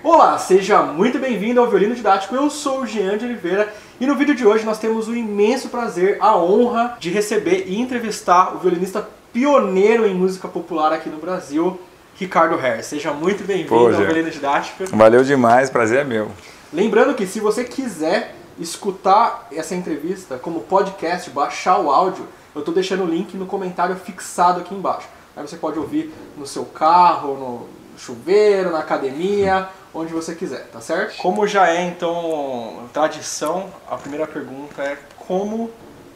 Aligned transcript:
Olá, 0.00 0.38
seja 0.38 0.80
muito 0.80 1.18
bem-vindo 1.18 1.58
ao 1.58 1.66
Violino 1.66 1.92
Didático. 1.92 2.32
Eu 2.32 2.48
sou 2.48 2.82
o 2.82 2.86
Jean 2.86 3.18
de 3.18 3.24
Oliveira 3.24 3.74
e 3.98 4.06
no 4.06 4.14
vídeo 4.14 4.32
de 4.32 4.46
hoje 4.46 4.64
nós 4.64 4.78
temos 4.78 5.08
o 5.08 5.14
imenso 5.14 5.70
prazer, 5.70 6.18
a 6.20 6.36
honra 6.38 6.96
de 7.00 7.10
receber 7.10 7.64
e 7.66 7.80
entrevistar 7.80 8.54
o 8.54 8.58
violinista 8.58 9.08
pioneiro 9.32 10.06
em 10.06 10.14
música 10.14 10.46
popular 10.46 10.92
aqui 10.92 11.08
no 11.08 11.18
Brasil, 11.18 11.80
Ricardo 12.14 12.54
Herr. 12.64 12.84
Seja 12.84 13.12
muito 13.12 13.42
bem-vindo 13.42 13.74
ao 13.74 13.90
Violino 13.90 14.30
Didático. 14.30 14.84
Valeu 14.96 15.24
demais, 15.24 15.68
prazer 15.68 15.98
é 15.98 16.04
meu. 16.04 16.30
Lembrando 16.72 17.14
que 17.14 17.26
se 17.26 17.40
você 17.40 17.64
quiser 17.64 18.36
escutar 18.56 19.48
essa 19.50 19.74
entrevista 19.74 20.38
como 20.38 20.60
podcast, 20.60 21.28
baixar 21.30 21.76
o 21.80 21.90
áudio, 21.90 22.24
eu 22.54 22.60
estou 22.60 22.72
deixando 22.72 23.02
o 23.02 23.06
link 23.06 23.36
no 23.36 23.46
comentário 23.46 23.96
fixado 23.96 24.60
aqui 24.60 24.76
embaixo. 24.76 25.08
Aí 25.36 25.44
você 25.44 25.56
pode 25.56 25.76
ouvir 25.76 26.14
no 26.36 26.46
seu 26.46 26.64
carro, 26.64 27.34
no 27.34 27.78
chuveiro, 27.98 28.70
na 28.70 28.78
academia, 28.78 29.68
onde 29.94 30.12
você 30.12 30.34
quiser, 30.34 30.66
tá 30.68 30.80
certo? 30.80 31.16
Como 31.16 31.46
já 31.46 31.68
é 31.68 31.84
então 31.84 32.88
tradição, 32.92 33.72
a 33.90 33.96
primeira 33.96 34.26
pergunta 34.26 34.82
é 34.82 34.96
como 35.16 35.70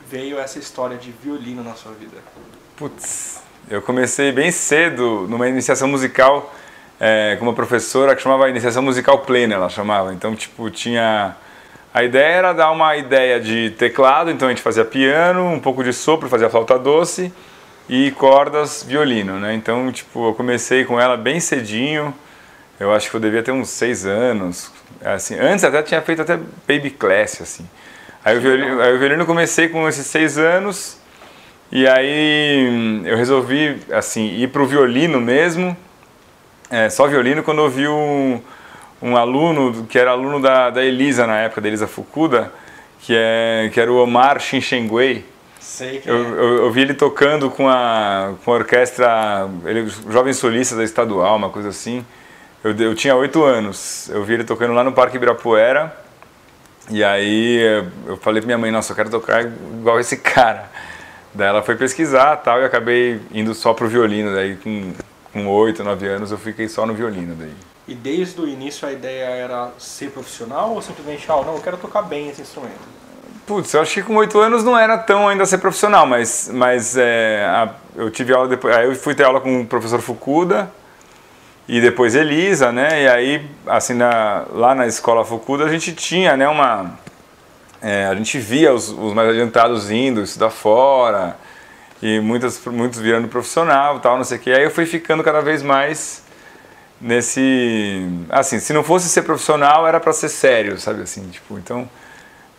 veio 0.09 0.39
essa 0.39 0.59
história 0.59 0.97
de 0.97 1.11
violino 1.11 1.63
na 1.63 1.75
sua 1.75 1.93
vida? 1.93 2.17
Putz, 2.77 3.41
eu 3.71 3.81
comecei 3.81 4.33
bem 4.33 4.51
cedo 4.51 5.27
numa 5.29 5.49
iniciação 5.49 5.89
musical 5.89 6.53
é, 7.01 7.37
com 7.37 7.45
uma 7.45 7.53
professora 7.53 8.15
que 8.15 8.23
chamava 8.23 8.49
Iniciação 8.49 8.83
Musical 8.83 9.19
Plena, 9.21 9.55
ela 9.55 9.69
chamava. 9.69 10.13
Então, 10.15 10.37
tipo, 10.37 10.71
tinha... 10.71 11.35
A 11.93 12.05
ideia 12.05 12.33
era 12.33 12.53
dar 12.53 12.71
uma 12.71 12.97
ideia 12.97 13.41
de 13.41 13.71
teclado, 13.71 14.31
então 14.31 14.47
a 14.49 14.51
gente 14.51 14.63
fazia 14.63 14.85
piano, 14.85 15.47
um 15.47 15.59
pouco 15.59 15.83
de 15.83 15.93
sopro, 15.93 16.29
fazia 16.29 16.49
flauta 16.49 16.79
doce 16.79 17.33
e 17.89 18.13
cordas, 18.13 18.85
violino, 18.87 19.39
né? 19.39 19.53
Então, 19.53 19.91
tipo, 19.91 20.29
eu 20.29 20.35
comecei 20.35 20.85
com 20.85 20.99
ela 20.99 21.17
bem 21.17 21.41
cedinho, 21.41 22.15
eu 22.83 22.93
acho 22.93 23.09
que 23.11 23.17
eu 23.17 23.21
devia 23.21 23.43
ter 23.43 23.53
uns 23.53 23.69
seis 23.69 24.05
anos, 24.05 24.73
assim, 25.05 25.39
antes 25.39 25.65
até 25.65 25.83
tinha 25.83 26.03
feito 26.03 26.23
até 26.23 26.37
baby 26.67 26.91
class, 26.91 27.41
assim. 27.41 27.69
Aí 28.25 28.37
o 28.37 28.41
violino, 28.41 28.81
aí 28.81 28.95
o 28.95 28.99
violino 28.99 29.25
comecei 29.25 29.69
com 29.69 29.89
esses 29.89 30.07
seis 30.07 30.37
anos, 30.37 30.99
e 31.71 31.87
aí 31.87 33.03
eu 33.05 33.17
resolvi, 33.17 33.81
assim, 33.93 34.37
ir 34.37 34.49
pro 34.49 34.67
violino 34.67 35.21
mesmo, 35.21 35.77
é, 36.71 36.91
só 36.91 37.07
violino, 37.07 37.43
quando 37.43 37.61
eu 37.61 37.71
vi 37.71 37.87
um, 37.87 38.41
um 39.01 39.17
aluno, 39.17 39.87
que 39.87 39.99
era 39.99 40.11
aluno 40.11 40.41
da, 40.41 40.71
da 40.71 40.85
Elisa 40.85 41.27
na 41.27 41.39
época, 41.39 41.61
da 41.61 41.69
Elisa 41.69 41.87
Fukuda, 41.87 42.53
que, 43.01 43.15
é, 43.17 43.71
que 43.73 43.81
era 43.81 43.93
o 43.93 44.03
Omar 44.03 44.41
Shinshenguei, 44.41 45.25
Sei 45.61 46.01
que 46.01 46.11
eu, 46.11 46.17
é. 46.17 46.21
eu, 46.21 46.57
eu, 46.65 46.73
vi 46.73 46.81
ele 46.81 46.93
tocando 46.93 47.49
com 47.49 47.69
a, 47.69 48.35
com 48.45 48.53
a 48.53 48.55
orquestra, 48.57 49.49
ele 49.65 49.89
jovem 50.11 50.33
solista 50.33 50.75
da 50.75 50.83
estadual, 50.83 51.37
uma 51.37 51.51
coisa 51.51 51.69
assim. 51.69 52.05
Eu, 52.65 52.77
eu 52.77 52.95
tinha 52.95 53.15
oito 53.17 53.43
anos. 53.43 54.09
Eu 54.09 54.25
vi 54.25 54.35
ele 54.35 54.45
tocando 54.45 54.73
lá 54.73 54.85
no 54.85 54.93
Parque 54.93 55.17
Ibirapuera. 55.17 55.97
E 56.91 57.03
aí 57.03 57.83
eu 58.07 58.17
falei 58.17 58.41
pra 58.41 58.47
minha 58.47 58.59
mãe, 58.59 58.71
nossa, 58.71 58.93
eu 58.93 58.97
quero 58.97 59.11
tocar 59.11 59.45
igual 59.45 59.99
esse 59.99 60.17
cara. 60.17 60.71
Daí 61.35 61.49
ela 61.49 61.63
foi 61.63 61.77
pesquisar 61.77 62.37
tal, 62.37 62.61
e 62.61 62.65
acabei 62.65 63.21
indo 63.33 63.55
só 63.55 63.73
pro 63.73 63.89
violino. 63.89 64.35
Daí 64.35 64.57
com 65.33 65.47
oito, 65.47 65.83
nove 65.83 66.07
anos 66.07 66.31
eu 66.31 66.39
fiquei 66.39 66.69
só 66.69 66.87
no 66.87 66.95
violino. 66.95 67.35
Daí. 67.35 67.53
E 67.89 67.95
desde 67.95 68.41
o 68.41 68.49
início 68.49 68.87
a 68.87 68.93
ideia 68.93 69.25
era 69.25 69.71
ser 69.79 70.11
profissional 70.11 70.71
ou 70.71 70.83
simplesmente, 70.83 71.25
ah, 71.31 71.43
não, 71.45 71.55
eu 71.57 71.61
quero 71.61 71.77
tocar 71.77 72.03
bem 72.03 72.29
esse 72.29 72.43
instrumento? 72.43 72.93
Putz, 73.47 73.75
eu 73.75 73.81
acho 73.81 73.95
que 73.95 74.03
com 74.03 74.15
oito 74.17 74.39
anos 74.39 74.63
não 74.63 74.79
era 74.79 74.97
tão 74.97 75.29
ainda 75.29 75.45
ser 75.47 75.59
profissional, 75.59 76.07
mas, 76.07 76.49
mas 76.53 76.97
é, 76.97 77.45
a, 77.45 77.75
eu 77.97 78.09
tive 78.09 78.33
aula 78.33 78.47
depois. 78.47 78.77
Aí 78.77 78.87
eu 78.87 78.95
fui 78.95 79.15
ter 79.15 79.25
aula 79.25 79.41
com 79.41 79.63
o 79.63 79.67
professor 79.67 80.01
Fukuda 80.01 80.71
e 81.69 81.81
depois 81.81 82.15
Elisa, 82.15 82.73
né? 82.73 83.05
E 83.05 83.09
aí, 83.09 83.51
assim, 83.67 83.95
na, 83.95 84.45
lá 84.53 84.75
na 84.75 84.87
escola 84.87 85.25
Fukuda 85.25 85.65
a 85.65 85.69
gente 85.69 85.93
tinha, 85.93 86.37
né, 86.37 86.49
uma. 86.49 86.99
É, 87.81 88.07
a 88.07 88.15
gente 88.15 88.39
via 88.39 88.73
os, 88.73 88.89
os, 88.89 89.13
mais 89.13 89.29
adiantados 89.31 89.91
indo 89.91 90.23
estudar 90.23 90.51
fora 90.51 91.37
e 92.01 92.21
muitas, 92.21 92.65
muitos 92.67 93.01
virando 93.01 93.27
profissional 93.27 93.99
tal, 94.01 94.17
não 94.17 94.25
sei 94.25 94.39
o 94.39 94.41
que. 94.41 94.53
Aí 94.53 94.63
eu 94.63 94.71
fui 94.71 94.87
ficando 94.87 95.23
cada 95.23 95.41
vez 95.41 95.63
mais 95.63 96.23
nesse. 97.01 98.07
Assim, 98.29 98.59
se 98.61 98.73
não 98.73 98.85
fosse 98.85 99.09
ser 99.09 99.23
profissional 99.23 99.87
era 99.87 99.99
para 100.01 100.13
ser 100.13 100.29
sério, 100.29 100.79
sabe 100.79 101.03
assim? 101.03 101.29
Tipo, 101.29 101.59
então 101.59 101.89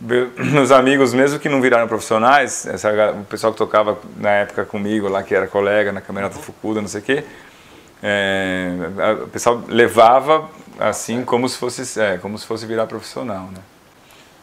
meus 0.00 0.70
amigos, 0.70 1.14
mesmo 1.14 1.38
que 1.38 1.48
não 1.48 1.60
viraram 1.60 1.88
profissionais, 1.88 2.66
essa, 2.66 2.90
o 3.12 3.24
pessoal 3.24 3.52
que 3.52 3.58
tocava 3.58 3.98
na 4.16 4.30
época 4.30 4.64
comigo 4.64 5.08
lá, 5.08 5.22
que 5.22 5.34
era 5.34 5.46
colega 5.46 5.92
na 5.92 6.00
Camerata 6.00 6.38
Fukuda, 6.38 6.80
não 6.80 6.88
sei 6.88 7.00
o 7.00 7.04
quê, 7.04 7.24
é, 8.06 9.22
o 9.22 9.28
pessoal 9.28 9.62
levava 9.66 10.50
assim 10.78 11.24
como 11.24 11.48
se 11.48 11.56
fosse, 11.56 11.98
é, 11.98 12.18
como 12.18 12.36
se 12.36 12.44
fosse 12.44 12.66
virar 12.66 12.86
profissional, 12.86 13.44
né? 13.46 13.62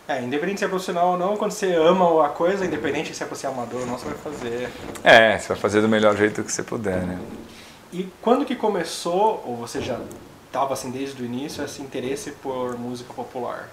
É, 0.07 0.23
independente 0.23 0.57
se 0.57 0.65
é 0.65 0.67
profissional 0.67 1.11
ou 1.11 1.17
não, 1.17 1.37
quando 1.37 1.51
você 1.51 1.75
ama 1.75 2.25
a 2.25 2.29
coisa, 2.29 2.65
independente 2.65 3.13
se 3.13 3.23
é 3.23 3.27
ser 3.27 3.47
amador 3.47 3.81
ou 3.81 3.85
não, 3.85 3.99
você 3.99 4.05
vai 4.05 4.17
fazer. 4.17 4.69
É, 5.03 5.37
você 5.37 5.49
vai 5.49 5.57
fazer 5.57 5.81
do 5.81 5.87
melhor 5.87 6.17
jeito 6.17 6.43
que 6.43 6.51
você 6.51 6.63
puder, 6.63 7.03
né? 7.03 7.19
E 7.93 8.09
quando 8.19 8.45
que 8.45 8.55
começou, 8.55 9.43
ou 9.45 9.55
você 9.55 9.79
já 9.79 9.99
estava 10.47 10.73
assim 10.73 10.89
desde 10.89 11.21
o 11.21 11.25
início, 11.25 11.63
esse 11.63 11.83
interesse 11.83 12.31
por 12.31 12.75
música 12.79 13.13
popular? 13.13 13.69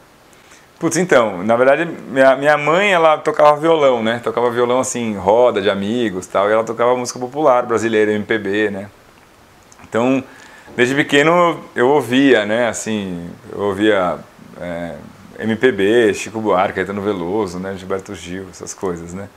Putz, 0.78 0.98
então, 0.98 1.42
na 1.42 1.56
verdade, 1.56 1.86
minha, 1.86 2.36
minha 2.36 2.58
mãe, 2.58 2.92
ela 2.92 3.16
tocava 3.16 3.56
violão, 3.58 4.02
né? 4.02 4.20
Tocava 4.22 4.50
violão, 4.50 4.80
assim, 4.80 5.16
roda 5.16 5.62
de 5.62 5.70
amigos 5.70 6.26
tal, 6.26 6.48
e 6.50 6.52
ela 6.52 6.62
tocava 6.62 6.94
música 6.94 7.18
popular 7.18 7.64
brasileira, 7.64 8.12
MPB, 8.12 8.70
né? 8.70 8.90
Então, 9.88 10.22
desde 10.76 10.94
pequeno 10.94 11.58
eu 11.74 11.88
ouvia, 11.88 12.44
né? 12.44 12.68
Assim, 12.68 13.28
eu 13.52 13.60
ouvia 13.60 14.18
é, 14.60 14.94
MPB, 15.38 16.14
Chico 16.14 16.40
Buarque, 16.40 16.74
Caetano 16.74 17.02
Veloso, 17.02 17.58
né? 17.58 17.74
Gilberto 17.76 18.14
Gil, 18.14 18.46
essas 18.50 18.74
coisas, 18.74 19.14
né? 19.14 19.28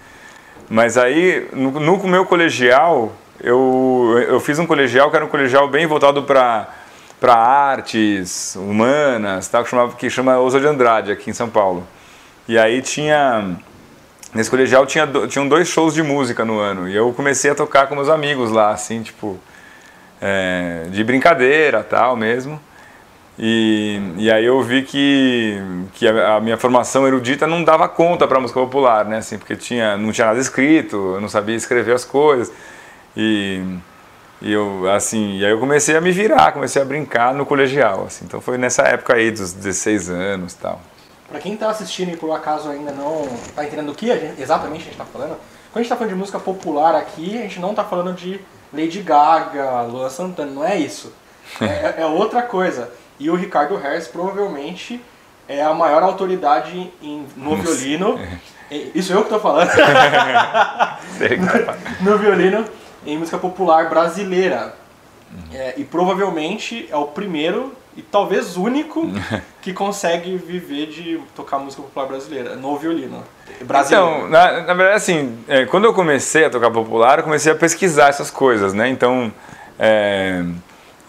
Mas 0.70 0.98
aí, 0.98 1.48
no, 1.54 1.72
no 1.72 2.08
meu 2.08 2.26
colegial, 2.26 3.14
eu, 3.40 4.16
eu 4.28 4.40
fiz 4.40 4.58
um 4.60 4.66
colegial 4.66 5.10
que 5.10 5.16
era 5.16 5.26
um 5.26 5.30
colegial 5.30 5.68
bem 5.68 5.86
voltado 5.86 6.24
para 6.24 6.68
para 7.22 7.36
artes 7.36 8.56
humanas, 8.56 9.48
tal, 9.48 9.64
que, 9.64 9.70
chamava, 9.70 9.96
que 9.96 10.10
chama 10.10 10.40
Ousa 10.40 10.60
de 10.60 10.66
Andrade, 10.66 11.12
aqui 11.12 11.30
em 11.30 11.34
São 11.34 11.48
Paulo. 11.48 11.88
E 12.48 12.58
aí 12.58 12.82
tinha. 12.82 13.58
Nesse 14.34 14.50
colegial 14.50 14.88
tinha, 14.88 15.08
tinham 15.28 15.48
dois 15.48 15.68
shows 15.68 15.94
de 15.94 16.02
música 16.02 16.44
no 16.44 16.58
ano. 16.58 16.90
E 16.90 16.96
eu 16.96 17.14
comecei 17.14 17.52
a 17.52 17.56
tocar 17.56 17.86
com 17.86 17.94
meus 17.94 18.10
amigos 18.10 18.50
lá, 18.50 18.72
assim, 18.72 19.04
tipo. 19.04 19.40
É, 20.22 20.86
de 20.90 21.04
brincadeira 21.04 21.84
tal 21.84 22.16
mesmo. 22.16 22.60
E, 23.40 24.00
e 24.18 24.32
aí 24.32 24.46
eu 24.46 24.62
vi 24.62 24.84
que, 24.84 25.60
que 25.94 26.08
a, 26.08 26.36
a 26.36 26.40
minha 26.40 26.58
formação 26.58 27.08
erudita 27.08 27.48
não 27.48 27.64
dava 27.64 27.90
conta 27.90 28.28
para 28.28 28.40
música 28.40 28.60
popular, 28.60 29.06
né? 29.06 29.18
Assim, 29.18 29.38
porque 29.38 29.56
tinha, 29.56 29.98
não 29.98 30.12
tinha 30.12 30.28
nada 30.28 30.40
escrito, 30.40 31.16
eu 31.16 31.22
não 31.22 31.30
sabia 31.30 31.56
escrever 31.56 31.94
as 31.94 32.06
coisas. 32.06 32.54
E 33.18 33.64
e 34.42 34.52
eu, 34.52 34.90
assim, 34.90 35.38
e 35.38 35.46
aí 35.46 35.52
eu 35.52 35.60
comecei 35.60 35.96
a 35.96 36.02
me 36.02 36.12
virar, 36.12 36.52
comecei 36.52 36.82
a 36.82 36.86
brincar 36.86 37.32
no 37.32 37.46
colegial, 37.46 38.06
assim. 38.08 38.26
Então 38.26 38.42
foi 38.42 38.58
nessa 38.58 38.82
época 38.82 39.14
aí 39.14 39.30
dos 39.30 39.54
16 39.54 40.10
anos, 40.10 40.56
tal. 40.56 40.82
Para 41.30 41.40
quem 41.40 41.54
está 41.54 41.70
assistindo 41.70 42.12
e 42.12 42.18
por 42.18 42.32
acaso 42.32 42.68
ainda 42.68 42.92
não 42.92 43.24
está 43.24 43.64
entendendo 43.64 43.92
o 43.92 43.96
que 43.96 44.12
a 44.12 44.18
gente, 44.18 44.42
exatamente 44.42 44.82
a 44.82 44.84
gente 44.86 44.94
está 44.94 45.06
falando, 45.06 45.38
quando 45.72 45.76
a 45.76 45.78
gente 45.78 45.86
está 45.86 45.96
falando 45.96 46.14
de 46.14 46.20
música 46.20 46.40
popular 46.40 46.96
aqui, 46.96 47.38
a 47.38 47.42
gente 47.44 47.60
não 47.60 47.70
está 47.70 47.84
falando 47.84 48.16
de 48.16 48.42
Lady 48.74 49.02
Gaga, 49.02 49.84
Luan 49.84 50.10
Santana, 50.10 50.52
não 50.52 50.66
é 50.66 50.78
isso. 50.78 51.14
É, 51.60 52.04
é 52.04 52.06
outra 52.06 52.42
coisa. 52.42 52.90
E 53.20 53.30
o 53.30 53.36
Ricardo 53.36 53.76
Harris 53.76 54.08
provavelmente 54.08 55.02
é 55.48 55.62
a 55.62 55.74
maior 55.74 56.02
autoridade 56.02 56.94
em, 57.02 57.28
no 57.36 57.58
Nossa. 57.58 57.64
violino. 57.64 58.18
Isso 58.96 59.12
eu 59.12 59.18
que 59.18 59.26
estou 59.26 59.40
falando. 59.40 59.70
no 62.00 62.18
violino 62.18 62.66
em 63.06 63.18
música 63.18 63.38
popular 63.38 63.90
brasileira. 63.90 64.74
É, 65.54 65.74
e 65.78 65.84
provavelmente 65.84 66.88
é 66.90 66.96
o 66.96 67.06
primeiro 67.06 67.74
e 67.96 68.02
talvez 68.02 68.58
único 68.58 69.08
que 69.62 69.74
consegue 69.74 70.38
viver 70.38 70.88
de 70.88 71.22
tocar 71.36 71.60
música 71.60 71.82
popular 71.82 72.08
brasileira, 72.08 72.56
no 72.56 72.78
violino. 72.78 73.24
Brasileiro. 73.62 74.08
Então, 74.08 74.30
na, 74.30 74.62
na 74.62 74.74
verdade, 74.74 74.98
assim, 74.98 75.38
é, 75.48 75.66
quando 75.66 75.86
eu 75.86 75.94
comecei 75.94 76.46
a 76.46 76.50
tocar 76.50 76.72
popular, 76.72 77.20
eu 77.20 77.24
comecei 77.24 77.52
a 77.52 77.56
pesquisar 77.56 78.10
essas 78.10 78.32
coisas, 78.32 78.74
né? 78.74 78.90
Então, 78.90 79.32
é, 79.80 80.44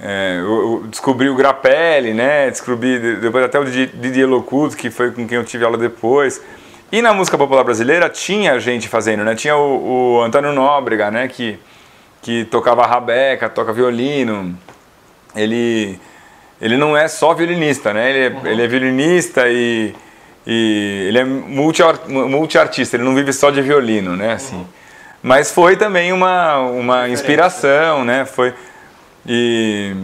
é, 0.00 0.38
eu, 0.38 0.82
eu 0.82 0.86
descobri 0.88 1.28
o 1.28 1.34
Grappelli, 1.34 2.14
né? 2.14 2.50
Descobri 2.50 3.16
depois 3.16 3.44
até 3.44 3.58
o 3.58 3.64
Didier 3.64 4.28
Locuto, 4.28 4.76
que 4.76 4.90
foi 4.90 5.10
com 5.10 5.26
quem 5.26 5.38
eu 5.38 5.44
tive 5.44 5.64
aula 5.64 5.78
depois. 5.78 6.40
E 6.90 7.00
na 7.00 7.14
música 7.14 7.38
popular 7.38 7.64
brasileira 7.64 8.08
tinha 8.08 8.58
gente 8.60 8.88
fazendo, 8.88 9.24
né? 9.24 9.34
Tinha 9.34 9.56
o, 9.56 10.18
o 10.18 10.22
Antônio 10.22 10.52
Nóbrega, 10.52 11.10
né? 11.10 11.28
Que 11.28 11.58
que 12.22 12.44
tocava 12.44 12.86
rabeca, 12.86 13.48
toca 13.48 13.72
violino. 13.72 14.56
Ele, 15.34 15.98
ele 16.60 16.76
não 16.76 16.96
é 16.96 17.08
só 17.08 17.34
violinista, 17.34 17.92
né? 17.92 18.10
Ele 18.10 18.18
é, 18.18 18.38
uhum. 18.38 18.46
ele 18.46 18.62
é 18.62 18.66
violinista 18.68 19.48
e, 19.48 19.92
e 20.46 21.06
ele 21.08 21.18
é 21.18 21.24
multi, 21.24 21.82
multi-artista, 22.08 22.96
ele 22.96 23.04
não 23.04 23.14
vive 23.14 23.32
só 23.32 23.50
de 23.50 23.62
violino, 23.62 24.16
né? 24.16 24.32
Assim. 24.32 24.56
Uhum. 24.56 24.66
Mas 25.22 25.52
foi 25.52 25.76
também 25.76 26.12
uma, 26.12 26.58
uma 26.58 27.08
inspiração, 27.08 28.04
né? 28.04 28.24
Foi, 28.24 28.52
e, 29.24 29.94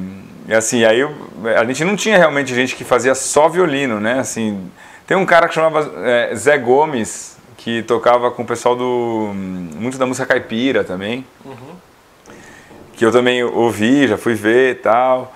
e 0.47 0.55
assim, 0.55 0.85
aí 0.85 1.01
eu, 1.01 1.13
a 1.57 1.65
gente 1.65 1.85
não 1.85 1.97
tinha 1.97 2.17
realmente 2.17 2.55
gente 2.55 2.77
que 2.77 2.85
fazia 2.85 3.15
só 3.15 3.49
violino, 3.49 3.99
né? 3.99 4.21
Assim, 4.21 4.71
tem 5.07 5.17
um 5.17 5.27
cara 5.27 5.49
que 5.49 5.55
chamava 5.55 5.91
é, 6.05 6.35
Zé 6.37 6.57
Gomes, 6.57 7.37
que 7.57 7.83
tocava 7.83 8.31
com 8.31 8.43
o 8.43 8.47
pessoal 8.47 8.77
do. 8.77 9.33
muito 9.35 9.99
da 9.99 10.07
música 10.07 10.27
caipira 10.27 10.85
também. 10.85 11.27
Uhum. 11.45 11.77
Que 12.95 13.05
eu 13.05 13.11
também 13.11 13.43
ouvi, 13.43 14.07
já 14.07 14.17
fui 14.17 14.35
ver 14.35 14.73
e 14.73 14.75
tal. 14.77 15.35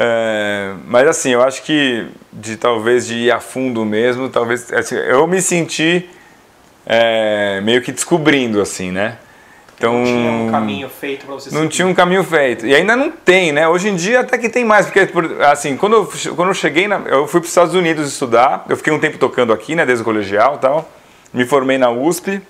É, 0.00 0.74
mas 0.86 1.08
assim, 1.08 1.30
eu 1.30 1.42
acho 1.42 1.64
que 1.64 2.06
de 2.32 2.56
talvez 2.56 3.04
de 3.04 3.14
ir 3.16 3.32
a 3.32 3.40
fundo 3.40 3.84
mesmo, 3.84 4.28
talvez. 4.28 4.72
Assim, 4.72 4.94
eu 4.94 5.26
me 5.26 5.42
senti 5.42 6.08
é, 6.86 7.60
meio 7.62 7.82
que 7.82 7.90
descobrindo, 7.90 8.60
assim, 8.60 8.92
né? 8.92 9.18
Então, 9.76 9.92
não 9.94 10.04
tinha 10.04 10.30
um 10.30 10.50
caminho 10.50 10.88
feito 10.88 11.26
para 11.26 11.34
você 11.34 11.50
Não 11.50 11.62
seguir. 11.62 11.72
tinha 11.72 11.86
um 11.86 11.94
caminho 11.94 12.22
feito. 12.24 12.64
E 12.66 12.74
ainda 12.74 12.94
não 12.96 13.10
tem, 13.10 13.50
né? 13.50 13.66
Hoje 13.68 13.88
em 13.88 13.96
dia 13.96 14.20
até 14.20 14.38
que 14.38 14.48
tem 14.48 14.64
mais, 14.64 14.86
porque 14.86 15.08
assim, 15.44 15.76
quando 15.76 15.94
eu, 15.94 16.34
quando 16.34 16.48
eu 16.48 16.54
cheguei, 16.54 16.86
na, 16.86 17.00
eu 17.06 17.26
fui 17.26 17.40
para 17.40 17.46
os 17.46 17.50
Estados 17.50 17.74
Unidos 17.74 18.08
estudar, 18.08 18.66
eu 18.68 18.76
fiquei 18.76 18.92
um 18.92 18.98
tempo 19.00 19.18
tocando 19.18 19.52
aqui, 19.52 19.74
né, 19.74 19.84
desde 19.84 20.02
o 20.02 20.04
colegial 20.04 20.56
e 20.56 20.58
tal. 20.58 20.88
Me 21.32 21.44
formei 21.44 21.76
na 21.76 21.90
USP. 21.90 22.40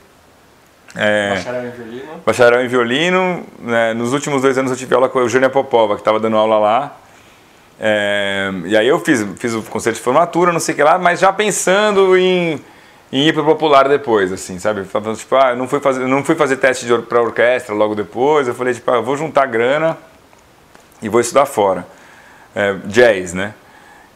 É, 0.95 1.31
bacharel 1.31 1.67
em 1.67 1.71
violino. 1.71 2.23
Bacharel 2.25 2.65
em 2.65 2.69
violino. 2.69 3.47
Né, 3.59 3.95
nos 3.95 4.13
últimos 4.13 4.43
dois 4.43 4.57
anos 4.59 4.71
eu 4.71 4.77
tive 4.77 4.95
aula 4.95 5.09
com 5.09 5.19
a 5.19 5.23
Eugênia 5.23 5.51
Popova, 5.51 5.95
que 5.95 6.01
estava 6.03 6.21
dando 6.21 6.37
aula 6.37 6.59
lá. 6.59 6.97
É, 7.81 8.51
e 8.65 8.77
aí 8.77 8.89
eu 8.89 8.99
fiz, 9.01 9.25
fiz 9.37 9.55
o 9.55 9.63
concerto 9.63 9.99
de 9.99 10.05
formatura, 10.05 10.53
não 10.53 10.61
sei 10.61 10.75
o 10.75 10.77
que 10.77 10.83
lá, 10.83 10.99
mas 10.99 11.21
já 11.21 11.33
pensando 11.33 12.17
em 12.17 12.61
e 13.11 13.29
ir 13.29 13.33
pro 13.33 13.45
popular 13.45 13.89
depois, 13.89 14.31
assim, 14.33 14.59
sabe? 14.59 14.85
Falando, 14.85 15.17
tipo, 15.17 15.35
ah, 15.35 15.55
não 15.55 15.67
fui 15.67 15.81
fazer, 15.81 16.07
não 16.07 16.23
fui 16.23 16.35
fazer 16.35 16.57
teste 16.57 16.87
para 17.09 17.23
orquestra 17.23 17.75
logo 17.75 17.95
depois. 17.95 18.47
Eu 18.47 18.55
falei, 18.55 18.75
tipo, 18.75 18.91
ah, 18.91 19.01
vou 19.01 19.17
juntar 19.17 19.47
grana 19.47 19.97
e 21.01 21.09
vou 21.09 21.21
estudar 21.21 21.47
fora. 21.47 21.87
É, 22.55 22.75
jazz, 22.85 23.33
né? 23.33 23.55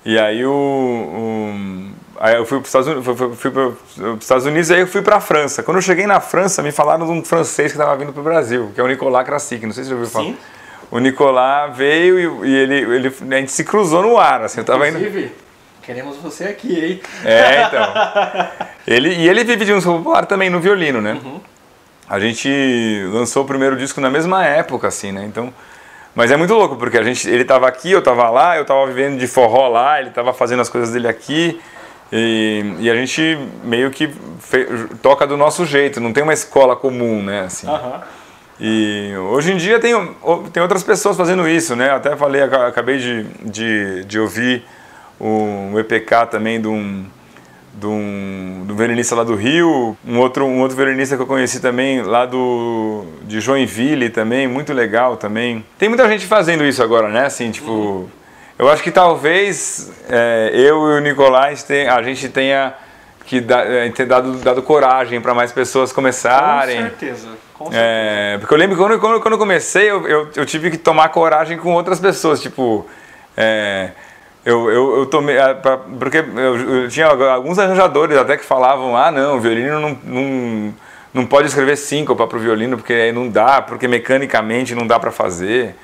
E 0.04 0.18
aí 0.18 0.44
o, 0.44 0.52
o 0.52 1.90
aí 2.20 2.36
eu 2.36 2.44
fui 2.44 2.58
para 2.58 2.62
os 2.62 2.68
Estados 2.68 2.88
Unidos, 2.88 3.04
fui, 3.04 3.34
fui 3.34 3.50
para 3.50 3.66
os 4.12 4.20
Estados 4.20 4.46
Unidos 4.46 4.70
e 4.70 4.74
aí 4.74 4.80
eu 4.80 4.86
fui 4.86 5.00
para 5.00 5.16
a 5.16 5.20
França. 5.20 5.62
Quando 5.62 5.78
eu 5.78 5.82
cheguei 5.82 6.06
na 6.06 6.20
França, 6.20 6.62
me 6.62 6.70
falaram 6.70 7.06
de 7.06 7.12
um 7.12 7.24
francês 7.24 7.72
que 7.72 7.78
estava 7.78 7.96
vindo 7.96 8.12
para 8.12 8.20
o 8.20 8.24
Brasil, 8.24 8.72
que 8.74 8.80
é 8.80 8.84
o 8.84 8.86
Nicolas 8.86 9.24
Krasik, 9.24 9.64
não 9.64 9.72
sei 9.72 9.84
se 9.84 9.90
você 9.90 9.94
ouviu 9.94 10.10
falar. 10.10 10.24
Sim. 10.26 10.36
O 10.92 10.98
Nicolas 10.98 11.74
veio 11.74 12.44
e, 12.44 12.50
e 12.50 12.54
ele, 12.54 12.74
ele, 12.74 13.08
a 13.08 13.38
gente 13.38 13.50
se 13.50 13.64
cruzou 13.64 14.02
no 14.02 14.18
ar, 14.18 14.42
assim, 14.42 14.60
eu 14.60 14.64
tava 14.64 14.86
Inclusive, 14.86 15.20
indo... 15.22 15.32
Queremos 15.82 16.18
você 16.18 16.44
aqui, 16.44 16.78
hein? 16.78 17.00
É, 17.24 17.62
então. 17.66 17.82
ele, 18.86 19.14
e 19.14 19.26
ele 19.26 19.42
vive 19.42 19.64
de 19.64 19.72
música 19.72 19.90
popular 19.90 20.26
também 20.26 20.50
no 20.50 20.60
violino, 20.60 21.00
né? 21.00 21.18
Uhum. 21.24 21.40
A 22.06 22.20
gente 22.20 22.46
lançou 23.10 23.42
o 23.42 23.46
primeiro 23.46 23.74
disco 23.74 24.02
na 24.02 24.10
mesma 24.10 24.44
época, 24.44 24.86
assim, 24.88 25.12
né? 25.12 25.24
Então, 25.24 25.50
mas 26.14 26.30
é 26.30 26.36
muito 26.36 26.52
louco, 26.52 26.76
porque 26.76 26.98
a 26.98 27.02
gente, 27.02 27.26
ele 27.26 27.40
estava 27.40 27.66
aqui, 27.66 27.90
eu 27.90 28.00
estava 28.00 28.28
lá, 28.28 28.56
eu 28.56 28.62
estava 28.62 28.86
vivendo 28.86 29.18
de 29.18 29.26
forró 29.26 29.68
lá, 29.68 29.98
ele 29.98 30.10
estava 30.10 30.34
fazendo 30.34 30.60
as 30.60 30.68
coisas 30.68 30.92
dele 30.92 31.08
aqui. 31.08 31.58
E, 32.12 32.76
e 32.80 32.90
a 32.90 32.94
gente 32.94 33.38
meio 33.64 33.90
que 33.90 34.10
fe, 34.40 34.66
toca 35.00 35.26
do 35.26 35.38
nosso 35.38 35.64
jeito, 35.64 36.02
não 36.02 36.12
tem 36.12 36.22
uma 36.22 36.34
escola 36.34 36.76
comum, 36.76 37.22
né? 37.22 37.44
Assim. 37.46 37.66
Uhum. 37.66 38.00
E 38.64 39.12
hoje 39.16 39.52
em 39.52 39.56
dia 39.56 39.80
tem, 39.80 39.92
tem 40.52 40.62
outras 40.62 40.84
pessoas 40.84 41.16
fazendo 41.16 41.48
isso, 41.48 41.74
né? 41.74 41.90
Até 41.90 42.14
falei, 42.14 42.42
acabei 42.42 42.96
de, 42.96 43.24
de, 43.42 44.04
de 44.04 44.20
ouvir 44.20 44.62
um 45.20 45.76
EPK 45.80 46.26
também 46.30 46.60
de 46.60 46.68
um, 46.68 47.04
de 47.74 47.86
um, 47.86 48.62
de 48.64 48.72
um 48.72 48.76
violinista 48.76 49.16
lá 49.16 49.24
do 49.24 49.34
Rio, 49.34 49.96
um 50.06 50.16
outro, 50.20 50.44
um 50.44 50.60
outro 50.60 50.76
violinista 50.76 51.16
que 51.16 51.22
eu 51.22 51.26
conheci 51.26 51.58
também 51.58 52.02
lá 52.02 52.24
do, 52.24 53.04
de 53.24 53.40
Joinville 53.40 54.10
também, 54.10 54.46
muito 54.46 54.72
legal 54.72 55.16
também. 55.16 55.64
Tem 55.76 55.88
muita 55.88 56.08
gente 56.08 56.24
fazendo 56.24 56.64
isso 56.64 56.84
agora, 56.84 57.08
né? 57.08 57.26
Assim, 57.26 57.50
tipo, 57.50 58.08
eu 58.56 58.70
acho 58.70 58.80
que 58.80 58.92
talvez 58.92 59.90
é, 60.08 60.52
eu 60.54 60.88
e 60.88 60.98
o 60.98 61.00
Nicolás 61.00 61.64
tem, 61.64 61.88
a 61.88 62.00
gente 62.00 62.28
tenha 62.28 62.74
que 63.26 63.44
é, 63.48 63.90
ter 63.90 64.06
dado, 64.06 64.34
dado 64.34 64.62
coragem 64.62 65.20
para 65.20 65.34
mais 65.34 65.50
pessoas 65.50 65.92
começarem. 65.92 66.76
Com 66.76 66.82
certeza. 66.82 67.28
É, 67.72 68.36
porque 68.38 68.54
eu 68.54 68.58
lembro 68.58 68.76
que 68.76 68.82
quando, 68.82 68.98
quando, 68.98 69.20
quando 69.20 69.34
eu 69.34 69.38
comecei, 69.38 69.90
eu, 69.90 70.06
eu, 70.08 70.28
eu, 70.34 70.46
tive 70.46 70.70
que 70.70 70.78
tomar 70.78 71.08
coragem 71.10 71.58
com 71.58 71.72
outras 71.72 72.00
pessoas, 72.00 72.40
tipo. 72.40 72.86
É, 73.36 73.90
eu, 74.44 74.70
eu, 74.70 74.98
eu 74.98 75.06
tomei. 75.06 75.38
Ah, 75.38 75.54
porque 75.98 76.18
eu, 76.18 76.82
eu, 76.82 76.88
tinha 76.88 77.06
alguns 77.06 77.58
arranjadores 77.58 78.16
até 78.16 78.36
que 78.36 78.44
falavam: 78.44 78.96
ah, 78.96 79.10
não, 79.10 79.36
o 79.36 79.40
violino 79.40 79.80
não, 79.80 79.98
não, 80.04 80.74
não 81.14 81.26
pode 81.26 81.48
escrever 81.48 81.76
síncopa 81.76 82.26
para 82.26 82.36
o 82.36 82.40
violino, 82.40 82.76
porque 82.76 83.12
não 83.12 83.28
dá, 83.28 83.62
porque 83.62 83.86
mecanicamente 83.86 84.74
não 84.74 84.86
dá 84.86 84.98
para 84.98 85.10
fazer. 85.10 85.76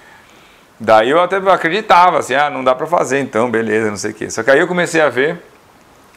Daí 0.80 1.10
eu 1.10 1.20
até 1.20 1.36
acreditava, 1.36 2.18
assim, 2.18 2.34
ah, 2.34 2.48
não 2.48 2.62
dá 2.62 2.74
para 2.74 2.86
fazer, 2.86 3.18
então, 3.18 3.50
beleza, 3.50 3.90
não 3.90 3.96
sei 3.96 4.12
o 4.12 4.14
quê. 4.14 4.30
Só 4.30 4.42
que 4.44 4.50
aí 4.50 4.60
eu 4.60 4.68
comecei 4.68 5.00
a 5.00 5.08
ver 5.08 5.42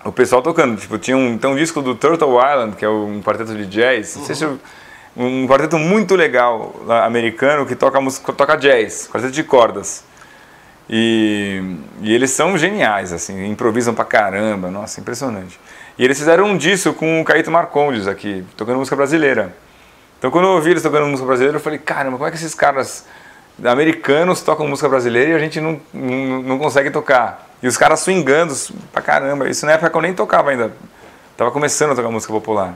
o 0.03 0.11
pessoal 0.11 0.41
tocando. 0.41 0.79
Tipo, 0.79 0.97
tinha 0.97 1.17
um, 1.17 1.37
tem 1.37 1.49
um 1.49 1.55
disco 1.55 1.81
do 1.81 1.95
Turtle 1.95 2.37
Island, 2.37 2.75
que 2.75 2.85
é 2.85 2.89
um 2.89 3.21
quarteto 3.21 3.55
de 3.55 3.65
jazz, 3.65 4.15
não 4.17 4.25
sei 4.25 4.35
se 4.35 4.43
eu, 4.43 4.59
um 5.15 5.47
quarteto 5.47 5.77
muito 5.77 6.15
legal 6.15 6.73
americano 7.03 7.65
que 7.65 7.75
toca, 7.75 7.99
música, 7.99 8.31
toca 8.33 8.55
jazz, 8.55 9.09
quarteto 9.11 9.33
de 9.33 9.43
cordas. 9.43 10.03
E, 10.89 11.77
e, 12.01 12.13
eles 12.13 12.31
são 12.31 12.57
geniais, 12.57 13.13
assim, 13.13 13.49
improvisam 13.49 13.93
pra 13.93 14.03
caramba, 14.03 14.69
nossa, 14.69 14.99
impressionante. 14.99 15.59
E 15.97 16.03
eles 16.03 16.17
fizeram 16.17 16.45
um 16.45 16.57
disso 16.57 16.93
com 16.93 17.21
o 17.21 17.25
Caíto 17.25 17.51
Marcondes 17.51 18.07
aqui, 18.07 18.43
tocando 18.57 18.77
música 18.77 18.95
brasileira. 18.95 19.55
Então 20.17 20.29
quando 20.29 20.45
eu 20.45 20.51
ouvi 20.51 20.71
eles 20.71 20.83
tocando 20.83 21.07
música 21.07 21.25
brasileira, 21.25 21.57
eu 21.57 21.61
falei, 21.61 21.79
caramba, 21.79 22.17
como 22.17 22.27
é 22.27 22.31
que 22.31 22.37
esses 22.37 22.53
caras 22.53 23.05
americanos 23.63 24.41
tocam 24.41 24.67
música 24.67 24.89
brasileira 24.89 25.31
e 25.31 25.33
a 25.33 25.39
gente 25.39 25.59
não, 25.59 25.79
não, 25.93 26.41
não 26.43 26.59
consegue 26.59 26.91
tocar? 26.91 27.49
E 27.63 27.67
os 27.67 27.77
caras 27.77 28.01
swingando 28.01 28.53
pra 28.91 29.01
caramba, 29.01 29.49
isso 29.49 29.65
na 29.65 29.73
época 29.73 29.89
que 29.89 29.97
eu 29.97 30.01
nem 30.01 30.13
tocava 30.13 30.51
ainda, 30.51 30.73
tava 31.37 31.51
começando 31.51 31.91
a 31.91 31.95
tocar 31.95 32.09
música 32.09 32.33
popular. 32.33 32.75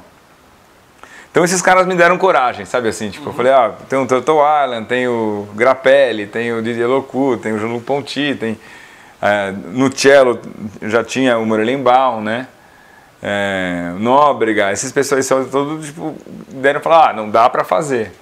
Então 1.36 1.44
esses 1.44 1.62
caras 1.62 1.86
me 1.86 1.96
deram 1.96 2.18
coragem, 2.18 2.64
sabe 2.64 2.88
assim? 2.88 3.10
Tipo, 3.10 3.26
uhum. 3.26 3.32
eu 3.32 3.36
falei, 3.36 3.52
ah, 3.52 3.74
tem 3.90 4.00
o 4.00 4.06
Turtle 4.08 4.38
Island, 4.38 4.88
tem 4.88 5.06
o 5.06 5.46
Grappelli, 5.54 6.28
tem 6.28 6.54
o 6.54 6.62
Didier 6.62 6.88
Locu, 6.88 7.36
tem 7.36 7.52
o 7.52 7.60
Jean-Luc 7.60 7.84
Ponty, 7.84 8.38
tem... 8.40 8.58
É, 9.22 9.52
no 9.52 9.92
cello 9.94 10.40
já 10.84 11.04
tinha 11.04 11.38
o 11.38 11.46
Morelenbaum, 11.46 12.22
né? 12.22 12.48
É, 13.22 13.92
Nóbrega, 14.00 14.72
esses 14.72 14.94
pessoas 14.94 15.28
todos 15.52 15.88
tipo, 15.88 16.16
deram 16.48 16.80
falar, 16.80 17.10
ah, 17.10 17.14
não 17.14 17.30
dá 17.30 17.50
para 17.50 17.66
fazer. 17.66 18.14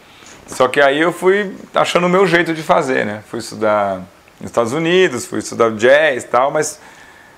Só 0.47 0.67
que 0.67 0.81
aí 0.81 0.99
eu 0.99 1.13
fui 1.13 1.55
achando 1.75 2.07
o 2.07 2.09
meu 2.09 2.25
jeito 2.25 2.51
de 2.51 2.63
fazer, 2.63 3.05
né? 3.05 3.23
Fui 3.29 3.37
estudar 3.37 3.97
nos 4.41 4.49
Estados 4.49 4.73
Unidos, 4.73 5.27
fui 5.27 5.37
estudar 5.37 5.69
jazz 5.73 6.23
e 6.23 6.27
tal, 6.27 6.49
mas 6.49 6.79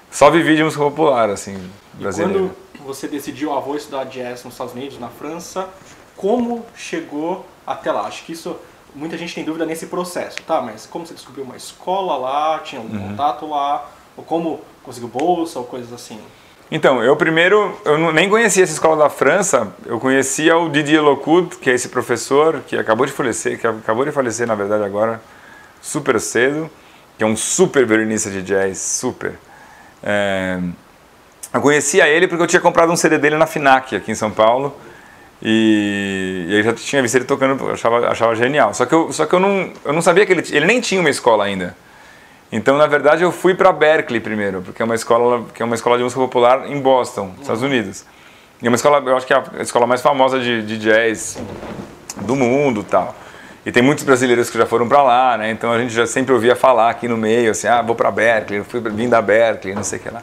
só 0.10 0.31
vivi 0.31 0.56
de 0.56 0.63
música 0.63 0.81
popular, 0.86 1.30
assim, 1.30 1.70
brasileira 1.96 2.50
você 2.86 3.08
decidiu, 3.08 3.54
ah, 3.54 3.60
vou 3.60 3.75
estudar 3.75 4.06
jazz 4.06 4.44
nos 4.44 4.54
Estados 4.54 4.74
Unidos, 4.74 5.00
na 5.00 5.10
França, 5.10 5.68
como 6.15 6.65
chegou 6.75 7.46
até 7.65 7.92
lá? 7.92 8.01
Acho 8.01 8.24
que 8.24 8.34
isso, 8.34 8.56
muita 8.94 9.18
gente 9.18 9.34
tem 9.34 9.44
dúvida 9.44 9.65
nesse 9.65 9.88
processo, 9.88 10.38
tá? 10.44 10.62
Mas 10.62 10.86
como 10.86 11.06
você 11.06 11.13
descobriu 11.13 11.44
uma 11.44 11.58
escola 11.58 12.15
lá, 12.15 12.60
tinha 12.60 12.80
um 12.80 12.86
uhum. 12.86 13.10
contato 13.10 13.48
lá, 13.50 13.89
ou 14.15 14.24
como 14.24 14.62
conseguiu 14.84 15.10
bolsa, 15.10 15.60
ou 15.60 15.65
coisas 15.65 15.92
assim? 15.92 16.20
Então, 16.72 17.04
eu 17.04 17.15
primeiro, 17.15 17.80
eu 17.86 18.12
nem 18.12 18.30
conhecia 18.30 18.63
essa 18.63 18.74
escola 18.74 19.04
da 19.04 19.10
França, 19.10 19.74
eu 19.86 20.00
conhecia 20.00 20.58
o 20.58 20.70
Didier 20.70 21.04
Locut, 21.04 21.58
que 21.58 21.70
é 21.70 21.74
esse 21.74 21.89
professor 21.89 22.62
que 22.65 22.75
acabou 22.75 23.06
de 23.06 23.12
falecer, 23.12 23.60
que 23.60 23.68
acabou 23.68 24.04
de 24.04 24.12
falecer 24.12 24.48
na 24.48 24.56
verdade 24.56 24.84
agora, 24.84 25.22
super 25.82 26.20
cedo, 26.20 26.70
que 27.18 27.24
é 27.24 27.27
um 27.27 27.36
super 27.36 27.86
violinista 27.86 28.32
de 28.32 28.42
jazz, 28.42 28.80
super. 28.80 29.38
É, 30.01 30.60
eu 31.56 31.62
conhecia 31.62 32.08
ele 32.08 32.28
porque 32.28 32.44
eu 32.44 32.48
tinha 32.48 32.62
comprado 32.62 32.92
um 32.92 32.96
CD 32.96 33.18
dele 33.18 33.38
na 33.38 33.48
FINAC, 33.48 33.96
aqui 33.96 34.12
em 34.12 34.16
São 34.16 34.30
Paulo. 34.30 34.76
E, 35.42 36.46
e 36.50 36.56
aí 36.56 36.64
já 36.64 36.74
tinha 36.74 37.02
visto 37.02 37.16
ele 37.16 37.26
tocando, 37.26 37.64
eu 37.66 37.74
achava, 37.74 38.08
achava 38.10 38.36
genial. 38.36 38.74
Só 38.74 38.86
que, 38.86 38.94
eu, 38.94 39.12
só 39.14 39.26
que 39.26 39.34
eu, 39.34 39.40
não, 39.40 39.72
eu 39.84 39.94
não 39.94 40.02
sabia 40.02 40.26
que 40.26 40.34
ele, 40.34 40.44
ele 40.52 40.66
nem 40.66 40.82
tinha 40.82 41.00
uma 41.00 41.10
escola 41.10 41.46
ainda. 41.46 41.76
Então, 42.52 42.78
na 42.78 42.88
verdade, 42.88 43.24
eu 43.24 43.32
fui 43.32 43.54
para 43.54 43.72
Berkeley 43.72 44.20
primeiro, 44.20 44.62
porque 44.62 44.82
é 44.82 44.86
uma 44.86 44.96
escola 44.96 45.46
que 45.54 45.62
é 45.62 45.66
uma 45.66 45.76
escola 45.76 45.98
de 45.98 46.04
música 46.04 46.22
popular 46.22 46.70
em 46.70 46.80
Boston, 46.80 47.34
Estados 47.42 47.62
uhum. 47.62 47.70
Unidos. 47.70 48.06
E 48.62 48.66
é 48.66 48.70
uma 48.70 48.76
escola, 48.76 49.02
eu 49.06 49.18
acho 49.18 49.26
que 49.26 49.34
é 49.34 49.44
a 49.60 49.62
escola 49.62 49.88
mais 49.88 50.02
famosa 50.02 50.40
de, 50.40 50.62
de 50.62 50.78
jazz 50.78 51.38
do 52.22 52.36
mundo, 52.36 52.84
tal. 52.84 53.16
E 53.66 53.72
tem 53.72 53.82
muitos 53.82 54.04
brasileiros 54.04 54.50
que 54.50 54.58
já 54.58 54.66
foram 54.66 54.88
para 54.88 55.02
lá, 55.02 55.38
né? 55.38 55.52
Então 55.52 55.72
a 55.72 55.80
gente 55.80 55.94
já 55.94 56.06
sempre 56.06 56.34
ouvia 56.34 56.56
falar 56.56 56.90
aqui 56.90 57.08
no 57.08 57.18
meio, 57.18 57.52
assim, 57.52 57.68
ah, 57.68 57.82
vou 57.82 57.96
para 57.96 58.12
Berkeley, 58.12 58.64
fui 58.64 58.80
vim 58.80 59.10
da 59.10 59.22
Berkeley, 59.22 59.74
não 59.74 59.84
sei 59.84 60.00
o 60.00 60.02
que 60.02 60.10
lá. 60.10 60.22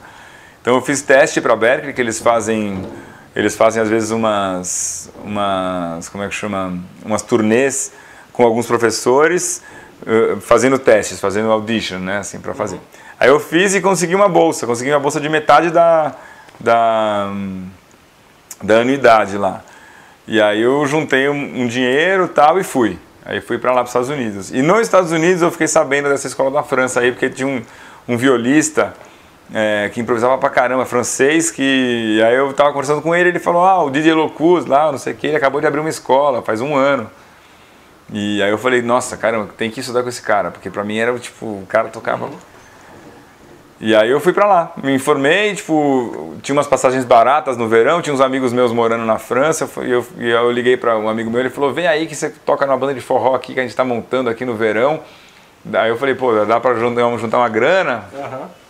Então 0.63 0.77
eu 0.77 0.81
fiz 0.81 1.03
teste 1.03 1.41
para 1.41 1.57
Berkeley 1.57 1.93
que 1.93 2.01
eles 2.01 2.21
fazem 2.21 2.87
eles 3.35 3.57
fazem 3.57 3.83
às 3.83 3.89
vezes 3.89 4.13
umas 4.13 5.11
umas 5.25 6.09
como 6.09 6.23
é 6.23 6.29
que 6.29 6.35
chama 6.35 6.79
umas 7.05 7.21
turnês 7.21 7.93
com 8.33 8.45
alguns 8.45 8.67
professores 8.67 9.61
uh, 10.03 10.41
fazendo 10.41 10.79
testes, 10.79 11.19
fazendo 11.19 11.51
audition, 11.51 11.99
né, 11.99 12.19
assim 12.19 12.39
para 12.39 12.55
fazer. 12.55 12.79
Aí 13.19 13.29
eu 13.29 13.41
fiz 13.41 13.75
e 13.75 13.81
consegui 13.81 14.15
uma 14.15 14.29
bolsa, 14.29 14.65
consegui 14.65 14.91
uma 14.91 15.01
bolsa 15.01 15.21
de 15.21 15.29
metade 15.29 15.71
da 15.71 16.15
da 16.61 17.33
da 18.63 18.77
anuidade 18.77 19.37
lá. 19.37 19.65
E 20.29 20.41
aí 20.41 20.63
eu 20.63 20.87
juntei 20.87 21.29
um, 21.29 21.63
um 21.63 21.67
dinheiro 21.67 22.29
tal 22.29 22.61
e 22.61 22.63
fui. 22.63 22.97
Aí 23.25 23.41
fui 23.41 23.59
para 23.59 23.71
lá, 23.71 23.79
para 23.79 23.85
os 23.85 23.91
Estados 23.91 24.09
Unidos. 24.09 24.53
E 24.53 24.63
nos 24.63 24.83
Estados 24.83 25.11
Unidos 25.11 25.43
eu 25.43 25.51
fiquei 25.51 25.67
sabendo 25.67 26.09
dessa 26.09 26.29
escola 26.29 26.53
da 26.53 26.63
França 26.63 27.01
aí, 27.01 27.11
porque 27.11 27.29
tinha 27.29 27.49
um, 27.49 27.63
um 28.07 28.17
violista 28.17 28.95
é, 29.53 29.91
que 29.93 30.01
improvisava 30.01 30.39
pra 30.39 30.49
caramba, 30.49 30.85
francês, 30.85 31.51
que 31.51 32.21
aí 32.27 32.35
eu 32.35 32.53
tava 32.53 32.71
conversando 32.71 33.03
com 33.03 33.15
ele, 33.15 33.29
ele 33.29 33.39
falou, 33.39 33.63
ah, 33.65 33.83
o 33.83 33.91
Didier 33.91 34.17
Locus 34.17 34.67
lá, 34.67 34.91
não 34.91 34.99
sei 34.99 35.13
o 35.13 35.17
que, 35.17 35.27
ele 35.27 35.37
acabou 35.37 35.61
de 35.61 35.67
abrir 35.67 35.81
uma 35.81 35.91
escola, 35.91 36.43
faz 36.43 36.61
um 36.61 36.75
ano. 36.75 37.11
E 38.13 38.43
aí 38.43 38.51
eu 38.51 38.59
falei, 38.59 38.83
nossa, 38.83 39.17
caramba, 39.17 39.51
tem 39.57 39.71
que 39.71 39.81
estudar 39.81 40.03
com 40.03 40.09
esse 40.09 40.23
cara, 40.23 40.51
porque 40.51 40.71
pra 40.71 40.85
mim 40.85 40.99
era 40.99 41.17
tipo, 41.19 41.47
o 41.47 41.67
cara 41.69 41.89
tocava... 41.89 42.27
Uhum. 42.27 42.53
E 43.85 43.97
aí 43.97 44.09
eu 44.09 44.21
fui 44.21 44.33
pra 44.33 44.47
lá, 44.47 44.73
me 44.81 44.95
informei, 44.95 45.57
tipo, 45.57 46.37
tinha 46.41 46.55
umas 46.55 46.69
passagens 46.69 47.05
baratas 47.05 47.57
no 47.57 47.67
verão, 47.67 48.01
tinha 48.01 48.15
uns 48.15 48.21
amigos 48.21 48.53
meus 48.53 48.73
morando 48.73 49.05
na 49.05 49.19
França, 49.19 49.69
e 49.79 49.91
eu, 49.91 50.07
eu, 50.19 50.29
eu 50.29 50.53
liguei 50.53 50.77
para 50.77 50.97
um 50.97 51.09
amigo 51.09 51.29
meu, 51.29 51.41
ele 51.41 51.51
falou, 51.51 51.73
vem 51.73 51.89
aí 51.89 52.07
que 52.07 52.15
você 52.15 52.31
toca 52.31 52.65
numa 52.65 52.79
banda 52.79 52.95
de 52.95 53.01
forró 53.01 53.35
aqui 53.35 53.55
que 53.55 53.59
a 53.59 53.63
gente 53.65 53.75
tá 53.75 53.85
montando 53.85 54.31
aqui 54.31 54.45
no 54.45 54.55
verão. 54.55 55.01
Daí 55.65 55.91
eu 55.91 55.97
falei, 55.97 56.15
pô, 56.15 56.33
dá 56.45 56.61
pra 56.61 56.75
juntar 56.75 57.39
uma 57.39 57.49
grana? 57.49 58.05
Uhum. 58.13 58.62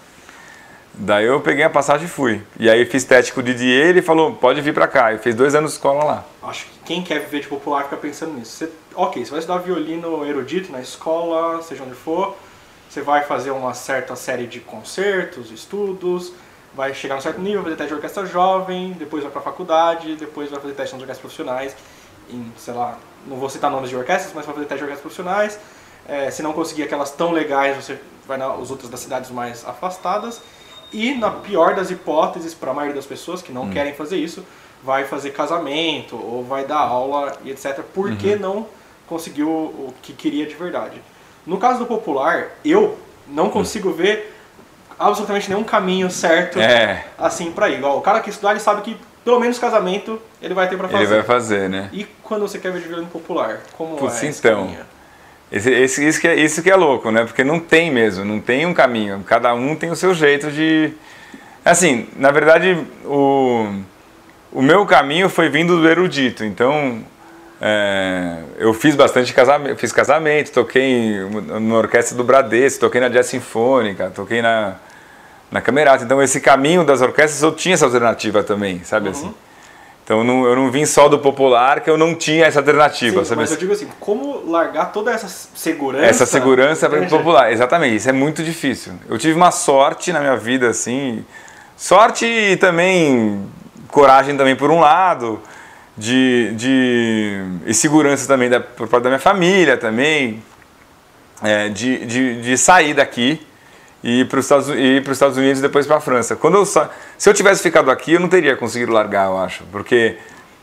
Daí 0.94 1.24
eu 1.24 1.40
peguei 1.40 1.64
a 1.64 1.70
passagem 1.70 2.06
e 2.06 2.10
fui. 2.10 2.42
E 2.58 2.68
aí 2.68 2.84
fiz 2.84 3.04
teste 3.04 3.32
com 3.32 3.40
o 3.40 3.42
Didier 3.42 3.88
ele 3.88 4.02
falou, 4.02 4.34
pode 4.34 4.60
vir 4.60 4.74
pra 4.74 4.86
cá. 4.86 5.12
E 5.12 5.18
fez 5.18 5.34
dois 5.34 5.54
anos 5.54 5.72
de 5.72 5.76
escola 5.76 6.04
lá. 6.04 6.24
Acho 6.42 6.66
que 6.66 6.72
quem 6.84 7.02
quer 7.02 7.20
viver 7.20 7.40
de 7.40 7.48
popular 7.48 7.84
fica 7.84 7.96
pensando 7.96 8.34
nisso. 8.34 8.52
Você, 8.52 8.70
ok, 8.94 9.24
você 9.24 9.30
vai 9.30 9.40
estudar 9.40 9.58
violino 9.58 10.26
erudito 10.26 10.70
na 10.70 10.80
escola, 10.80 11.62
seja 11.62 11.82
onde 11.82 11.94
for 11.94 12.36
você 12.92 13.00
vai 13.00 13.24
fazer 13.24 13.50
uma 13.52 13.72
certa 13.72 14.14
série 14.14 14.46
de 14.46 14.60
concertos, 14.60 15.50
estudos, 15.50 16.30
vai 16.74 16.92
chegar 16.92 17.14
a 17.14 17.18
um 17.18 17.20
certo 17.22 17.40
nível, 17.40 17.62
fazer 17.62 17.76
teste 17.76 17.88
de 17.88 17.94
orquestra 17.94 18.26
jovem, 18.26 18.92
depois 18.92 19.22
vai 19.22 19.32
para 19.32 19.40
a 19.40 19.44
faculdade, 19.44 20.14
depois 20.14 20.50
vai 20.50 20.60
fazer 20.60 20.74
teste 20.74 20.94
nas 20.94 21.00
orquestras 21.00 21.18
profissionais, 21.18 21.74
em, 22.28 22.52
sei 22.58 22.74
lá, 22.74 22.98
não 23.26 23.38
vou 23.38 23.48
citar 23.48 23.70
nomes 23.70 23.88
de 23.88 23.96
orquestras, 23.96 24.34
mas 24.34 24.44
vai 24.44 24.54
fazer 24.54 24.66
teste 24.66 24.84
de 24.84 24.90
orquestras 24.90 25.00
profissionais. 25.00 25.58
É, 26.06 26.30
se 26.30 26.42
não 26.42 26.52
conseguir 26.52 26.82
aquelas 26.82 27.10
tão 27.12 27.32
legais, 27.32 27.82
você 27.82 27.98
vai 28.28 28.36
nas 28.36 28.70
outras 28.70 28.90
das 28.90 29.00
cidades 29.00 29.30
mais 29.30 29.66
afastadas. 29.66 30.42
E 30.92 31.14
na 31.14 31.30
pior 31.30 31.74
das 31.74 31.90
hipóteses, 31.90 32.54
para 32.54 32.70
a 32.70 32.74
maioria 32.74 32.96
das 32.96 33.06
pessoas 33.06 33.40
que 33.40 33.52
não 33.52 33.64
hum. 33.64 33.70
querem 33.70 33.94
fazer 33.94 34.16
isso, 34.16 34.44
vai 34.82 35.04
fazer 35.04 35.30
casamento 35.30 36.16
ou 36.16 36.44
vai 36.44 36.64
dar 36.64 36.78
aula 36.78 37.36
e 37.44 37.50
etc. 37.50 37.80
Porque 37.94 38.34
uhum. 38.34 38.38
não 38.38 38.66
conseguiu 39.06 39.48
o 39.48 39.94
que 40.02 40.12
queria 40.12 40.46
de 40.46 40.54
verdade. 40.54 41.00
No 41.46 41.58
caso 41.58 41.80
do 41.80 41.86
popular, 41.86 42.48
eu 42.64 42.98
não 43.26 43.48
consigo 43.48 43.90
hum. 43.90 43.94
ver 43.94 44.34
absolutamente 44.98 45.48
nenhum 45.48 45.64
caminho 45.64 46.10
certo 46.10 46.60
é. 46.60 47.06
assim 47.18 47.50
para 47.50 47.68
ir. 47.68 47.78
Igual, 47.78 47.98
o 47.98 48.02
cara 48.02 48.20
que 48.20 48.30
estudar, 48.30 48.52
ele 48.52 48.60
sabe 48.60 48.82
que 48.82 48.96
pelo 49.24 49.38
menos 49.38 49.58
casamento 49.58 50.20
ele 50.40 50.54
vai 50.54 50.68
ter 50.68 50.76
para 50.76 50.88
fazer. 50.88 51.04
Ele 51.04 51.14
vai 51.14 51.22
fazer, 51.22 51.68
né? 51.68 51.88
E 51.92 52.04
quando 52.22 52.42
você 52.42 52.58
quer 52.58 52.72
ver 52.72 52.80
de 52.80 52.88
violino 52.88 53.08
popular, 53.08 53.60
como 53.76 53.96
Putz, 53.96 54.22
é 54.22 54.26
então. 54.26 54.76
Esse, 55.52 55.70
esse, 55.70 56.08
isso, 56.08 56.20
que 56.20 56.26
é, 56.26 56.34
isso 56.34 56.62
que 56.62 56.70
é 56.70 56.74
louco, 56.74 57.10
né? 57.10 57.24
Porque 57.24 57.44
não 57.44 57.60
tem 57.60 57.90
mesmo, 57.90 58.24
não 58.24 58.40
tem 58.40 58.64
um 58.64 58.72
caminho. 58.72 59.22
Cada 59.26 59.54
um 59.54 59.76
tem 59.76 59.90
o 59.90 59.96
seu 59.96 60.14
jeito 60.14 60.50
de. 60.50 60.92
Assim, 61.62 62.08
na 62.16 62.30
verdade, 62.30 62.78
o, 63.04 63.68
o 64.50 64.62
meu 64.62 64.86
caminho 64.86 65.28
foi 65.28 65.50
vindo 65.50 65.78
do 65.78 65.86
erudito. 65.86 66.42
Então, 66.42 67.04
é, 67.60 68.38
eu 68.58 68.72
fiz 68.72 68.96
bastante 68.96 69.32
casamento, 69.34 69.76
fiz 69.76 69.92
casamento, 69.92 70.50
toquei 70.50 71.18
na 71.60 71.76
orquestra 71.76 72.16
do 72.16 72.24
Bradesco, 72.24 72.80
toquei 72.80 73.00
na 73.00 73.08
Jazz 73.08 73.26
Sinfônica, 73.26 74.10
toquei 74.10 74.40
na, 74.40 74.76
na 75.50 75.60
Camerata. 75.60 76.02
Então 76.02 76.20
esse 76.20 76.40
caminho 76.40 76.82
das 76.82 77.00
orquestras 77.02 77.42
eu 77.42 77.54
tinha 77.54 77.74
essa 77.74 77.84
alternativa 77.84 78.42
também, 78.42 78.82
sabe 78.82 79.06
uhum. 79.06 79.12
assim? 79.12 79.34
Então 80.04 80.18
eu 80.18 80.24
não, 80.24 80.44
eu 80.44 80.56
não 80.56 80.70
vim 80.70 80.84
só 80.84 81.08
do 81.08 81.18
popular 81.18 81.80
que 81.80 81.88
eu 81.88 81.96
não 81.96 82.14
tinha 82.14 82.46
essa 82.46 82.58
alternativa, 82.58 83.20
Sim, 83.20 83.24
sabe? 83.24 83.40
Mas 83.42 83.52
eu 83.52 83.56
digo 83.56 83.72
assim, 83.72 83.88
como 84.00 84.50
largar 84.50 84.86
toda 84.92 85.12
essa 85.12 85.28
segurança? 85.28 86.04
Essa 86.04 86.26
segurança 86.26 86.88
para 86.88 87.02
o 87.02 87.08
popular, 87.08 87.52
exatamente. 87.52 87.96
Isso 87.96 88.08
é 88.08 88.12
muito 88.12 88.42
difícil. 88.42 88.94
Eu 89.08 89.16
tive 89.16 89.34
uma 89.34 89.52
sorte 89.52 90.12
na 90.12 90.20
minha 90.20 90.36
vida 90.36 90.68
assim, 90.68 91.24
sorte 91.76 92.26
e 92.26 92.56
também 92.56 93.46
coragem 93.88 94.36
também 94.36 94.56
por 94.56 94.70
um 94.70 94.80
lado 94.80 95.40
de, 95.96 96.52
de 96.56 97.44
e 97.66 97.74
segurança 97.74 98.26
também 98.26 98.48
da, 98.48 98.58
por 98.58 98.88
parte 98.88 99.04
da 99.04 99.10
minha 99.10 99.20
família 99.20 99.76
também, 99.76 100.42
é, 101.42 101.68
de, 101.68 102.04
de, 102.06 102.42
de 102.42 102.58
sair 102.58 102.94
daqui 102.94 103.46
e 104.02 104.24
para 104.24 104.38
os 104.38 104.44
Estados, 104.44 104.68
Estados 104.68 105.36
Unidos 105.36 105.58
e 105.60 105.62
depois 105.62 105.86
para 105.86 105.96
a 105.96 106.00
França. 106.00 106.34
Quando 106.34 106.56
eu, 106.56 106.66
se 106.66 106.80
eu 107.24 107.34
tivesse 107.34 107.62
ficado 107.62 107.90
aqui, 107.90 108.14
eu 108.14 108.20
não 108.20 108.28
teria 108.28 108.56
conseguido 108.56 108.92
largar, 108.92 109.26
eu 109.26 109.38
acho, 109.38 109.64
porque 109.70 110.16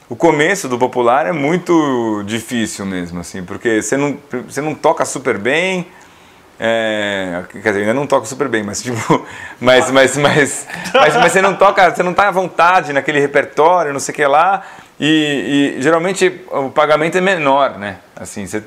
o 0.10 0.16
começo 0.16 0.68
do 0.68 0.78
popular 0.78 1.26
é 1.28 1.32
muito 1.32 2.24
difícil 2.26 2.86
mesmo, 2.86 3.20
assim, 3.20 3.44
porque 3.44 3.82
você 3.82 3.96
não, 3.96 4.18
você 4.48 4.60
não 4.60 4.74
toca 4.74 5.06
super 5.06 5.38
bem, 5.38 5.88
é, 6.60 7.44
quer 7.52 7.70
dizer, 7.70 7.80
ainda 7.82 7.94
não 7.94 8.06
toca 8.06 8.26
super 8.26 8.50
bem, 8.50 8.64
mas 8.64 8.82
tipo, 8.84 9.26
mas, 9.62 9.90
mas, 9.92 10.18
mas, 10.18 10.68
mas, 10.94 11.16
mas, 11.16 11.32
você 11.32 11.42
não 11.42 11.56
toca, 11.56 11.90
você 11.90 12.04
não 12.04 12.12
está 12.12 12.28
à 12.28 12.32
vontade 12.32 12.92
naquele 12.92 13.20
repertório, 13.20 13.94
não 13.94 14.00
sei 14.00 14.12
o 14.12 14.16
que 14.16 14.26
lá, 14.26 14.64
e, 15.00 15.76
e, 15.78 15.82
geralmente 15.82 16.42
o 16.52 16.70
pagamento 16.70 17.18
é 17.18 17.22
menor, 17.22 17.78
né? 17.78 18.00
Assim, 18.16 18.46
você, 18.46 18.62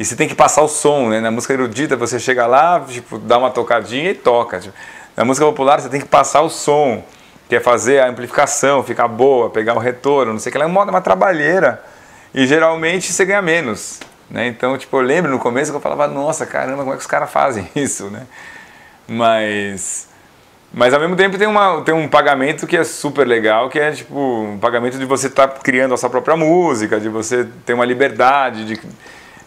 e 0.00 0.04
você 0.04 0.16
tem 0.16 0.26
que 0.26 0.34
passar 0.34 0.62
o 0.62 0.68
som, 0.68 1.10
né? 1.10 1.20
Na 1.20 1.30
música 1.30 1.52
erudita 1.52 1.94
você 1.94 2.18
chega 2.18 2.46
lá, 2.46 2.80
tipo, 2.88 3.18
dá 3.18 3.36
uma 3.36 3.50
tocadinha 3.50 4.10
e 4.10 4.14
toca. 4.14 4.58
Tipo, 4.58 4.74
na 5.14 5.26
música 5.26 5.44
popular 5.44 5.78
você 5.78 5.90
tem 5.90 6.00
que 6.00 6.08
passar 6.08 6.40
o 6.40 6.48
som, 6.48 7.04
que 7.50 7.56
é 7.56 7.60
fazer 7.60 8.00
a 8.00 8.08
amplificação, 8.08 8.82
ficar 8.82 9.06
boa, 9.08 9.50
pegar 9.50 9.74
o 9.74 9.78
retorno, 9.78 10.32
não 10.32 10.40
sei 10.40 10.48
o 10.48 10.52
que 10.54 10.58
lá, 10.58 10.64
é 10.64 10.66
uma, 10.66 10.84
uma 10.84 11.02
trabalheira. 11.02 11.84
E 12.32 12.46
geralmente 12.46 13.12
você 13.12 13.26
ganha 13.26 13.42
menos, 13.42 14.00
né? 14.30 14.46
Então, 14.46 14.78
tipo, 14.78 14.96
eu 14.96 15.02
lembro 15.02 15.30
no 15.30 15.38
começo 15.38 15.70
que 15.70 15.76
eu 15.76 15.82
falava, 15.82 16.08
nossa, 16.08 16.46
caramba, 16.46 16.78
como 16.78 16.92
é 16.92 16.96
que 16.96 17.02
os 17.02 17.06
caras 17.06 17.30
fazem 17.30 17.68
isso, 17.76 18.08
né? 18.08 18.22
Mas 19.06 20.08
mas 20.72 20.94
ao 20.94 21.00
mesmo 21.00 21.16
tempo 21.16 21.36
tem, 21.36 21.48
uma, 21.48 21.82
tem 21.82 21.92
um 21.92 22.08
pagamento 22.08 22.66
que 22.66 22.76
é 22.76 22.84
super 22.84 23.26
legal, 23.26 23.68
que 23.68 23.78
é 23.78 23.90
tipo 23.90 24.18
um 24.18 24.58
pagamento 24.58 24.96
de 24.96 25.04
você 25.04 25.26
estar 25.26 25.48
tá 25.48 25.60
criando 25.60 25.92
a 25.92 25.96
sua 25.98 26.08
própria 26.08 26.36
música, 26.36 26.98
de 26.98 27.08
você 27.10 27.46
ter 27.66 27.74
uma 27.74 27.84
liberdade 27.84 28.64
de, 28.64 28.80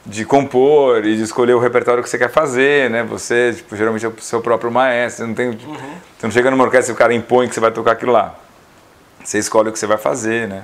de 0.06 0.26
compor 0.26 1.06
e 1.06 1.16
de 1.16 1.24
escolher 1.24 1.54
o 1.54 1.60
repertório 1.60 2.04
que 2.04 2.10
você 2.10 2.18
quer 2.18 2.30
fazer, 2.30 2.90
né? 2.90 3.04
Você, 3.04 3.54
tipo, 3.56 3.76
geralmente 3.76 4.06
é 4.06 4.10
o 4.10 4.14
seu 4.20 4.42
próprio 4.42 4.72
maestro, 4.72 5.24
você 5.24 5.28
não, 5.28 5.34
tem, 5.34 5.48
uhum. 5.48 5.78
você 6.18 6.26
não 6.28 6.32
chega 6.32 6.52
numa 6.52 6.64
orquestra 6.64 6.92
e 6.92 6.96
o 6.96 6.98
cara 6.98 7.14
impõe 7.14 7.48
que 7.48 7.54
você 7.54 7.62
vai 7.62 7.72
tocar 7.72 7.94
aquilo 7.94 8.12
lá. 8.12 8.36
Você 9.24 9.40
escolhe 9.40 9.70
o 9.70 9.72
que 9.72 9.80
você 9.80 9.88
vai 9.88 9.98
fazer, 9.98 10.48
né? 10.48 10.64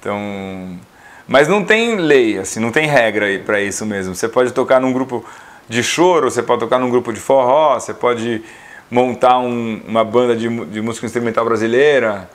Então... 0.00 0.78
Mas 1.26 1.48
não 1.48 1.64
tem 1.64 1.96
lei, 1.96 2.38
assim, 2.38 2.60
não 2.60 2.70
tem 2.70 2.86
regra 2.86 3.26
para 3.46 3.60
isso 3.60 3.86
mesmo. 3.86 4.14
Você 4.14 4.28
pode 4.28 4.52
tocar 4.52 4.78
num 4.78 4.92
grupo 4.92 5.24
de 5.68 5.82
choro, 5.82 6.30
você 6.30 6.42
pode 6.42 6.60
tocar 6.60 6.78
num 6.78 6.90
grupo 6.90 7.12
de 7.12 7.20
forró, 7.20 7.80
você 7.80 7.94
pode 7.94 8.42
montar 8.90 9.38
um, 9.38 9.80
uma 9.86 10.04
banda 10.04 10.36
de, 10.36 10.48
de 10.66 10.80
música 10.82 11.06
instrumental 11.06 11.44
brasileira 11.44 12.28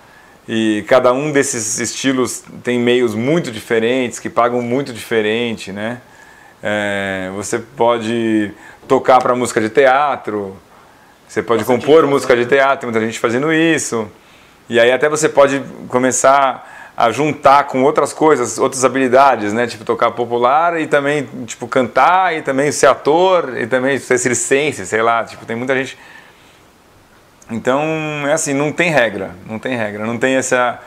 e 0.47 0.83
cada 0.87 1.13
um 1.13 1.31
desses 1.31 1.79
estilos 1.79 2.43
tem 2.63 2.79
meios 2.79 3.13
muito 3.13 3.51
diferentes 3.51 4.17
que 4.17 4.29
pagam 4.29 4.61
muito 4.61 4.91
diferente, 4.91 5.71
né? 5.71 6.01
É, 6.61 7.31
você 7.35 7.59
pode 7.59 8.51
tocar 8.87 9.19
para 9.19 9.35
música 9.35 9.61
de 9.61 9.69
teatro, 9.69 10.57
você 11.27 11.41
pode 11.41 11.61
Nossa, 11.61 11.73
compor 11.73 12.05
música 12.05 12.35
de 12.35 12.45
teatro, 12.45 12.79
tem 12.79 12.89
muita 12.91 13.05
gente 13.05 13.19
fazendo 13.19 13.53
isso. 13.53 14.09
E 14.67 14.79
aí 14.79 14.91
até 14.91 15.07
você 15.07 15.29
pode 15.29 15.61
começar 15.87 16.93
a 16.97 17.11
juntar 17.11 17.63
com 17.65 17.83
outras 17.83 18.11
coisas, 18.11 18.57
outras 18.57 18.83
habilidades, 18.83 19.53
né? 19.53 19.65
Tipo 19.67 19.85
tocar 19.85 20.11
popular 20.11 20.79
e 20.79 20.85
também 20.85 21.27
tipo 21.45 21.67
cantar 21.67 22.35
e 22.35 22.41
também 22.41 22.71
ser 22.71 22.87
ator 22.87 23.57
e 23.57 23.65
também 23.65 23.97
ser 23.97 24.17
circense, 24.17 24.85
sei 24.85 25.01
lá, 25.01 25.23
tipo 25.23 25.45
tem 25.45 25.55
muita 25.55 25.75
gente 25.75 25.97
então, 27.51 27.81
é 28.27 28.33
assim, 28.33 28.53
não 28.53 28.71
tem 28.71 28.91
regra, 28.91 29.31
não 29.47 29.57
tem 29.57 29.75
regra, 29.75 30.05
não 30.05 30.19
tem 30.19 30.35
essa, 30.35 30.79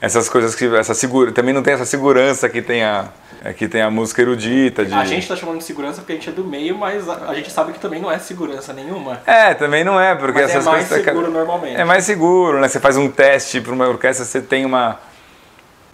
essas 0.00 0.28
coisas 0.28 0.54
que 0.54 0.64
essa 0.74 0.92
segura, 0.92 1.30
também 1.30 1.54
não 1.54 1.62
tem 1.62 1.74
essa 1.74 1.84
segurança 1.84 2.48
que 2.48 2.60
tem 2.60 2.82
a 2.82 3.08
é, 3.44 3.52
que 3.52 3.68
tem 3.68 3.82
a 3.82 3.90
música 3.90 4.22
erudita. 4.22 4.84
De... 4.84 4.92
A 4.92 5.04
gente 5.04 5.22
está 5.22 5.36
chamando 5.36 5.58
de 5.58 5.64
segurança 5.64 6.00
porque 6.00 6.12
a 6.12 6.14
gente 6.16 6.28
é 6.28 6.32
do 6.32 6.44
meio, 6.44 6.76
mas 6.76 7.08
a, 7.08 7.30
a, 7.30 7.34
gente 7.34 7.50
sabe 7.50 7.72
que 7.72 7.78
também 7.78 8.00
não 8.00 8.10
é 8.10 8.18
segurança 8.18 8.72
nenhuma. 8.72 9.20
É, 9.26 9.54
também 9.54 9.84
não 9.84 10.00
é, 10.00 10.14
porque 10.14 10.40
mas 10.40 10.50
essas 10.50 10.66
é 10.66 10.70
mais 10.70 10.88
coisas. 10.88 11.04
seguro 11.04 11.30
normalmente. 11.30 11.76
É 11.76 11.84
mais 11.84 12.04
seguro, 12.04 12.60
né? 12.60 12.68
Você 12.68 12.80
faz 12.80 12.96
um 12.96 13.08
teste 13.08 13.60
para 13.60 13.72
uma 13.72 13.88
orquestra, 13.88 14.24
você 14.24 14.40
tem 14.40 14.64
uma. 14.64 14.98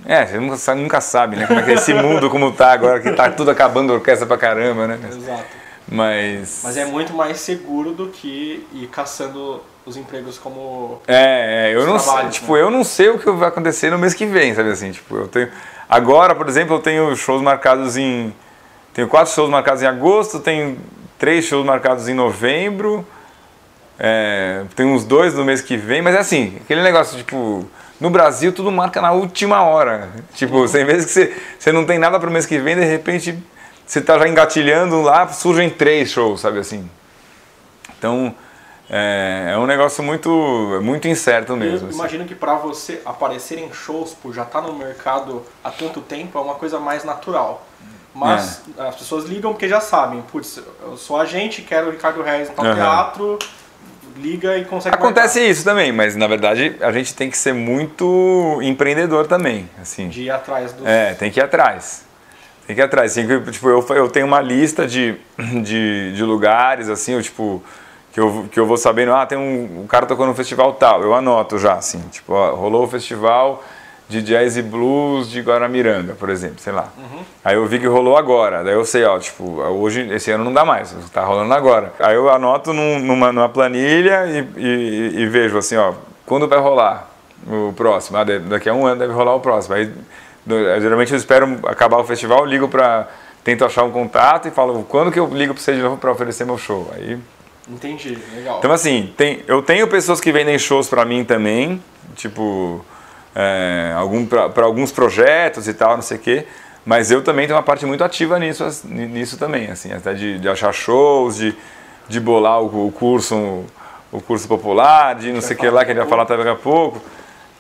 É, 0.07 0.27
você 0.27 0.39
nunca, 0.39 0.75
nunca 0.75 1.01
sabe, 1.01 1.37
né? 1.37 1.47
Como 1.47 1.61
é 1.61 1.63
que 1.63 1.71
é 1.71 1.75
esse 1.75 1.95
mundo 1.95 2.29
como 2.29 2.53
tá 2.53 2.73
agora, 2.73 3.01
que 3.01 3.11
tá 3.13 3.31
tudo 3.31 3.51
acabando 3.51 3.93
a 3.93 3.97
orquestra 3.97 4.27
pra 4.27 4.37
caramba, 4.37 4.87
né? 4.87 4.99
Exato. 5.09 5.45
Mas. 5.87 6.61
Mas 6.65 6.77
é 6.77 6.85
muito 6.85 7.13
mais 7.13 7.39
seguro 7.41 7.93
do 7.93 8.09
que 8.09 8.67
ir 8.73 8.87
caçando 8.89 9.63
os 9.87 9.97
empregos 9.97 10.39
como 10.39 11.03
é, 11.07 11.69
é 11.71 11.77
eu 11.77 11.87
não 11.87 11.99
sei, 11.99 12.29
tipo, 12.31 12.55
né? 12.55 12.63
eu 12.63 12.71
não 12.71 12.83
sei 12.83 13.11
o 13.11 13.19
que 13.19 13.31
vai 13.31 13.49
acontecer 13.49 13.91
no 13.91 13.99
mês 13.99 14.15
que 14.15 14.25
vem, 14.25 14.55
sabe 14.55 14.71
assim, 14.71 14.91
tipo, 14.93 15.15
eu 15.15 15.29
tenho 15.29 15.51
agora, 15.89 16.35
por 16.35 16.49
exemplo, 16.49 16.77
eu 16.77 16.81
tenho 16.81 17.15
shows 17.17 17.43
marcados 17.43 17.97
em 17.97 18.35
tenho 18.93 19.09
quatro 19.09 19.33
shows 19.33 19.51
marcados 19.51 19.83
em 19.83 19.87
agosto, 19.87 20.39
tenho 20.39 20.79
três 21.19 21.45
shows 21.45 21.67
marcados 21.67 22.09
em 22.09 22.15
novembro, 22.15 23.05
é, 23.99 24.65
tem 24.77 24.87
uns 24.87 25.05
dois 25.05 25.35
no 25.35 25.45
mês 25.45 25.61
que 25.61 25.77
vem, 25.77 26.01
mas 26.01 26.15
é 26.15 26.19
assim, 26.19 26.59
aquele 26.63 26.83
negócio, 26.83 27.19
tipo, 27.19 27.69
no 28.01 28.11
Brasil 28.11 28.53
tudo 28.53 28.71
marca 28.71 29.01
na 29.01 29.13
última 29.13 29.63
hora. 29.63 30.11
Tipo, 30.35 30.59
uhum. 30.59 30.69
tem 30.69 30.85
vezes 30.85 31.07
que 31.07 31.13
você, 31.13 31.43
você 31.59 31.73
não 31.73 31.85
tem 31.85 31.99
nada 31.99 32.21
para 32.21 32.29
o 32.29 32.33
mês 32.33 32.47
que 32.47 32.59
vem, 32.59 32.77
de 32.77 32.85
repente 32.85 33.37
você 33.87 33.99
está 33.99 34.19
já 34.19 34.29
engatilhando 34.29 35.03
lá, 35.03 35.27
surgem 35.29 35.69
três 35.69 36.11
shows, 36.11 36.41
sabe 36.41 36.59
assim. 36.59 36.89
Então, 37.99 38.35
é, 38.97 39.51
é 39.55 39.59
um 39.59 39.67
negócio 39.67 40.05
muito, 40.05 40.31
muito 40.81 41.09
incerto 41.09 41.57
mesmo. 41.57 41.87
Eu 41.87 41.89
assim. 41.89 41.99
imagino 41.99 42.25
que 42.25 42.35
para 42.35 42.55
você 42.55 43.03
aparecer 43.05 43.59
em 43.59 43.73
shows, 43.73 44.15
por 44.15 44.33
já 44.33 44.43
estar 44.43 44.63
tá 44.63 44.69
no 44.69 44.73
mercado 44.73 45.43
há 45.65 45.71
tanto 45.73 46.01
tempo, 46.01 46.39
é 46.39 46.41
uma 46.41 46.55
coisa 46.55 46.79
mais 46.79 47.03
natural. 47.03 47.67
Mas 48.15 48.63
é. 48.79 48.83
as 48.87 48.95
pessoas 48.95 49.25
ligam 49.25 49.51
porque 49.51 49.69
já 49.69 49.81
sabem, 49.81 50.23
putz, 50.23 50.63
eu 50.81 50.97
sou 50.97 51.17
agente, 51.17 51.63
quero 51.63 51.89
o 51.89 51.91
Ricardo 51.91 52.23
Reis 52.23 52.49
no 52.57 52.65
uhum. 52.65 52.73
teatro, 52.73 53.37
liga 54.17 54.57
e 54.57 54.65
consegue 54.65 54.95
Acontece 54.95 55.41
marcar. 55.41 55.51
isso 55.51 55.65
também, 55.65 55.91
mas 55.91 56.15
na 56.15 56.29
verdade 56.29 56.77
a 56.81 56.93
gente 56.93 57.17
tem 57.17 57.29
que 57.29 57.37
ser 57.37 57.53
muito 57.53 58.61
empreendedor 58.63 59.27
também, 59.27 59.69
assim. 59.83 60.09
De 60.09 60.23
ir 60.23 60.31
atrás 60.31 60.73
dos... 60.73 60.87
É, 60.87 61.15
tem 61.15 61.33
que 61.33 61.41
ir 61.41 61.43
atrás. 61.43 62.05
Tem 62.65 62.77
que 62.77 62.81
ir 62.81 62.85
atrás. 62.85 63.11
Assim, 63.11 63.27
tipo, 63.51 63.69
eu, 63.69 63.85
eu 63.91 64.09
tenho 64.09 64.27
uma 64.27 64.41
lista 64.41 64.87
de, 64.87 65.17
de, 65.65 66.13
de 66.15 66.23
lugares, 66.23 66.89
assim, 66.89 67.15
eu, 67.15 67.23
tipo, 67.23 67.61
que 68.15 68.21
eu, 68.21 68.47
que 68.51 68.61
eu 68.61 68.65
vou 68.65 68.77
sabendo, 68.77 69.13
ah, 69.13 69.27
tem 69.27 69.37
um, 69.37 69.83
um 69.83 69.87
cara 69.89 70.07
tocando 70.07 70.29
no 70.29 70.35
festival 70.37 70.73
tal, 70.75 71.03
eu 71.03 71.13
anoto 71.13 71.59
já, 71.59 71.75
assim, 71.75 71.99
tipo, 72.13 72.33
ó, 72.33 72.55
rolou 72.55 72.85
o 72.85 72.87
festival 72.87 73.63
de 74.09 74.23
jazz 74.23 74.57
e 74.57 74.63
blues 74.63 75.29
de 75.29 75.41
Guaramiranga, 75.41 76.15
por 76.15 76.31
exemplo, 76.31 76.61
sei 76.61 76.73
lá. 76.73 76.93
Uhum. 76.97 77.25
Aí 77.45 77.57
eu 77.57 77.67
vi 77.67 77.81
que 77.81 77.89
rolou 77.89 78.17
agora, 78.17 78.63
daí 78.63 78.75
eu 78.75 78.85
sei, 78.85 79.05
ó, 79.05 79.19
tipo, 79.19 79.61
hoje, 79.61 80.09
esse 80.13 80.31
ano 80.31 80.45
não 80.45 80.53
dá 80.53 80.65
mais, 80.65 80.95
tá 81.13 81.25
rolando 81.25 81.53
agora. 81.53 81.93
Aí 81.99 82.15
eu 82.15 82.31
anoto 82.31 82.73
num, 82.73 83.01
numa, 83.01 83.33
numa 83.33 83.49
planilha 83.49 84.27
e, 84.27 84.49
e, 84.59 85.23
e, 85.23 85.27
vejo 85.27 85.59
assim, 85.59 85.77
ó, 85.77 85.95
quando 86.25 86.47
vai 86.47 86.61
rolar 86.61 87.11
o 87.49 87.73
próximo? 87.73 88.17
Ah, 88.17 88.25
daqui 88.25 88.69
a 88.69 88.75
um 88.75 88.87
ano 88.87 89.01
deve 89.01 89.13
rolar 89.13 89.35
o 89.35 89.41
próximo. 89.41 89.75
Aí 89.75 89.93
geralmente 90.81 91.11
eu 91.11 91.19
espero 91.19 91.59
acabar 91.67 91.99
o 91.99 92.05
festival, 92.05 92.45
ligo 92.45 92.69
para 92.69 93.09
tento 93.43 93.65
achar 93.65 93.83
um 93.83 93.91
contato 93.91 94.47
e 94.47 94.53
falo 94.53 94.87
quando 94.89 95.11
que 95.11 95.19
eu 95.19 95.27
ligo 95.27 95.53
para 95.53 95.63
você 95.63 95.75
de 95.75 95.83
novo 95.83 95.97
para 95.97 96.13
oferecer 96.13 96.45
meu 96.45 96.57
show. 96.57 96.91
Aí 96.95 97.19
Entendi, 97.69 98.19
legal. 98.35 98.59
Então 98.59 98.73
assim, 98.73 99.13
tem, 99.17 99.43
eu 99.47 99.63
tenho 99.63 99.89
pessoas 99.89 100.21
que 100.21 100.31
vendem 100.31 100.59
shows 100.59 100.89
para 100.89 101.05
mim 101.05 101.25
também, 101.25 101.83
tipo 102.15 102.85
é, 103.35 103.93
algum, 103.97 104.27
para 104.27 104.65
alguns 104.65 104.93
projetos 104.93 105.67
e 105.67 105.75
tal, 105.75 105.97
não 105.97 106.03
sei 106.03 106.17
o 106.19 106.21
quê. 106.21 106.47
Mas 106.85 107.11
eu 107.11 107.25
também 107.25 107.47
tenho 107.47 107.57
uma 107.57 107.63
parte 107.63 107.87
muito 107.87 108.05
ativa 108.05 108.39
nisso, 108.39 108.65
nisso 108.85 109.39
também, 109.39 109.71
assim, 109.71 109.91
até 109.91 110.13
de, 110.13 110.39
de 110.39 110.49
achar 110.49 110.71
shows, 110.71 111.37
de, 111.37 111.57
de 112.07 112.21
bolar 112.21 112.61
o, 112.61 112.89
o 112.89 112.93
curso 112.93 113.65
o 114.15 114.21
curso 114.21 114.47
popular, 114.47 115.17
de 115.17 115.33
não 115.33 115.41
sei 115.41 115.57
o 115.57 115.59
que 115.59 115.69
lá, 115.69 115.85
que 115.85 115.91
a 115.91 115.95
gente 115.95 116.03
vai 116.03 116.09
falar 116.09 116.23
daqui 116.23 116.49
a 116.49 116.55
pouco. 116.55 117.03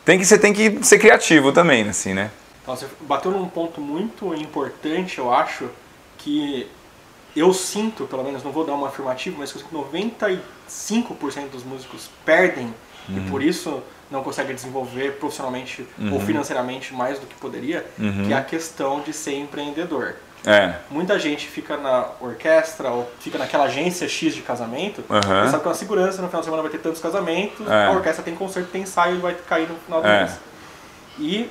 Tem 0.04 0.16
que, 0.16 0.24
você 0.24 0.38
tem 0.38 0.52
que 0.52 0.84
ser 0.86 1.00
criativo 1.00 1.50
também, 1.50 1.88
assim, 1.88 2.14
né? 2.14 2.30
Então, 2.62 2.76
você 2.76 2.86
bateu 3.00 3.32
num 3.32 3.48
ponto 3.48 3.80
muito 3.80 4.32
importante, 4.34 5.18
eu 5.18 5.34
acho, 5.34 5.68
que 6.16 6.68
eu 7.36 7.52
sinto, 7.52 8.06
pelo 8.06 8.22
menos, 8.22 8.42
não 8.42 8.52
vou 8.52 8.64
dar 8.64 8.74
uma 8.74 8.88
afirmativa, 8.88 9.36
mas 9.38 9.52
que 9.52 9.62
95% 9.74 10.38
dos 11.50 11.64
músicos 11.64 12.08
perdem 12.24 12.72
uhum. 13.08 13.16
e 13.16 13.30
por 13.30 13.42
isso 13.42 13.82
não 14.10 14.22
consegue 14.22 14.54
desenvolver 14.54 15.18
profissionalmente 15.18 15.86
uhum. 15.98 16.14
ou 16.14 16.20
financeiramente 16.20 16.94
mais 16.94 17.18
do 17.18 17.26
que 17.26 17.34
poderia, 17.34 17.84
uhum. 17.98 18.26
que 18.26 18.32
é 18.32 18.36
a 18.36 18.42
questão 18.42 19.00
de 19.00 19.12
ser 19.12 19.34
empreendedor. 19.34 20.14
É. 20.46 20.74
Muita 20.90 21.18
gente 21.18 21.46
fica 21.46 21.76
na 21.76 22.06
orquestra 22.20 22.90
ou 22.90 23.10
fica 23.18 23.38
naquela 23.38 23.64
agência 23.64 24.06
X 24.06 24.34
de 24.34 24.42
casamento, 24.42 25.02
uhum. 25.08 25.50
sabe 25.50 25.62
que 25.62 25.66
é 25.66 25.70
uma 25.70 25.74
segurança, 25.74 26.20
no 26.20 26.28
final 26.28 26.42
de 26.42 26.44
semana 26.44 26.62
vai 26.62 26.70
ter 26.70 26.78
tantos 26.78 27.00
casamentos, 27.00 27.66
é. 27.66 27.86
a 27.86 27.90
orquestra 27.92 28.22
tem 28.22 28.34
concerto, 28.34 28.68
tem 28.70 28.82
ensaio 28.82 29.16
e 29.16 29.18
vai 29.18 29.34
cair 29.34 29.68
no 29.68 29.76
final 29.76 30.02
do 30.02 30.06
é. 30.08 30.18
mês. 30.20 30.38
E 31.18 31.50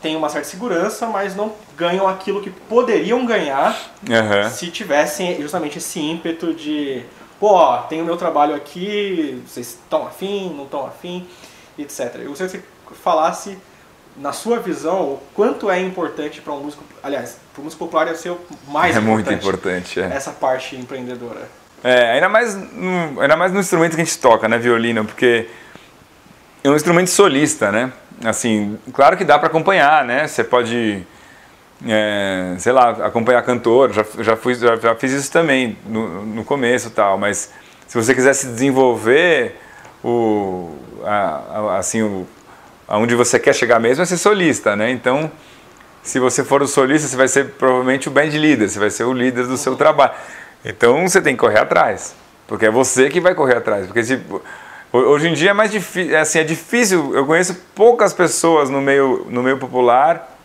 tem 0.00 0.16
uma 0.16 0.28
certa 0.28 0.48
segurança, 0.48 1.06
mas 1.06 1.34
não 1.34 1.52
ganham 1.76 2.06
aquilo 2.06 2.40
que 2.40 2.50
poderiam 2.50 3.26
ganhar 3.26 3.76
se 4.50 4.70
tivessem 4.70 5.40
justamente 5.40 5.78
esse 5.78 6.00
ímpeto 6.00 6.54
de, 6.54 7.02
pô, 7.40 7.76
tem 7.88 8.00
o 8.00 8.04
meu 8.04 8.16
trabalho 8.16 8.54
aqui, 8.54 9.42
vocês 9.46 9.68
estão 9.68 10.06
afim, 10.06 10.54
não 10.54 10.64
estão 10.64 10.86
afim 10.86 11.26
etc. 11.82 12.16
Eu 12.16 12.30
gostaria 12.30 12.58
que 12.58 12.58
você 12.58 12.94
falasse, 13.02 13.58
na 14.16 14.32
sua 14.32 14.58
visão, 14.58 15.02
o 15.02 15.22
quanto 15.34 15.70
é 15.70 15.80
importante 15.80 16.40
para 16.40 16.52
um 16.52 16.60
músico, 16.60 16.82
aliás, 17.02 17.36
para 17.52 17.60
o 17.60 17.64
músico 17.64 17.84
popular 17.84 18.08
é 18.08 18.14
ser 18.14 18.30
o 18.30 18.40
mais 18.66 18.96
é 18.96 18.98
importante. 18.98 19.28
muito 19.28 19.32
importante, 19.32 20.00
é. 20.00 20.04
Essa 20.04 20.32
parte 20.32 20.76
empreendedora. 20.76 21.48
É, 21.82 22.12
ainda 22.12 22.28
mais, 22.28 22.56
no, 22.56 23.20
ainda 23.20 23.36
mais 23.36 23.52
no 23.52 23.60
instrumento 23.60 23.94
que 23.94 24.02
a 24.02 24.04
gente 24.04 24.18
toca, 24.18 24.48
né, 24.48 24.58
violino, 24.58 25.04
porque 25.04 25.48
é 26.64 26.68
um 26.68 26.74
instrumento 26.74 27.10
solista, 27.10 27.70
né? 27.70 27.92
Assim, 28.24 28.78
claro 28.92 29.16
que 29.16 29.24
dá 29.24 29.38
para 29.38 29.48
acompanhar, 29.48 30.04
né? 30.04 30.26
Você 30.26 30.42
pode, 30.42 31.06
é, 31.86 32.54
sei 32.58 32.72
lá, 32.72 32.90
acompanhar 32.90 33.42
cantor, 33.42 33.92
já, 33.92 34.04
já, 34.20 34.36
fui, 34.36 34.54
já, 34.54 34.76
já 34.76 34.94
fiz 34.94 35.12
isso 35.12 35.30
também 35.30 35.78
no, 35.86 36.24
no 36.26 36.44
começo 36.44 36.90
tal, 36.90 37.16
mas 37.16 37.52
se 37.86 37.96
você 37.96 38.14
quiser 38.14 38.34
se 38.34 38.46
desenvolver, 38.48 39.56
o, 40.02 40.76
a, 41.04 41.10
a, 41.10 41.78
assim, 41.78 42.02
o, 42.02 42.26
aonde 42.86 43.14
você 43.14 43.38
quer 43.38 43.54
chegar 43.54 43.78
mesmo 43.78 44.02
é 44.02 44.06
ser 44.06 44.16
solista, 44.16 44.74
né? 44.74 44.90
Então, 44.90 45.30
se 46.02 46.18
você 46.18 46.42
for 46.42 46.62
o 46.62 46.66
solista, 46.66 47.06
você 47.06 47.16
vai 47.16 47.28
ser 47.28 47.50
provavelmente 47.50 48.08
o 48.08 48.10
band 48.10 48.30
leader, 48.30 48.68
você 48.68 48.78
vai 48.78 48.90
ser 48.90 49.04
o 49.04 49.12
líder 49.12 49.46
do 49.46 49.56
seu 49.56 49.76
trabalho. 49.76 50.12
Então, 50.64 51.06
você 51.06 51.20
tem 51.20 51.34
que 51.34 51.40
correr 51.40 51.60
atrás, 51.60 52.14
porque 52.46 52.66
é 52.66 52.70
você 52.70 53.08
que 53.08 53.20
vai 53.20 53.34
correr 53.34 53.58
atrás. 53.58 53.86
Porque 53.86 54.02
se, 54.02 54.20
hoje 54.92 55.28
em 55.28 55.34
dia 55.34 55.50
é 55.50 55.52
mais 55.52 55.70
difícil, 55.70 56.16
é 56.16 56.20
assim, 56.20 56.38
é 56.38 56.44
difícil. 56.44 57.14
Eu 57.14 57.26
conheço 57.26 57.54
poucas 57.74 58.12
pessoas 58.12 58.70
no 58.70 58.80
meio, 58.80 59.26
no 59.28 59.42
meio 59.42 59.58
popular 59.58 60.36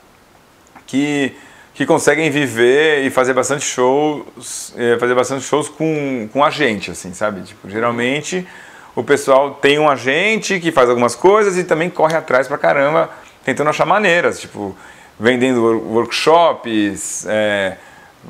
que 0.85 1.35
que 1.73 1.85
conseguem 1.87 2.29
viver 2.29 3.03
e 3.03 3.09
fazer 3.09 3.33
bastante 3.33 3.65
shows, 3.65 4.73
eh, 4.77 4.95
fazer 4.99 5.15
bastante 5.15 5.43
shows 5.43 5.67
com, 5.67 6.29
com 6.31 6.43
a 6.43 6.51
gente, 6.51 6.91
assim, 6.91 7.13
sabe? 7.13 7.41
Tipo, 7.41 7.67
geralmente 7.67 8.47
o 8.95 9.03
pessoal 9.03 9.55
tem 9.55 9.79
um 9.79 9.89
agente 9.89 10.59
que 10.59 10.71
faz 10.71 10.87
algumas 10.87 11.15
coisas 11.15 11.57
e 11.57 11.63
também 11.63 11.89
corre 11.89 12.15
atrás 12.15 12.47
pra 12.47 12.59
caramba, 12.59 13.09
tentando 13.43 13.71
achar 13.71 13.85
maneiras, 13.85 14.39
tipo, 14.39 14.77
vendendo 15.19 15.63
workshops, 15.91 17.25
é, 17.27 17.77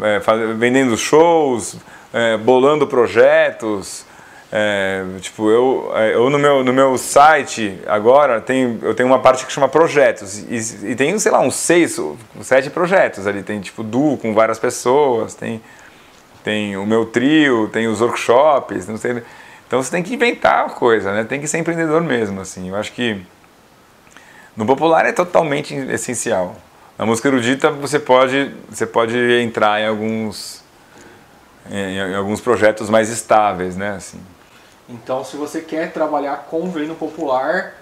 é, 0.02 0.22
vendendo 0.58 0.96
shows, 0.96 1.76
é, 2.14 2.38
bolando 2.38 2.88
projetos. 2.88 4.06
É, 4.56 5.04
tipo, 5.20 5.50
eu, 5.50 5.92
é, 5.96 6.14
eu 6.14 6.30
no, 6.30 6.38
meu, 6.38 6.64
no 6.64 6.72
meu 6.72 6.96
site 6.96 7.80
agora 7.88 8.40
tem, 8.40 8.78
eu 8.84 8.94
tenho 8.94 9.10
uma 9.10 9.18
parte 9.18 9.48
que 9.48 9.52
chama 9.52 9.68
projetos 9.68 10.38
e, 10.38 10.92
e 10.92 10.96
tem, 10.96 11.18
sei 11.18 11.32
lá, 11.32 11.40
uns 11.40 11.56
seis, 11.56 12.00
sete 12.40 12.70
projetos 12.70 13.26
ali. 13.26 13.42
Tem 13.42 13.60
tipo 13.60 13.82
duo 13.82 14.16
com 14.16 14.32
várias 14.32 14.60
pessoas, 14.60 15.34
tem, 15.34 15.60
tem 16.44 16.78
o 16.78 16.86
meu 16.86 17.04
trio, 17.04 17.68
tem 17.70 17.88
os 17.88 18.00
workshops, 18.00 18.88
não 18.88 18.96
sei. 18.96 19.24
Então 19.66 19.82
você 19.82 19.90
tem 19.90 20.04
que 20.04 20.14
inventar 20.14 20.70
coisa, 20.76 21.12
né? 21.12 21.24
Tem 21.24 21.42
que 21.42 21.48
ser 21.48 21.58
empreendedor 21.58 22.04
mesmo, 22.04 22.40
assim. 22.40 22.70
Eu 22.70 22.76
acho 22.76 22.92
que 22.92 23.20
no 24.56 24.68
popular 24.68 25.04
é 25.08 25.12
totalmente 25.12 25.74
essencial. 25.74 26.56
Na 26.96 27.08
música 27.08 27.28
erudita 27.28 27.72
você 27.72 27.98
pode, 27.98 28.54
você 28.70 28.86
pode 28.86 29.18
entrar 29.42 29.82
em 29.82 29.88
alguns, 29.88 30.64
em, 31.72 31.98
em 31.98 32.14
alguns 32.14 32.40
projetos 32.40 32.88
mais 32.88 33.10
estáveis, 33.10 33.76
né? 33.76 33.96
Assim. 33.96 34.20
Então, 34.88 35.24
se 35.24 35.38
você 35.38 35.62
quer 35.62 35.92
trabalhar 35.92 36.46
com 36.50 36.62
o 36.62 36.96
popular, 36.96 37.74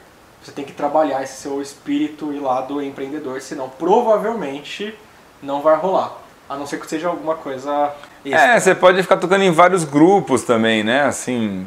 você 0.42 0.52
tem 0.52 0.66
que 0.66 0.74
trabalhar 0.74 1.24
esse 1.24 1.42
seu 1.42 1.62
espírito 1.62 2.34
e 2.34 2.40
lado 2.40 2.82
empreendedor, 2.82 3.42
senão 3.42 3.70
provavelmente 3.70 4.94
não 5.42 5.62
vai 5.62 5.76
rolar. 5.76 6.18
A 6.50 6.56
não 6.56 6.68
ser 6.68 6.80
que 6.80 6.88
seja 6.88 7.08
alguma 7.08 7.36
coisa 7.36 7.94
extra. 8.26 8.56
É, 8.56 8.60
você 8.60 8.76
pode 8.76 9.02
ficar 9.02 9.18
tocando 9.18 9.44
em 9.44 9.52
vários 9.52 9.84
grupos 9.84 10.44
também, 10.44 10.84
né? 10.84 11.04
Assim, 11.04 11.66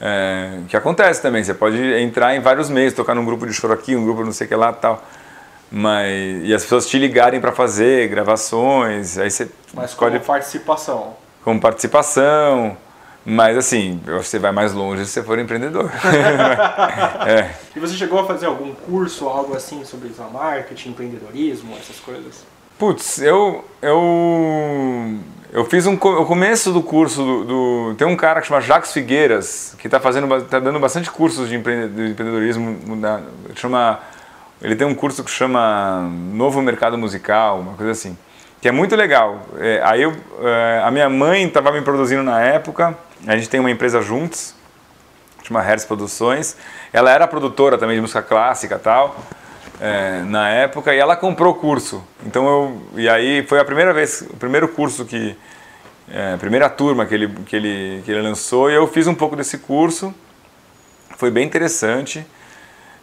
é, 0.00 0.60
que 0.68 0.76
acontece 0.76 1.20
também, 1.20 1.44
você 1.44 1.54
pode 1.54 1.76
entrar 2.00 2.34
em 2.34 2.40
vários 2.40 2.70
meios, 2.70 2.94
tocar 2.94 3.14
num 3.14 3.24
grupo 3.24 3.46
de 3.46 3.52
choro 3.52 3.74
aqui, 3.74 3.94
um 3.94 4.04
grupo 4.04 4.24
não 4.24 4.32
sei 4.32 4.46
o 4.46 4.48
que 4.48 4.54
lá 4.54 4.72
tal. 4.72 5.02
Mas, 5.70 6.44
e 6.44 6.54
as 6.54 6.62
pessoas 6.62 6.86
te 6.86 6.98
ligarem 6.98 7.40
para 7.40 7.52
fazer 7.52 8.08
gravações, 8.08 9.18
aí 9.18 9.30
você 9.30 9.48
Mas 9.74 9.90
escolhe. 9.90 10.18
Com 10.20 10.26
participação. 10.26 11.16
Com 11.44 11.58
participação. 11.58 12.76
Mas 13.28 13.56
assim, 13.58 14.00
você 14.06 14.38
vai 14.38 14.52
mais 14.52 14.72
longe 14.72 15.04
se 15.04 15.10
você 15.10 15.22
for 15.22 15.36
empreendedor. 15.36 15.90
é. 17.26 17.50
E 17.74 17.80
você 17.80 17.94
chegou 17.94 18.20
a 18.20 18.24
fazer 18.24 18.46
algum 18.46 18.72
curso, 18.72 19.26
algo 19.26 19.56
assim 19.56 19.84
sobre 19.84 20.12
marketing, 20.32 20.90
empreendedorismo, 20.90 21.76
essas 21.76 21.98
coisas? 21.98 22.44
Putz, 22.78 23.20
eu, 23.20 23.64
eu 23.82 25.18
eu 25.52 25.64
fiz 25.64 25.86
um, 25.86 25.94
o 25.94 26.26
começo 26.26 26.72
do 26.72 26.82
curso 26.82 27.24
do, 27.24 27.44
do, 27.44 27.94
Tem 27.96 28.06
um 28.06 28.14
cara 28.14 28.40
que 28.40 28.46
chama 28.46 28.60
Jacques 28.60 28.92
Figueiras, 28.92 29.74
que 29.78 29.86
está 29.86 29.98
fazendo 29.98 30.28
tá 30.44 30.60
dando 30.60 30.78
bastante 30.78 31.10
cursos 31.10 31.48
de, 31.48 31.56
empreendedorismo. 31.56 32.96
Na, 32.96 33.22
chama, 33.54 33.98
ele 34.60 34.76
tem 34.76 34.86
um 34.86 34.94
curso 34.94 35.24
que 35.24 35.30
chama 35.30 36.08
Novo 36.32 36.60
Mercado 36.62 36.96
Musical, 36.98 37.58
uma 37.58 37.72
coisa 37.72 37.92
assim. 37.92 38.16
Que 38.60 38.68
é 38.68 38.72
muito 38.72 38.94
legal. 38.94 39.46
É, 39.58 39.80
aí 39.82 40.02
eu, 40.02 40.14
é, 40.42 40.82
a 40.84 40.90
minha 40.90 41.08
mãe 41.08 41.44
estava 41.44 41.72
me 41.72 41.80
produzindo 41.80 42.22
na 42.22 42.40
época, 42.40 42.96
a 43.26 43.36
gente 43.36 43.48
tem 43.48 43.60
uma 43.60 43.70
empresa 43.70 44.02
juntos, 44.02 44.54
chama 45.42 45.62
Hertz 45.62 45.84
Produções. 45.84 46.56
Ela 46.92 47.10
era 47.10 47.26
produtora 47.26 47.78
também 47.78 47.94
de 47.96 48.00
música 48.00 48.22
clássica 48.22 48.78
tal. 48.78 49.16
é, 49.80 50.22
na 50.22 50.48
época 50.48 50.94
e 50.94 50.98
ela 50.98 51.16
comprou 51.16 51.52
o 51.52 51.56
curso. 51.56 52.02
Então 52.24 52.46
eu 52.46 53.00
e 53.00 53.08
aí 53.08 53.42
foi 53.46 53.60
a 53.60 53.64
primeira 53.64 53.92
vez, 53.92 54.22
o 54.22 54.36
primeiro 54.36 54.68
curso 54.68 55.04
que 55.04 55.36
é, 56.08 56.36
primeira 56.36 56.68
turma 56.68 57.04
que 57.04 57.14
ele, 57.14 57.28
que, 57.46 57.56
ele, 57.56 58.02
que 58.04 58.10
ele 58.10 58.22
lançou 58.22 58.70
e 58.70 58.74
eu 58.74 58.86
fiz 58.86 59.06
um 59.06 59.14
pouco 59.14 59.36
desse 59.36 59.58
curso. 59.58 60.14
Foi 61.16 61.30
bem 61.30 61.46
interessante. 61.46 62.24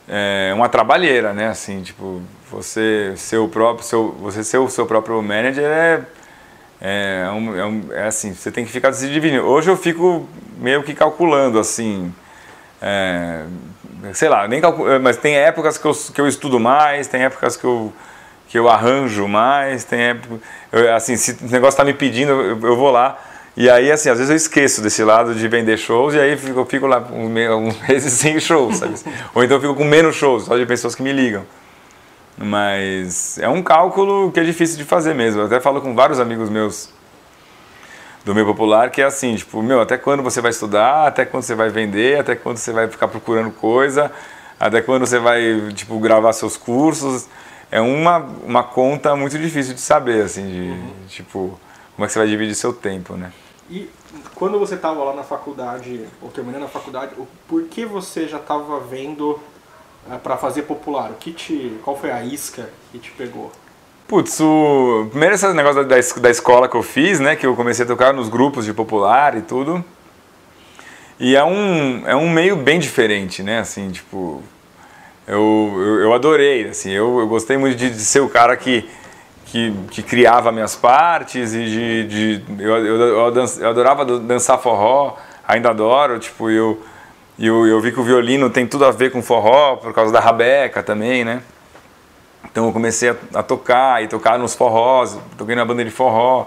É 0.08 0.52
uma 0.54 0.67
trabalheira, 0.67 1.34
né? 1.34 1.47
Assim, 1.47 1.82
tipo, 1.82 2.21
você 2.52 3.13
ser 3.15 3.38
o 3.38 3.47
próprio, 3.47 3.86
seu, 3.86 4.12
você 4.19 4.43
ser 4.43 4.58
o 4.58 4.69
seu 4.69 4.86
próprio 4.86 5.21
manager 5.21 5.63
é, 5.63 6.02
é, 6.86 7.30
um, 7.32 7.56
é, 7.56 7.65
um, 7.65 7.82
é 7.93 8.08
assim, 8.08 8.34
você 8.34 8.52
tem 8.52 8.65
que 8.65 8.72
ficar 8.72 8.91
se 8.91 9.08
dividindo. 9.08 9.46
Hoje 9.46 9.72
eu 9.72 9.78
fico 9.78 10.28
meio 10.58 10.84
que 10.84 10.93
calculando, 10.93 11.58
assim, 11.58 12.13
é, 12.82 13.46
sei 14.12 14.28
lá, 14.28 14.46
nem 14.50 14.60
calculo, 14.60 15.00
mas 15.00 15.15
tem 15.15 15.34
épocas 15.38 15.78
que 15.78 15.86
eu, 15.86 15.93
que 15.93 16.19
eu 16.19 16.28
estudo 16.28 16.60
mais, 16.60 17.08
tem 17.08 17.24
épocas 17.24 17.56
que 17.56 17.63
eu 17.63 17.93
que 18.50 18.60
eu 18.60 18.69
arranjo 18.69 19.28
mais, 19.28 19.84
tem 19.84 20.00
época, 20.00 20.39
eu, 20.72 20.93
assim, 20.93 21.15
se 21.15 21.32
o 21.32 21.50
negócio 21.50 21.69
está 21.69 21.84
me 21.84 21.93
pedindo, 21.93 22.34
eu, 22.34 22.60
eu, 22.62 22.76
vou 22.78 22.91
lá. 22.91 23.19
E 23.58 23.67
aí, 23.67 23.91
assim, 23.91 24.10
às 24.10 24.19
vezes 24.19 24.30
eu 24.30 24.36
esqueço 24.36 24.80
desse 24.80 25.04
lado 25.04 25.34
de 25.34 25.48
vender 25.48 25.76
shows 25.76 26.13
e 26.13 26.19
aí 26.19 26.38
eu 26.56 26.65
fico 26.65 26.86
lá 26.86 27.00
uns 27.00 27.80
meses 27.88 28.13
sem 28.13 28.39
shows, 28.39 28.78
sabe? 28.78 28.93
Ou 29.34 29.43
então 29.43 29.58
eu 29.58 29.62
fico 29.62 29.74
com 29.74 29.84
menos 29.84 30.15
shows, 30.15 30.43
só 30.43 30.56
de 30.56 30.67
pessoas 30.67 30.93
que 30.93 31.02
me 31.02 31.12
ligam. 31.12 31.43
Mas 32.43 33.38
é 33.39 33.47
um 33.47 33.62
cálculo 33.63 34.32
que 34.32 34.39
é 34.39 34.43
difícil 34.43 34.77
de 34.77 34.84
fazer 34.84 35.13
mesmo. 35.13 35.41
Eu 35.41 35.45
até 35.45 35.60
falo 35.60 35.82
com 35.82 35.95
vários 35.95 36.19
amigos 36.19 36.49
meus 36.49 36.89
do 38.25 38.34
meio 38.34 38.47
popular 38.47 38.89
que 38.89 39.01
é 39.01 39.06
assim, 39.06 39.36
tipo, 39.36 39.62
meu, 39.62 39.82
até 39.82 39.97
quando 39.97 40.23
você 40.23 40.39
vai 40.39 40.51
estudar, 40.51 41.08
até 41.08 41.25
quando 41.25 41.43
você 41.43 41.56
vai 41.56 41.69
vender, 41.69 42.19
até 42.19 42.36
quando 42.36 42.58
você 42.58 42.71
vai 42.71 42.88
ficar 42.88 43.08
procurando 43.08 43.51
coisa, 43.51 44.12
até 44.60 44.82
quando 44.82 45.06
você 45.06 45.19
vai, 45.19 45.71
tipo, 45.73 45.99
gravar 45.99 46.32
seus 46.34 46.56
cursos 46.56 47.27
é 47.73 47.82
uma, 47.82 48.19
uma 48.43 48.63
conta 48.63 49.15
muito 49.15 49.38
difícil 49.39 49.73
de 49.73 49.82
saber, 49.82 50.23
assim, 50.23 50.45
de, 50.47 50.69
uhum. 50.69 50.93
tipo, 51.08 51.60
como 51.95 52.06
é 52.06 52.08
que 52.08 52.13
você 52.13 52.19
vai 52.19 52.27
dividir 52.27 52.53
seu 52.53 52.71
tempo, 52.71 53.15
né? 53.15 53.34
E 53.67 53.89
quando 54.36 54.60
você 54.60 54.75
estava 54.75 55.03
lá 55.03 55.15
na 55.15 55.23
faculdade, 55.23 56.06
ou 56.21 56.29
terminando 56.29 56.65
a 56.65 56.67
faculdade, 56.67 57.15
por 57.47 57.63
que 57.63 57.84
você 57.84 58.27
já 58.27 58.38
estava 58.38 58.79
vendo 58.79 59.39
para 60.21 60.37
fazer 60.37 60.63
popular? 60.63 61.11
O 61.11 61.15
que 61.15 61.31
te, 61.31 61.77
qual 61.83 61.97
foi 61.97 62.11
a 62.11 62.23
isca 62.23 62.69
que 62.91 62.99
te 62.99 63.11
pegou? 63.11 63.51
Putz, 64.07 64.39
o 64.41 65.07
primeiro 65.09 65.33
esse 65.33 65.51
negócio 65.53 65.85
da, 65.85 65.95
da 66.21 66.29
escola 66.29 66.67
que 66.67 66.75
eu 66.75 66.83
fiz, 66.83 67.19
né, 67.19 67.35
que 67.35 67.45
eu 67.45 67.55
comecei 67.55 67.85
a 67.85 67.87
tocar 67.87 68.13
nos 68.13 68.29
grupos 68.29 68.65
de 68.65 68.73
popular 68.73 69.37
e 69.37 69.41
tudo. 69.41 69.83
E 71.19 71.35
é 71.35 71.43
um, 71.43 72.03
é 72.05 72.15
um 72.15 72.29
meio 72.29 72.55
bem 72.55 72.79
diferente, 72.79 73.41
né, 73.41 73.59
assim, 73.59 73.89
tipo, 73.91 74.43
eu, 75.25 75.73
eu, 75.77 75.99
eu 76.01 76.13
adorei, 76.13 76.67
assim, 76.67 76.91
eu, 76.91 77.19
eu 77.19 77.27
gostei 77.27 77.55
muito 77.55 77.77
de, 77.77 77.89
de, 77.89 77.99
ser 78.01 78.19
o 78.19 78.27
cara 78.27 78.57
que, 78.57 78.87
que, 79.45 79.73
que 79.89 80.03
criava 80.03 80.51
minhas 80.51 80.75
partes 80.75 81.53
e 81.53 81.63
de, 81.63 82.07
de 82.07 82.61
eu, 82.61 82.85
eu, 82.85 83.01
eu, 83.01 83.69
adorava 83.69 84.03
dançar 84.05 84.59
forró, 84.59 85.15
ainda 85.47 85.69
adoro, 85.69 86.19
tipo, 86.19 86.49
eu, 86.49 86.81
eu, 87.39 87.65
eu 87.65 87.82
vi 87.82 87.91
que 87.91 88.00
o 88.00 88.04
violino 88.04 88.50
tem 88.50 88.67
tudo 88.67 88.86
a 88.86 88.91
ver 88.91 89.12
com 89.12 89.22
forró, 89.22 89.78
por 89.78 89.93
causa 89.93 90.12
da 90.12 90.19
rabeca 90.19 90.84
também, 90.84 91.24
né? 91.24 91.41
Então 92.52 92.65
eu 92.65 92.72
comecei 92.72 93.10
a, 93.10 93.15
a 93.36 93.43
tocar 93.43 94.04
e 94.04 94.08
tocar 94.08 94.38
nos 94.38 94.54
forrós, 94.54 95.17
toquei 95.38 95.56
na 95.56 95.65
banda 95.65 95.84
de 95.84 95.91
forró, 95.91 96.46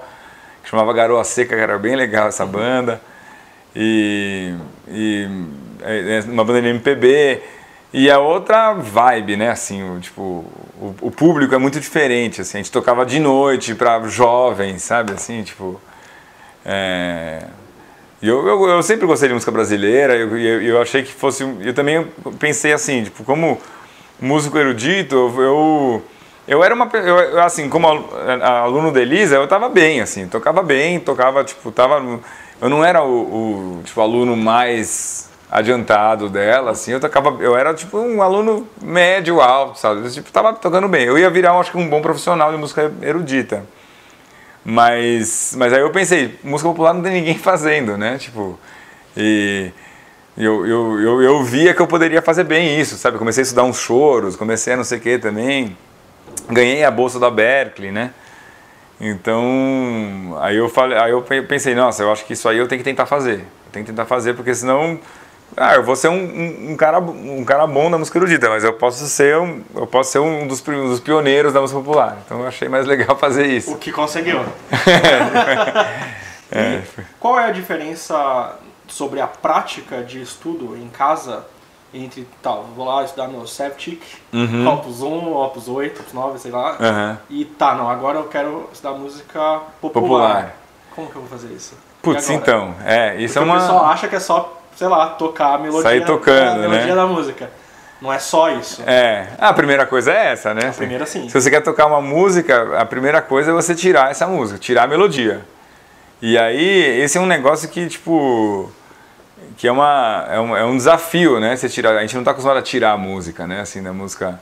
que 0.62 0.70
chamava 0.70 0.92
Garoa 0.92 1.24
Seca, 1.24 1.56
que 1.56 1.60
era 1.60 1.78
bem 1.78 1.96
legal 1.96 2.28
essa 2.28 2.46
banda, 2.46 3.00
e, 3.74 4.54
e 4.88 5.28
é, 5.82 6.18
é 6.18 6.30
uma 6.30 6.44
banda 6.44 6.62
de 6.62 6.68
MPB, 6.68 7.42
e 7.92 8.08
é 8.10 8.18
outra 8.18 8.74
vibe, 8.74 9.36
né? 9.36 9.50
Assim, 9.50 9.82
o, 9.82 9.98
tipo, 10.00 10.22
o, 10.22 10.94
o, 11.00 11.10
público 11.10 11.54
é 11.54 11.58
muito 11.58 11.80
diferente. 11.80 12.40
Assim, 12.40 12.58
a 12.58 12.62
gente 12.62 12.70
tocava 12.70 13.06
de 13.06 13.18
noite 13.18 13.74
para 13.74 14.06
jovens, 14.06 14.82
sabe? 14.82 15.12
Assim, 15.12 15.42
tipo. 15.42 15.80
É... 16.64 17.44
Eu, 18.22 18.46
eu, 18.46 18.68
eu, 18.68 18.82
sempre 18.82 19.06
gostei 19.06 19.28
de 19.28 19.34
música 19.34 19.52
brasileira. 19.52 20.16
Eu, 20.16 20.36
eu, 20.36 20.62
eu, 20.62 20.82
achei 20.82 21.02
que 21.02 21.12
fosse. 21.12 21.42
Eu 21.60 21.74
também 21.74 22.06
pensei 22.38 22.72
assim, 22.72 23.04
tipo, 23.04 23.24
como 23.24 23.60
músico 24.20 24.58
erudito, 24.58 25.14
eu 25.38 26.02
eu 26.48 26.62
era 26.62 26.72
uma 26.74 26.88
eu, 26.94 27.40
assim 27.42 27.68
como 27.68 27.88
aluno 27.88 28.92
da 28.92 29.00
Elisa 29.00 29.34
eu 29.34 29.44
estava 29.44 29.68
bem 29.68 30.00
assim 30.00 30.28
tocava 30.28 30.62
bem 30.62 31.00
tocava 31.00 31.42
tipo 31.42 31.72
tava 31.72 32.00
eu 32.60 32.68
não 32.68 32.84
era 32.84 33.02
o, 33.02 33.80
o 33.80 33.82
tipo 33.82 34.00
aluno 34.00 34.36
mais 34.36 35.28
adiantado 35.50 36.28
dela, 36.28 36.72
assim, 36.72 36.92
eu 36.92 37.00
tocava, 37.00 37.42
eu 37.42 37.56
era 37.56 37.72
tipo 37.74 37.98
um 37.98 38.22
aluno 38.22 38.66
médio 38.82 39.40
alto, 39.40 39.78
sabe? 39.78 40.04
Eu, 40.04 40.10
tipo, 40.10 40.30
tava 40.32 40.52
tocando 40.52 40.88
bem. 40.88 41.04
Eu 41.04 41.18
ia 41.18 41.30
virar, 41.30 41.52
acho 41.58 41.70
que 41.70 41.78
um 41.78 41.88
bom 41.88 42.02
profissional 42.02 42.50
de 42.50 42.58
música 42.58 42.92
erudita. 43.00 43.64
Mas, 44.68 45.54
mas 45.56 45.72
aí 45.72 45.78
eu 45.78 45.92
pensei, 45.92 46.36
música 46.42 46.68
popular 46.68 46.92
não 46.92 47.00
tem 47.00 47.12
ninguém 47.12 47.38
fazendo, 47.38 47.96
né? 47.96 48.18
Tipo, 48.18 48.58
e 49.16 49.70
eu, 50.36 50.66
eu, 50.66 51.00
eu, 51.00 51.22
eu 51.22 51.44
via 51.44 51.72
que 51.72 51.80
eu 51.80 51.86
poderia 51.86 52.20
fazer 52.20 52.42
bem 52.42 52.80
isso, 52.80 52.96
sabe? 52.96 53.16
Comecei 53.16 53.42
a 53.42 53.44
estudar 53.44 53.62
uns 53.62 53.78
choros, 53.78 54.34
comecei 54.34 54.72
a 54.72 54.76
não 54.76 54.82
sei 54.82 54.98
o 54.98 55.00
que 55.00 55.18
também. 55.18 55.76
Ganhei 56.50 56.82
a 56.82 56.90
bolsa 56.90 57.20
da 57.20 57.30
Berkeley, 57.30 57.92
né? 57.92 58.10
Então, 59.00 60.36
aí 60.40 60.56
eu 60.56 60.68
falei, 60.68 60.98
aí 60.98 61.12
eu 61.12 61.22
pensei, 61.22 61.72
nossa, 61.76 62.02
eu 62.02 62.10
acho 62.10 62.24
que 62.24 62.32
isso 62.32 62.48
aí 62.48 62.58
eu 62.58 62.66
tenho 62.66 62.80
que 62.80 62.84
tentar 62.84 63.06
fazer. 63.06 63.38
Eu 63.38 63.72
tenho 63.72 63.84
que 63.84 63.92
tentar 63.92 64.06
fazer 64.06 64.34
porque 64.34 64.52
senão 64.52 64.98
ah, 65.56 65.74
eu 65.74 65.82
vou 65.82 65.96
ser 65.96 66.08
um, 66.08 66.14
um, 66.14 66.72
um, 66.72 66.76
cara, 66.76 66.98
um 66.98 67.44
cara 67.44 67.66
bom 67.66 67.88
na 67.88 67.98
música 67.98 68.18
erudita, 68.18 68.48
mas 68.48 68.64
eu 68.64 68.72
posso 68.72 69.06
ser 69.06 69.38
um, 69.38 69.62
eu 69.74 69.86
posso 69.86 70.12
ser 70.12 70.18
um 70.18 70.46
dos, 70.46 70.66
um 70.68 70.88
dos 70.88 71.00
pioneiros 71.00 71.52
da 71.52 71.60
música 71.60 71.80
popular. 71.80 72.18
Então 72.24 72.40
eu 72.40 72.46
achei 72.46 72.68
mais 72.68 72.86
legal 72.86 73.16
fazer 73.16 73.46
isso. 73.46 73.72
O 73.72 73.78
que 73.78 73.92
conseguiu. 73.92 74.40
é. 76.50 76.82
Qual 77.18 77.38
é 77.38 77.46
a 77.46 77.50
diferença 77.50 78.56
sobre 78.88 79.20
a 79.20 79.26
prática 79.26 80.02
de 80.02 80.20
estudo 80.20 80.76
em 80.76 80.88
casa 80.88 81.44
entre 81.94 82.26
tal, 82.42 82.64
vou 82.76 82.84
lá 82.84 83.04
estudar 83.04 83.28
no 83.28 83.46
Septic, 83.46 84.02
uhum. 84.32 84.68
Opus 84.68 85.00
1, 85.00 85.32
Opus 85.32 85.68
8, 85.68 86.00
Opus 86.00 86.12
9, 86.12 86.38
sei 86.38 86.50
lá, 86.50 86.72
uhum. 86.72 87.16
e 87.30 87.44
tá, 87.44 87.74
não, 87.74 87.88
agora 87.88 88.18
eu 88.18 88.24
quero 88.24 88.68
estudar 88.72 88.94
música 88.94 89.60
popular. 89.80 90.02
popular. 90.02 90.56
Como 90.94 91.08
que 91.08 91.16
eu 91.16 91.22
vou 91.22 91.30
fazer 91.30 91.54
isso? 91.54 91.74
Putz, 92.02 92.28
então, 92.30 92.74
é, 92.84 93.16
isso 93.16 93.34
Porque 93.34 93.48
é 93.48 93.52
uma... 93.52 93.56
o 93.56 93.60
pessoal 93.60 93.84
acha 93.86 94.08
que 94.08 94.16
é 94.16 94.20
só 94.20 94.55
sei 94.76 94.86
lá, 94.86 95.08
tocar 95.08 95.54
a 95.54 95.58
melodia, 95.58 95.82
Sair 95.82 96.04
tocando, 96.04 96.58
a 96.58 96.68
melodia 96.68 96.86
né? 96.86 96.94
da 96.94 97.06
música. 97.06 97.50
Não 98.00 98.12
é 98.12 98.18
só 98.18 98.50
isso. 98.50 98.82
É, 98.86 99.28
a 99.38 99.52
primeira 99.54 99.86
coisa 99.86 100.12
é 100.12 100.32
essa, 100.32 100.52
né? 100.52 100.68
A 100.68 100.72
primeira 100.72 101.06
sim. 101.06 101.28
Se 101.28 101.40
você 101.40 101.50
quer 101.50 101.62
tocar 101.62 101.86
uma 101.86 102.02
música, 102.02 102.78
a 102.78 102.84
primeira 102.84 103.22
coisa 103.22 103.50
é 103.50 103.54
você 103.54 103.74
tirar 103.74 104.10
essa 104.10 104.26
música, 104.26 104.58
tirar 104.58 104.84
a 104.84 104.86
melodia. 104.86 105.40
E 106.20 106.36
aí, 106.36 107.00
esse 107.00 107.16
é 107.16 107.20
um 107.20 107.26
negócio 107.26 107.68
que, 107.68 107.86
tipo, 107.88 108.70
que 109.56 109.66
é, 109.66 109.72
uma, 109.72 110.26
é, 110.28 110.38
um, 110.38 110.56
é 110.56 110.64
um 110.64 110.76
desafio, 110.76 111.40
né? 111.40 111.56
Você 111.56 111.70
tirar, 111.70 111.96
a 111.96 112.00
gente 112.02 112.14
não 112.14 112.20
está 112.20 112.32
acostumado 112.32 112.58
a 112.58 112.62
tirar 112.62 112.92
a 112.92 112.96
música, 112.98 113.46
né? 113.46 113.60
Assim, 113.60 113.82
da 113.82 113.94
música, 113.94 114.38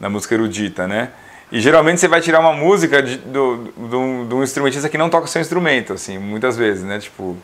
da 0.00 0.08
música 0.08 0.34
erudita, 0.34 0.86
né? 0.86 1.10
E 1.52 1.60
geralmente 1.60 2.00
você 2.00 2.08
vai 2.08 2.20
tirar 2.20 2.40
uma 2.40 2.52
música 2.52 3.02
de, 3.02 3.18
do, 3.18 3.56
do, 3.76 4.24
do 4.24 4.36
um 4.36 4.42
instrumentista 4.42 4.88
que 4.88 4.98
não 4.98 5.10
toca 5.10 5.24
o 5.24 5.28
seu 5.28 5.40
instrumento, 5.40 5.92
assim, 5.94 6.18
muitas 6.18 6.56
vezes, 6.56 6.84
né? 6.84 6.98
Tipo, 6.98 7.36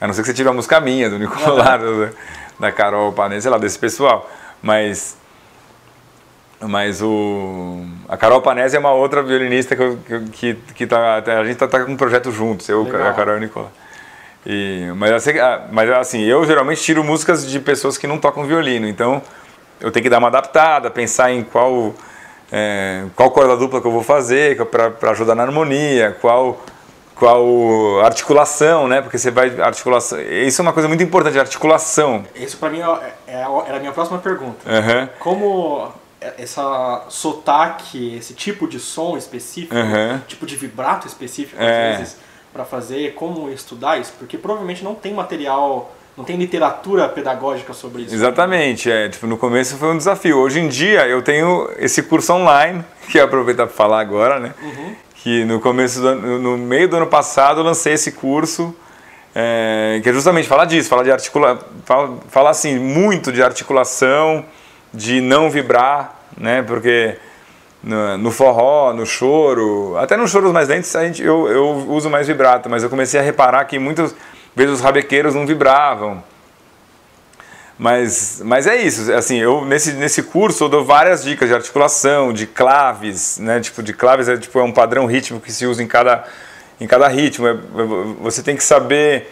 a 0.00 0.06
não 0.06 0.14
ser 0.14 0.22
que 0.22 0.28
você 0.28 0.34
tire 0.34 0.48
uma 0.48 0.54
música 0.54 0.80
minha, 0.80 1.08
do 1.08 1.18
Nicolau, 1.18 1.58
da 2.58 2.72
Carol 2.72 3.12
Panese, 3.12 3.42
sei 3.42 3.50
lá, 3.50 3.58
desse 3.58 3.78
pessoal. 3.78 4.30
Mas. 4.62 5.16
Mas 6.60 7.02
o. 7.02 7.84
A 8.08 8.16
Carol 8.16 8.40
Panese 8.40 8.76
é 8.76 8.78
uma 8.78 8.92
outra 8.92 9.22
violinista 9.22 9.76
que, 9.76 10.20
que, 10.32 10.54
que 10.74 10.86
tá, 10.86 11.16
a 11.16 11.44
gente 11.44 11.56
tá, 11.56 11.68
tá 11.68 11.84
com 11.84 11.92
um 11.92 11.96
projeto 11.96 12.30
juntos, 12.30 12.68
eu, 12.68 12.84
Legal. 12.84 13.08
a 13.08 13.12
Carol 13.12 13.34
e 13.34 13.36
o 13.36 13.40
Nicolau. 13.40 13.72
E, 14.46 14.92
mas, 14.96 15.12
assim, 15.12 15.32
mas 15.72 15.90
assim, 15.90 16.22
eu 16.22 16.44
geralmente 16.44 16.82
tiro 16.82 17.02
músicas 17.02 17.48
de 17.48 17.58
pessoas 17.60 17.96
que 17.96 18.06
não 18.06 18.18
tocam 18.18 18.44
violino, 18.44 18.86
então 18.86 19.22
eu 19.80 19.90
tenho 19.90 20.02
que 20.02 20.10
dar 20.10 20.18
uma 20.18 20.28
adaptada, 20.28 20.90
pensar 20.90 21.32
em 21.32 21.42
qual, 21.42 21.94
é, 22.52 23.04
qual 23.16 23.30
corda 23.30 23.56
dupla 23.56 23.80
que 23.80 23.86
eu 23.86 23.90
vou 23.90 24.02
fazer 24.02 24.56
para 24.66 25.10
ajudar 25.10 25.34
na 25.34 25.42
harmonia, 25.42 26.16
qual 26.20 26.60
qual 27.24 28.04
articulação, 28.04 28.86
né? 28.86 29.00
Porque 29.00 29.16
você 29.16 29.30
vai 29.30 29.48
articulação. 29.58 30.20
Isso 30.20 30.60
é 30.60 30.62
uma 30.62 30.74
coisa 30.74 30.86
muito 30.86 31.02
importante, 31.02 31.38
articulação. 31.38 32.26
Isso 32.34 32.58
para 32.58 32.68
mim 32.68 32.80
é, 32.80 33.14
é, 33.26 33.40
era 33.66 33.76
a 33.78 33.80
minha 33.80 33.92
próxima 33.92 34.18
pergunta. 34.18 34.58
Uhum. 34.66 35.08
Como 35.18 35.90
essa 36.20 37.06
sotaque, 37.08 38.14
esse 38.16 38.34
tipo 38.34 38.68
de 38.68 38.78
som 38.78 39.16
específico, 39.16 39.74
uhum. 39.74 40.20
tipo 40.28 40.44
de 40.44 40.54
vibrato 40.56 41.06
específico 41.06 41.60
às 41.62 41.66
é. 41.66 41.96
vezes 41.96 42.16
para 42.52 42.64
fazer, 42.66 43.14
como 43.14 43.48
estudar 43.48 43.98
isso? 43.98 44.12
Porque 44.18 44.36
provavelmente 44.36 44.84
não 44.84 44.94
tem 44.94 45.14
material 45.14 45.92
não 46.16 46.22
tem 46.22 46.36
literatura 46.36 47.08
pedagógica 47.08 47.72
sobre 47.72 48.02
isso. 48.02 48.14
Exatamente, 48.14 48.88
é, 48.88 49.08
tipo, 49.08 49.26
no 49.26 49.36
começo 49.36 49.76
foi 49.76 49.88
um 49.88 49.96
desafio. 49.96 50.38
Hoje 50.38 50.60
em 50.60 50.68
dia 50.68 51.08
eu 51.08 51.22
tenho 51.22 51.68
esse 51.76 52.04
curso 52.04 52.32
online, 52.34 52.84
que 53.10 53.18
eu 53.18 53.24
aproveitar 53.24 53.66
para 53.66 53.74
falar 53.74 54.00
agora, 54.00 54.38
né? 54.38 54.54
Uhum 54.62 55.03
que 55.24 55.42
no 55.46 55.58
começo 55.58 56.02
do, 56.02 56.14
no 56.38 56.58
meio 56.58 56.86
do 56.86 56.96
ano 56.96 57.06
passado 57.06 57.60
eu 57.60 57.64
lancei 57.64 57.94
esse 57.94 58.12
curso 58.12 58.76
é, 59.34 59.98
que 60.02 60.10
é 60.10 60.12
justamente 60.12 60.46
falar 60.46 60.66
disso, 60.66 60.86
falar 60.86 61.02
de 61.02 61.10
articula, 61.10 61.58
falar 62.28 62.50
assim 62.50 62.78
muito 62.78 63.32
de 63.32 63.42
articulação, 63.42 64.44
de 64.92 65.22
não 65.22 65.48
vibrar, 65.50 66.14
né? 66.36 66.62
Porque 66.62 67.16
no, 67.82 68.18
no, 68.18 68.30
forró, 68.30 68.92
no 68.92 69.06
choro, 69.06 69.96
até 69.96 70.14
nos 70.14 70.30
choros 70.30 70.52
mais 70.52 70.68
lentos 70.68 70.94
a 70.94 71.06
gente, 71.06 71.22
eu, 71.22 71.48
eu 71.48 71.68
uso 71.88 72.10
mais 72.10 72.26
vibrato, 72.26 72.68
mas 72.68 72.82
eu 72.82 72.90
comecei 72.90 73.18
a 73.18 73.22
reparar 73.22 73.64
que 73.64 73.78
muitas 73.78 74.14
vezes 74.54 74.74
os 74.74 74.80
rabequeiros 74.82 75.34
não 75.34 75.46
vibravam. 75.46 76.22
Mas, 77.76 78.40
mas 78.44 78.68
é 78.68 78.76
isso, 78.76 79.12
assim, 79.12 79.36
eu 79.36 79.64
nesse, 79.64 79.94
nesse 79.94 80.22
curso 80.22 80.64
eu 80.64 80.68
dou 80.68 80.84
várias 80.84 81.24
dicas 81.24 81.48
de 81.48 81.54
articulação, 81.56 82.32
de 82.32 82.46
claves, 82.46 83.38
né? 83.38 83.58
Tipo, 83.60 83.82
de 83.82 83.92
claves 83.92 84.28
é, 84.28 84.36
tipo, 84.36 84.58
é 84.60 84.62
um 84.62 84.70
padrão 84.70 85.06
rítmico 85.06 85.44
que 85.44 85.52
se 85.52 85.66
usa 85.66 85.82
em 85.82 85.86
cada, 85.86 86.24
em 86.80 86.86
cada 86.86 87.08
ritmo. 87.08 87.48
É, 87.48 87.54
você 88.20 88.44
tem 88.44 88.56
que 88.56 88.62
saber 88.62 89.28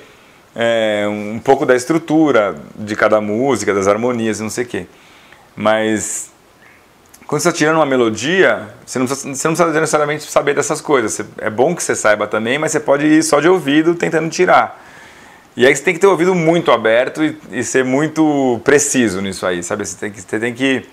é, 0.57 1.07
um 1.09 1.39
pouco 1.39 1.65
da 1.65 1.77
estrutura 1.77 2.57
de 2.75 2.97
cada 2.97 3.21
música, 3.21 3.73
das 3.73 3.87
harmonias, 3.87 4.41
não 4.41 4.51
sei 4.51 4.65
o 4.65 4.67
quê. 4.67 4.87
Mas 5.55 6.33
quando 7.27 7.43
você 7.43 7.49
está 7.49 7.57
tirando 7.57 7.77
uma 7.77 7.87
melodia, 7.87 8.69
você 8.85 8.99
não, 8.99 9.07
precisa, 9.07 9.35
você 9.35 9.49
não 9.49 9.55
precisa 9.55 9.81
necessariamente 9.81 10.31
saber 10.31 10.55
dessas 10.55 10.81
coisas. 10.81 11.25
É 11.39 11.49
bom 11.49 11.77
que 11.77 11.83
você 11.83 11.95
saiba 11.95 12.27
também, 12.27 12.59
mas 12.59 12.73
você 12.73 12.81
pode 12.81 13.07
ir 13.07 13.23
só 13.23 13.39
de 13.39 13.49
ouvido 13.49 13.95
tentando 13.95 14.29
tirar. 14.29 14.82
E 15.57 15.67
aí 15.67 15.77
você 15.77 15.83
tem 15.83 15.93
que 15.93 16.01
ter 16.01 16.07
o 16.07 16.11
ouvido 16.11 16.35
muito 16.35 16.73
aberto 16.73 17.23
e, 17.23 17.39
e 17.51 17.65
ser 17.65 17.85
muito 17.85 18.61
preciso 18.65 19.21
nisso 19.21 19.47
aí, 19.47 19.63
sabe? 19.63 19.85
Você 19.85 19.97
tem 19.97 20.11
que, 20.11 20.21
você 20.21 20.39
tem 20.39 20.55
que, 20.55 20.89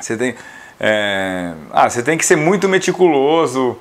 você 0.00 0.16
tem, 0.16 0.34
é, 0.80 1.52
ah, 1.72 1.88
você 1.88 2.02
tem 2.02 2.18
que 2.18 2.26
ser 2.26 2.36
muito 2.36 2.68
meticuloso. 2.68 3.78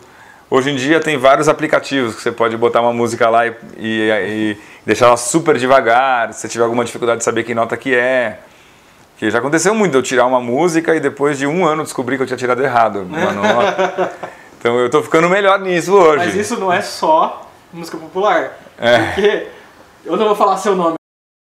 Hoje 0.49 0.69
em 0.69 0.75
dia 0.75 0.99
tem 0.99 1.17
vários 1.17 1.49
aplicativos 1.49 2.15
que 2.15 2.21
você 2.21 2.31
pode 2.31 2.55
botar 2.55 2.81
uma 2.81 2.93
música 2.93 3.27
lá 3.29 3.47
e, 3.47 3.55
e, 3.77 4.12
e 4.12 4.57
deixar 4.86 5.07
ela 5.07 5.17
super 5.17 5.57
devagar. 5.57 6.31
Se 6.33 6.41
você 6.41 6.47
tiver 6.47 6.63
alguma 6.63 6.86
dificuldade 6.86 7.19
de 7.19 7.23
saber 7.23 7.43
que 7.43 7.55
nota 7.55 7.75
que 7.75 7.95
é, 7.95 8.41
que 9.17 9.31
já 9.31 9.39
aconteceu 9.39 9.73
muito, 9.73 9.97
eu 9.97 10.03
tirar 10.03 10.27
uma 10.27 10.39
música 10.39 10.95
e 10.95 10.99
depois 10.99 11.39
de 11.39 11.47
um 11.47 11.65
ano 11.65 11.81
descobrir 11.81 12.17
que 12.17 12.23
eu 12.23 12.27
tinha 12.27 12.38
tirado 12.38 12.63
errado 12.63 13.01
uma 13.01 13.31
nota. 13.33 14.13
Então 14.59 14.77
eu 14.77 14.86
estou 14.86 15.01
ficando 15.01 15.27
melhor 15.27 15.59
nisso 15.59 15.93
hoje. 15.93 16.25
Mas 16.25 16.36
isso 16.36 16.59
não 16.59 16.71
é 16.71 16.81
só 16.81 17.49
música 17.73 17.97
popular, 17.97 18.59
é. 18.77 18.97
porque 18.99 19.47
eu 20.06 20.18
não 20.18 20.28
vou 20.28 20.36
falar 20.36 20.58
seu 20.58 20.76
nome, 20.76 20.96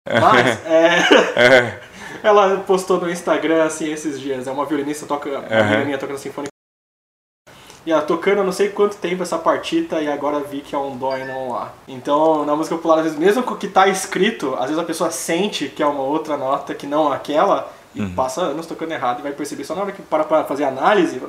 mas 0.08 0.66
é, 0.66 0.98
é. 1.36 1.80
ela 2.22 2.58
postou 2.58 3.00
no 3.00 3.10
Instagram 3.10 3.64
assim 3.64 3.92
esses 3.92 4.20
dias. 4.20 4.46
É 4.46 4.52
uma 4.52 4.64
violinista 4.64 5.06
toca, 5.06 5.28
uma 5.28 5.62
violininha 5.62 5.98
tocando 5.98 6.18
sinfônica. 6.18 6.52
E 7.84 7.90
ela 7.90 8.02
tocando 8.02 8.44
não 8.44 8.52
sei 8.52 8.68
quanto 8.68 8.96
tempo 8.96 9.24
essa 9.24 9.36
partita 9.36 10.00
e 10.00 10.08
agora 10.08 10.38
vi 10.38 10.60
que 10.60 10.72
é 10.72 10.78
um 10.78 10.96
dó 10.96 11.16
e 11.16 11.24
não 11.24 11.48
um 11.48 11.52
lá. 11.52 11.72
Então, 11.88 12.46
na 12.46 12.54
música 12.54 12.76
popular, 12.76 12.98
às 12.98 13.04
vezes, 13.04 13.18
mesmo 13.18 13.42
com 13.42 13.54
o 13.54 13.56
que 13.56 13.66
está 13.66 13.88
escrito, 13.88 14.54
às 14.54 14.66
vezes 14.66 14.78
a 14.78 14.84
pessoa 14.84 15.10
sente 15.10 15.68
que 15.68 15.82
é 15.82 15.86
uma 15.86 16.02
outra 16.02 16.36
nota 16.36 16.74
que 16.74 16.86
não 16.86 17.12
aquela 17.12 17.72
e 17.92 18.00
uhum. 18.00 18.14
passa 18.14 18.42
anos 18.42 18.66
tocando 18.66 18.92
errado 18.92 19.18
e 19.18 19.22
vai 19.22 19.32
perceber 19.32 19.64
só 19.64 19.74
na 19.74 19.82
hora 19.82 19.92
que 19.92 20.00
para 20.00 20.22
para 20.22 20.44
fazer 20.44 20.62
análise. 20.62 21.20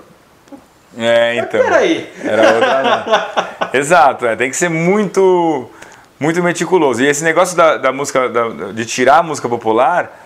É, 0.96 1.38
então. 1.38 1.60
Mas 1.60 1.70
peraí. 1.70 2.12
Era 2.24 2.54
outra. 2.54 3.70
Exato, 3.74 4.28
é, 4.28 4.36
tem 4.36 4.52
que 4.52 4.56
ser 4.56 4.70
muito 4.70 5.72
muito 6.20 6.42
meticuloso. 6.42 7.04
E 7.04 7.08
esse 7.08 7.24
negócio 7.24 7.56
da, 7.56 7.78
da 7.78 7.92
música, 7.92 8.30
da, 8.30 8.72
de 8.72 8.86
tirar 8.86 9.20
a 9.20 9.24
música 9.24 9.48
popular, 9.50 10.20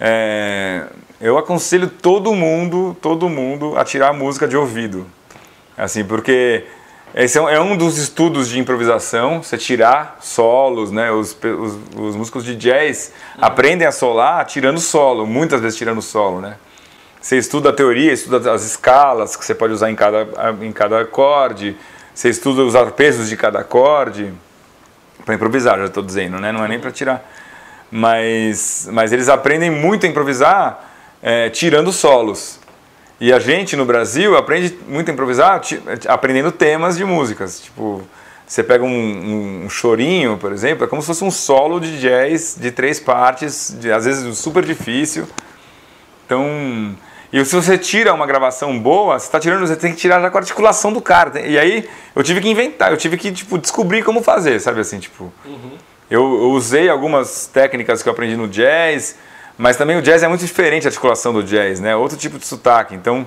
é, 0.00 0.86
eu 1.20 1.38
aconselho 1.38 1.88
todo 1.88 2.34
mundo, 2.34 2.96
todo 3.00 3.28
mundo 3.28 3.76
a 3.76 3.84
tirar 3.84 4.08
a 4.08 4.12
música 4.12 4.48
de 4.48 4.56
ouvido. 4.56 5.06
Assim, 5.76 6.04
porque 6.04 6.64
esse 7.14 7.36
é 7.38 7.40
um 7.40 7.74
é 7.74 7.76
dos 7.76 7.98
estudos 7.98 8.48
de 8.48 8.58
improvisação, 8.58 9.42
você 9.42 9.58
tirar 9.58 10.18
solos, 10.20 10.90
né? 10.90 11.10
Os, 11.12 11.36
os, 11.42 11.78
os 11.94 12.16
músicos 12.16 12.44
de 12.44 12.56
jazz 12.56 13.12
uhum. 13.36 13.44
aprendem 13.44 13.86
a 13.86 13.92
solar 13.92 14.44
tirando 14.46 14.80
solo, 14.80 15.26
muitas 15.26 15.60
vezes 15.60 15.76
tirando 15.76 16.00
solo, 16.00 16.40
né? 16.40 16.56
Você 17.20 17.36
estuda 17.36 17.68
a 17.68 17.72
teoria, 17.72 18.12
estuda 18.12 18.52
as 18.52 18.64
escalas 18.64 19.36
que 19.36 19.44
você 19.44 19.54
pode 19.54 19.72
usar 19.72 19.90
em 19.90 19.94
cada, 19.94 20.26
em 20.60 20.72
cada 20.72 21.00
acorde, 21.00 21.76
você 22.12 22.30
estuda 22.30 22.62
os 22.62 22.74
arpejos 22.74 23.28
de 23.28 23.36
cada 23.36 23.60
acorde 23.60 24.32
para 25.24 25.34
improvisar, 25.34 25.78
já 25.78 25.86
estou 25.86 26.02
dizendo, 26.02 26.38
né? 26.38 26.52
Não 26.52 26.64
é 26.64 26.68
nem 26.68 26.78
para 26.78 26.90
tirar. 26.90 27.22
Mas, 27.90 28.88
mas 28.90 29.12
eles 29.12 29.28
aprendem 29.28 29.70
muito 29.70 30.06
a 30.06 30.08
improvisar 30.08 30.90
é, 31.22 31.50
tirando 31.50 31.92
solos. 31.92 32.58
E 33.20 33.32
a 33.32 33.38
gente 33.38 33.76
no 33.76 33.84
Brasil 33.84 34.36
aprende 34.36 34.76
muito 34.88 35.10
a 35.10 35.14
improvisar 35.14 35.60
aprendendo 36.08 36.50
temas 36.50 36.96
de 36.96 37.04
músicas. 37.04 37.60
Tipo, 37.60 38.02
você 38.46 38.62
pega 38.62 38.84
um, 38.84 39.64
um, 39.64 39.70
chorinho, 39.70 40.36
por 40.36 40.52
exemplo, 40.52 40.84
é 40.84 40.86
como 40.88 41.00
se 41.00 41.06
fosse 41.06 41.22
um 41.22 41.30
solo 41.30 41.78
de 41.78 42.00
jazz 42.00 42.56
de 42.60 42.70
três 42.70 42.98
partes, 42.98 43.76
de, 43.78 43.92
às 43.92 44.04
vezes 44.04 44.36
super 44.36 44.64
difícil. 44.64 45.26
Então, 46.26 46.96
e 47.32 47.42
se 47.44 47.54
você 47.54 47.78
tira 47.78 48.12
uma 48.12 48.26
gravação 48.26 48.78
boa, 48.78 49.18
você 49.18 49.24
está 49.24 49.40
tirando, 49.40 49.66
você 49.66 49.74
tem 49.74 49.92
que 49.92 49.98
tirar 49.98 50.20
já 50.20 50.30
com 50.30 50.36
a 50.36 50.40
articulação 50.40 50.92
do 50.92 51.00
cara. 51.00 51.40
E 51.40 51.58
aí 51.58 51.88
eu 52.14 52.22
tive 52.22 52.42
que 52.42 52.48
inventar, 52.48 52.90
eu 52.90 52.96
tive 52.98 53.16
que 53.16 53.32
tipo, 53.32 53.56
descobrir 53.56 54.04
como 54.04 54.22
fazer, 54.22 54.60
sabe 54.60 54.80
assim, 54.80 54.98
tipo. 54.98 55.32
Uhum. 55.44 55.78
Eu, 56.10 56.20
eu, 56.20 56.50
usei 56.50 56.90
algumas 56.90 57.46
técnicas 57.46 58.02
que 58.02 58.08
eu 58.08 58.12
aprendi 58.12 58.36
no 58.36 58.46
jazz, 58.46 59.16
mas 59.56 59.78
também 59.78 59.96
o 59.96 60.02
jazz 60.02 60.22
é 60.22 60.28
muito 60.28 60.44
diferente 60.44 60.86
a 60.86 60.90
articulação 60.90 61.32
do 61.32 61.42
jazz, 61.42 61.80
né? 61.80 61.96
Outro 61.96 62.18
tipo 62.18 62.38
de 62.38 62.46
sotaque. 62.46 62.94
Então 62.94 63.26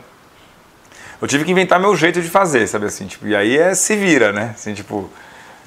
eu 1.19 1.27
tive 1.27 1.43
que 1.43 1.51
inventar 1.51 1.79
meu 1.79 1.95
jeito 1.95 2.21
de 2.21 2.29
fazer, 2.29 2.67
sabe 2.67 2.85
assim, 2.85 3.07
tipo, 3.07 3.25
e 3.25 3.35
aí 3.35 3.57
é 3.57 3.73
se 3.73 3.95
vira, 3.95 4.31
né? 4.31 4.51
Assim, 4.53 4.75
tipo, 4.75 5.09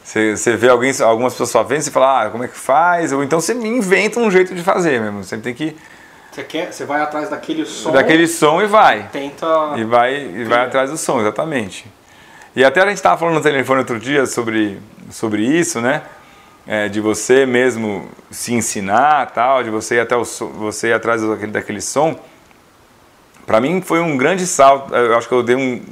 você, 0.04 0.56
vê 0.56 0.68
alguém, 0.68 0.92
algumas 1.02 1.32
pessoas 1.32 1.50
fazendo, 1.50 1.82
você 1.82 1.90
fala, 1.90 2.26
ah, 2.26 2.30
como 2.30 2.44
é 2.44 2.48
que 2.48 2.56
faz? 2.56 3.12
Ou 3.12 3.24
então 3.24 3.40
você 3.40 3.52
inventa 3.52 4.20
um 4.20 4.30
jeito 4.30 4.54
de 4.54 4.62
fazer 4.62 5.00
mesmo. 5.00 5.24
Você 5.24 5.36
tem 5.38 5.52
que 5.52 5.76
você 6.38 6.44
quer, 6.44 6.72
você 6.72 6.84
vai 6.84 7.00
atrás 7.00 7.28
daquele 7.28 7.64
som. 7.66 7.90
Daquele 7.90 8.26
som 8.26 8.62
e 8.62 8.66
vai. 8.66 9.08
Tenta. 9.10 9.46
E 9.76 9.84
vai, 9.84 10.14
e 10.14 10.44
vai 10.44 10.66
atrás 10.66 10.90
do 10.90 10.96
som, 10.96 11.20
exatamente. 11.20 11.86
E 12.54 12.64
até 12.64 12.80
a 12.80 12.86
gente 12.86 12.96
estava 12.96 13.16
falando 13.16 13.34
no 13.34 13.40
telefone 13.40 13.80
outro 13.80 13.98
dia 13.98 14.26
sobre, 14.26 14.78
sobre 15.10 15.42
isso, 15.42 15.80
né? 15.80 16.02
É, 16.66 16.88
de 16.88 17.00
você 17.00 17.46
mesmo 17.46 18.08
se 18.30 18.52
ensinar, 18.52 19.30
tal, 19.32 19.64
de 19.64 19.70
você 19.70 19.96
ir 19.96 20.00
até 20.00 20.14
o 20.16 20.24
você 20.24 20.88
ir 20.88 20.92
atrás 20.92 21.22
daquele, 21.22 21.52
daquele 21.52 21.80
som. 21.80 22.18
Para 23.46 23.60
mim 23.60 23.80
foi 23.80 24.00
um 24.00 24.16
grande 24.16 24.46
salto. 24.46 24.94
Eu 24.94 25.16
acho 25.16 25.26
que 25.26 25.34
eu 25.34 25.42
dei 25.42 25.56
um, 25.56 25.82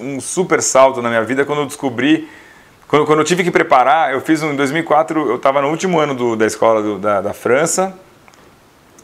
um 0.00 0.20
super 0.20 0.60
salto 0.62 1.00
na 1.00 1.08
minha 1.08 1.22
vida 1.24 1.44
quando 1.44 1.60
eu 1.60 1.66
descobri 1.66 2.28
quando, 2.86 3.04
quando 3.04 3.18
eu 3.18 3.24
tive 3.24 3.42
que 3.42 3.50
preparar, 3.50 4.12
eu 4.12 4.20
fiz 4.20 4.42
um, 4.42 4.52
em 4.52 4.56
2004, 4.56 5.28
eu 5.28 5.36
estava 5.36 5.60
no 5.60 5.68
último 5.70 5.98
ano 5.98 6.14
do, 6.14 6.36
da 6.36 6.46
escola 6.46 6.80
do, 6.80 6.98
da, 6.98 7.20
da 7.20 7.32
França, 7.32 7.98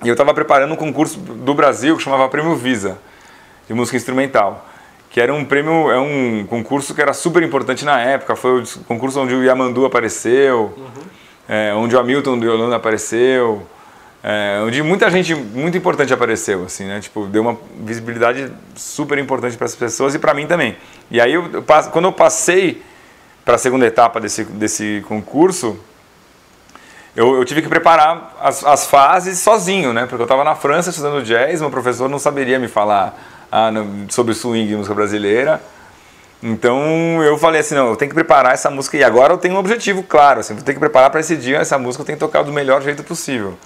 e 0.02 0.08
eu 0.08 0.12
estava 0.12 0.34
preparando 0.34 0.72
um 0.72 0.76
concurso 0.76 1.18
do 1.18 1.54
Brasil 1.54 1.96
que 1.96 2.02
chamava 2.02 2.28
Prêmio 2.28 2.56
Visa, 2.56 2.98
de 3.66 3.74
música 3.74 3.96
instrumental. 3.96 4.68
Que 5.10 5.20
era 5.20 5.32
um 5.32 5.44
prêmio, 5.44 5.90
é 5.90 5.98
um 5.98 6.46
concurso 6.48 6.94
que 6.94 7.02
era 7.02 7.12
super 7.12 7.42
importante 7.42 7.84
na 7.84 8.00
época. 8.00 8.34
Foi 8.34 8.62
o 8.62 8.66
concurso 8.86 9.20
onde 9.20 9.34
o 9.34 9.44
Yamandu 9.44 9.84
apareceu, 9.84 10.74
uhum. 10.76 11.02
é, 11.48 11.74
onde 11.74 11.94
o 11.94 12.00
Hamilton 12.00 12.38
do 12.38 12.46
Yolanda 12.46 12.76
apareceu, 12.76 13.66
é, 14.24 14.62
onde 14.64 14.82
muita 14.82 15.10
gente 15.10 15.34
muito 15.34 15.76
importante 15.76 16.14
apareceu, 16.14 16.64
assim, 16.64 16.84
né? 16.84 17.00
Tipo, 17.00 17.26
deu 17.26 17.42
uma 17.42 17.58
visibilidade 17.80 18.50
super 18.74 19.18
importante 19.18 19.56
para 19.56 19.66
as 19.66 19.74
pessoas 19.74 20.14
e 20.14 20.18
para 20.18 20.32
mim 20.32 20.46
também. 20.46 20.76
E 21.10 21.20
aí, 21.20 21.34
eu, 21.34 21.62
quando 21.90 22.06
eu 22.06 22.12
passei 22.12 22.82
para 23.44 23.56
a 23.56 23.58
segunda 23.58 23.84
etapa 23.84 24.20
desse, 24.20 24.44
desse 24.44 25.04
concurso, 25.06 25.78
eu, 27.14 27.36
eu, 27.36 27.44
tive 27.44 27.60
que 27.60 27.68
preparar 27.68 28.34
as, 28.40 28.64
as, 28.64 28.86
fases 28.86 29.38
sozinho, 29.38 29.92
né? 29.92 30.06
Porque 30.06 30.22
eu 30.22 30.24
estava 30.24 30.42
na 30.42 30.54
França 30.54 30.90
estudando 30.90 31.22
jazz, 31.22 31.60
meu 31.60 31.70
professor 31.70 32.08
não 32.08 32.18
saberia 32.18 32.58
me 32.58 32.68
falar 32.68 33.46
ah, 33.50 33.70
sobre 34.08 34.32
swing 34.34 34.72
e 34.72 34.76
música 34.76 34.94
brasileira. 34.94 35.60
Então 36.42 37.22
eu 37.22 37.38
falei 37.38 37.60
assim, 37.60 37.74
não, 37.74 37.90
eu 37.90 37.96
tenho 37.96 38.08
que 38.08 38.14
preparar 38.14 38.54
essa 38.54 38.68
música 38.68 38.96
e 38.96 39.04
agora 39.04 39.32
eu 39.32 39.38
tenho 39.38 39.54
um 39.54 39.58
objetivo 39.58 40.02
claro, 40.02 40.40
assim, 40.40 40.54
vou 40.54 40.64
ter 40.64 40.72
que 40.72 40.80
preparar 40.80 41.08
para 41.08 41.20
esse 41.20 41.36
dia 41.36 41.58
essa 41.58 41.78
música 41.78 42.02
eu 42.02 42.06
tenho 42.06 42.18
que 42.18 42.24
tocar 42.24 42.42
do 42.42 42.52
melhor 42.52 42.82
jeito 42.82 43.04
possível. 43.04 43.56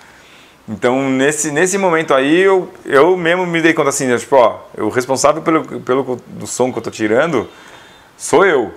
Então 0.68 1.08
nesse, 1.08 1.50
nesse 1.50 1.78
momento 1.78 2.12
aí 2.12 2.38
eu, 2.40 2.70
eu 2.84 3.16
mesmo 3.16 3.46
me 3.46 3.62
dei 3.62 3.72
conta 3.72 3.88
assim, 3.88 4.14
tipo, 4.18 4.36
ó, 4.36 4.58
o 4.76 4.90
responsável 4.90 5.40
pelo, 5.40 5.64
pelo 5.80 6.20
do 6.26 6.46
som 6.46 6.70
que 6.70 6.78
eu 6.78 6.82
tô 6.82 6.90
tirando 6.90 7.48
sou 8.16 8.44
eu. 8.44 8.74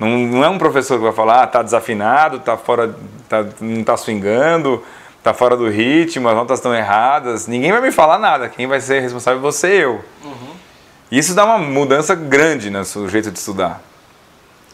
Não, 0.00 0.08
não 0.08 0.42
é 0.42 0.48
um 0.48 0.56
professor 0.56 0.96
que 0.96 1.04
vai 1.04 1.12
falar, 1.12 1.42
ah, 1.42 1.46
tá 1.46 1.62
desafinado, 1.62 2.40
tá 2.40 2.56
fora, 2.56 2.96
tá, 3.28 3.44
não 3.60 3.84
tá 3.84 3.98
swingando, 3.98 4.82
tá 5.22 5.34
fora 5.34 5.54
do 5.54 5.68
ritmo, 5.68 6.26
as 6.26 6.34
notas 6.34 6.58
estão 6.58 6.74
erradas. 6.74 7.46
Ninguém 7.46 7.70
vai 7.70 7.82
me 7.82 7.92
falar 7.92 8.18
nada. 8.18 8.48
Quem 8.48 8.66
vai 8.66 8.80
ser 8.80 9.00
responsável 9.00 9.38
é 9.38 9.42
você 9.42 9.76
e 9.76 9.80
eu. 9.82 10.02
Uhum. 10.24 10.54
Isso 11.12 11.34
dá 11.34 11.44
uma 11.44 11.58
mudança 11.58 12.14
grande 12.14 12.70
no 12.70 12.82
seu 12.82 13.06
jeito 13.10 13.30
de 13.30 13.38
estudar. 13.38 13.82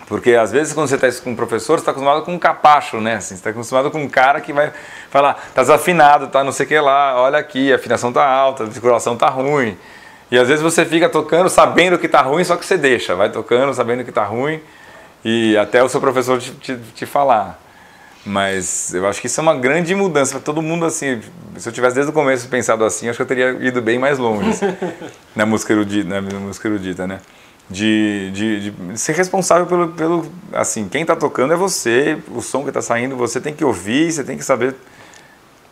Porque 0.06 0.34
às 0.34 0.52
vezes 0.52 0.72
quando 0.72 0.86
você 0.86 0.94
está 0.94 1.10
com 1.24 1.30
um 1.30 1.34
professor, 1.34 1.76
você 1.76 1.82
está 1.82 1.90
acostumado 1.90 2.22
com 2.22 2.32
um 2.32 2.38
capacho, 2.38 3.00
né? 3.00 3.16
Assim, 3.16 3.30
você 3.30 3.34
está 3.34 3.50
acostumado 3.50 3.90
com 3.90 4.00
um 4.00 4.08
cara 4.08 4.40
que 4.40 4.52
vai 4.52 4.72
falar, 5.10 5.34
tá 5.52 5.62
desafinado, 5.62 6.28
tá 6.28 6.44
não 6.44 6.52
sei 6.52 6.64
o 6.66 6.68
que 6.68 6.78
lá, 6.78 7.20
olha 7.20 7.38
aqui, 7.38 7.72
a 7.72 7.74
afinação 7.76 8.12
tá 8.12 8.24
alta, 8.24 8.62
a 8.62 8.66
articulação 8.66 9.16
tá 9.16 9.28
ruim. 9.28 9.76
E 10.30 10.38
às 10.38 10.46
vezes 10.46 10.62
você 10.62 10.84
fica 10.84 11.08
tocando 11.08 11.48
sabendo 11.48 11.98
que 11.98 12.06
tá 12.06 12.20
ruim, 12.20 12.44
só 12.44 12.54
que 12.54 12.64
você 12.64 12.78
deixa, 12.78 13.16
vai 13.16 13.30
tocando 13.30 13.74
sabendo 13.74 14.04
que 14.04 14.12
tá 14.12 14.24
ruim 14.24 14.60
e 15.28 15.56
até 15.56 15.82
o 15.82 15.88
seu 15.88 16.00
professor 16.00 16.38
te, 16.38 16.52
te, 16.52 16.78
te 16.94 17.04
falar. 17.04 17.60
Mas 18.24 18.94
eu 18.94 19.08
acho 19.08 19.20
que 19.20 19.26
isso 19.26 19.40
é 19.40 19.42
uma 19.42 19.56
grande 19.56 19.92
mudança 19.92 20.32
para 20.32 20.40
todo 20.40 20.62
mundo 20.62 20.84
assim. 20.84 21.20
Se 21.56 21.68
eu 21.68 21.72
tivesse 21.72 21.96
desde 21.96 22.10
o 22.10 22.14
começo 22.14 22.48
pensado 22.48 22.84
assim, 22.84 23.08
acho 23.08 23.16
que 23.16 23.22
eu 23.22 23.26
teria 23.26 23.50
ido 23.60 23.82
bem 23.82 23.98
mais 23.98 24.18
longe 24.18 24.50
assim, 24.50 24.66
na 25.34 25.44
música 25.44 25.72
erudita, 25.72 26.20
na 26.20 26.38
música 26.38 26.68
erudita, 26.68 27.08
né? 27.08 27.18
De, 27.68 28.30
de, 28.32 28.70
de, 28.70 28.98
ser 28.98 29.16
responsável 29.16 29.66
pelo, 29.66 29.88
pelo 29.88 30.26
assim, 30.52 30.88
quem 30.88 31.02
está 31.02 31.16
tocando 31.16 31.52
é 31.52 31.56
você, 31.56 32.16
o 32.30 32.40
som 32.40 32.62
que 32.62 32.68
está 32.68 32.80
saindo, 32.80 33.16
você 33.16 33.40
tem 33.40 33.52
que 33.52 33.64
ouvir, 33.64 34.12
você 34.12 34.22
tem 34.22 34.38
que 34.38 34.44
saber 34.44 34.76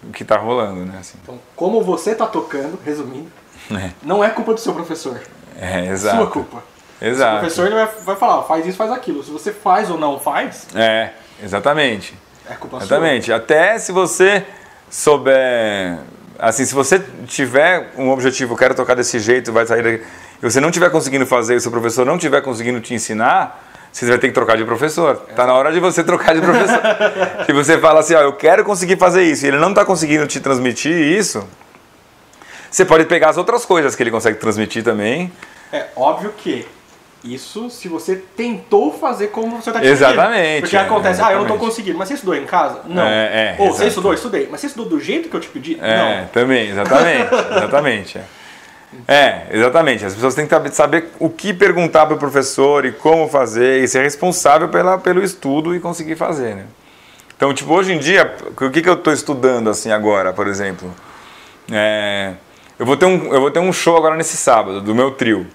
o 0.03 0.11
que 0.11 0.25
está 0.25 0.37
rolando, 0.37 0.85
né? 0.85 0.99
Assim. 0.99 1.17
Então, 1.23 1.39
como 1.55 1.81
você 1.81 2.11
está 2.11 2.27
tocando, 2.27 2.77
resumindo, 2.85 3.31
é. 3.71 3.93
não 4.03 4.25
é 4.25 4.31
culpa 4.31 4.53
do 4.53 4.59
seu 4.59 4.75
professor. 4.75 5.21
É, 5.57 5.87
exato. 5.87 6.17
Sua 6.17 6.27
culpa. 6.27 6.74
Exato. 7.01 7.37
O 7.37 7.39
professor 7.41 7.67
ele 7.67 7.75
vai, 7.75 7.89
vai 8.05 8.17
falar, 8.17 8.43
faz 8.45 8.67
isso, 8.67 8.77
faz 8.77 8.91
aquilo. 8.91 9.23
Se 9.23 9.31
você 9.31 9.53
faz 9.53 9.91
ou 9.91 9.99
não 9.99 10.19
faz. 10.19 10.67
É, 10.75 11.11
exatamente. 11.43 12.15
É 12.49 12.55
culpa 12.55 12.79
exatamente. 12.79 13.27
sua. 13.27 13.37
Até 13.37 13.79
se 13.79 13.93
você 13.93 14.45
souber. 14.91 15.99
Assim, 16.39 16.65
se 16.65 16.75
você 16.75 17.03
tiver 17.27 17.93
um 17.97 18.11
objetivo, 18.11 18.57
quero 18.57 18.75
tocar 18.75 18.95
desse 18.95 19.19
jeito, 19.19 19.53
vai 19.53 19.67
sair 19.67 19.83
daqui, 19.83 20.05
e 20.43 20.51
você 20.51 20.61
não 20.61 20.69
estiver 20.69 20.91
conseguindo 20.91 21.25
fazer, 21.25 21.55
e 21.55 21.57
o 21.57 21.61
seu 21.61 21.71
professor 21.71 22.05
não 22.05 22.17
estiver 22.17 22.43
conseguindo 22.43 22.81
te 22.81 22.93
ensinar, 22.93 23.63
você 23.93 24.05
vai 24.05 24.19
ter 24.19 24.29
que 24.29 24.35
trocar 24.35 24.57
de 24.57 24.65
professor. 24.65 25.27
Está 25.31 25.47
na 25.47 25.55
hora 25.55 25.73
de 25.73 25.79
você 25.79 26.03
trocar 26.05 26.35
de 26.35 26.41
professor. 26.41 26.81
se 27.47 27.53
você 27.53 27.79
fala 27.79 28.01
assim, 28.01 28.15
ó, 28.15 28.21
eu 28.21 28.33
quero 28.33 28.65
conseguir 28.65 28.97
fazer 28.97 29.23
isso, 29.23 29.45
e 29.47 29.49
ele 29.49 29.59
não 29.59 29.71
está 29.71 29.85
conseguindo 29.85 30.27
te 30.27 30.41
transmitir 30.41 30.93
isso, 30.93 31.47
você 32.69 32.85
pode 32.85 33.05
pegar 33.05 33.31
as 33.31 33.37
outras 33.37 33.65
coisas 33.65 33.95
que 33.95 34.03
ele 34.03 34.11
consegue 34.11 34.37
transmitir 34.39 34.83
também. 34.83 35.33
É 35.73 35.87
óbvio 35.95 36.33
que 36.37 36.67
isso 37.25 37.71
se 37.71 37.89
você 37.89 38.17
tentou 38.37 38.93
fazer 38.93 39.29
como 39.29 39.57
você 39.57 39.71
está 39.71 39.81
querendo. 39.81 39.93
Exatamente. 39.93 40.61
Porque 40.61 40.77
é, 40.77 40.81
acontece, 40.81 41.15
exatamente. 41.15 41.33
ah, 41.33 41.33
eu 41.33 41.37
não 41.37 41.55
estou 41.55 41.59
conseguindo. 41.59 41.99
Mas 41.99 42.09
você 42.09 42.15
estudou 42.15 42.37
em 42.37 42.45
casa? 42.45 42.81
Não. 42.87 43.03
É, 43.03 43.57
é, 43.57 43.57
Ou 43.59 43.73
você 43.73 43.87
estudou? 43.87 44.13
Estudei. 44.13 44.49
Mas 44.51 44.61
você 44.61 44.67
estudou 44.67 44.91
do 44.91 45.01
jeito 45.01 45.31
que 45.31 45.35
eu 45.35 45.41
te 45.41 45.49
pedi? 45.49 45.79
É, 45.81 46.21
não. 46.21 46.27
também, 46.29 46.69
exatamente. 46.69 47.35
exatamente. 47.57 48.19
É. 49.09 49.15
é. 49.15 49.47
exatamente. 49.53 50.05
As 50.05 50.15
pessoas 50.15 50.35
têm 50.35 50.47
que 50.47 50.71
saber 50.71 51.13
o 51.19 51.31
que 51.31 51.55
perguntar 51.55 52.05
para 52.05 52.15
o 52.15 52.19
professor 52.19 52.85
e 52.85 52.93
como 52.93 53.27
fazer 53.27 53.83
e 53.83 53.89
ser 53.89 54.03
responsável 54.03 54.69
pela, 54.69 54.99
pelo 54.99 55.23
estudo 55.23 55.75
e 55.75 55.81
conseguir 55.81 56.17
fazer, 56.17 56.55
né? 56.55 56.67
Então, 57.37 57.53
tipo, 57.53 57.73
hoje 57.73 57.93
em 57.93 57.99
dia, 57.99 58.33
o 58.61 58.71
que, 58.71 58.81
que 58.81 58.89
eu 58.89 58.95
estou 58.95 59.13
estudando 59.13 59.69
assim 59.69 59.91
agora, 59.91 60.33
por 60.33 60.47
exemplo? 60.47 60.95
É, 61.73 62.35
eu, 62.79 62.85
vou 62.85 62.97
ter 62.97 63.07
um, 63.07 63.33
eu 63.33 63.41
vou 63.41 63.51
ter 63.51 63.59
um 63.59 63.73
show 63.73 63.97
agora 63.97 64.15
nesse 64.15 64.37
sábado, 64.37 64.81
do 64.81 64.95
meu 64.95 65.11
trio. 65.11 65.47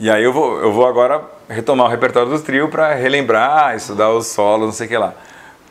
E 0.00 0.10
aí 0.10 0.24
eu 0.24 0.32
vou, 0.32 0.58
eu 0.60 0.72
vou 0.72 0.86
agora 0.86 1.22
retomar 1.48 1.86
o 1.86 1.90
repertório 1.90 2.28
do 2.28 2.40
trio 2.40 2.68
para 2.68 2.94
relembrar, 2.94 3.76
estudar 3.76 4.10
os 4.10 4.26
solos, 4.26 4.66
não 4.66 4.72
sei 4.72 4.86
o 4.86 4.88
que 4.88 4.98
lá. 4.98 5.14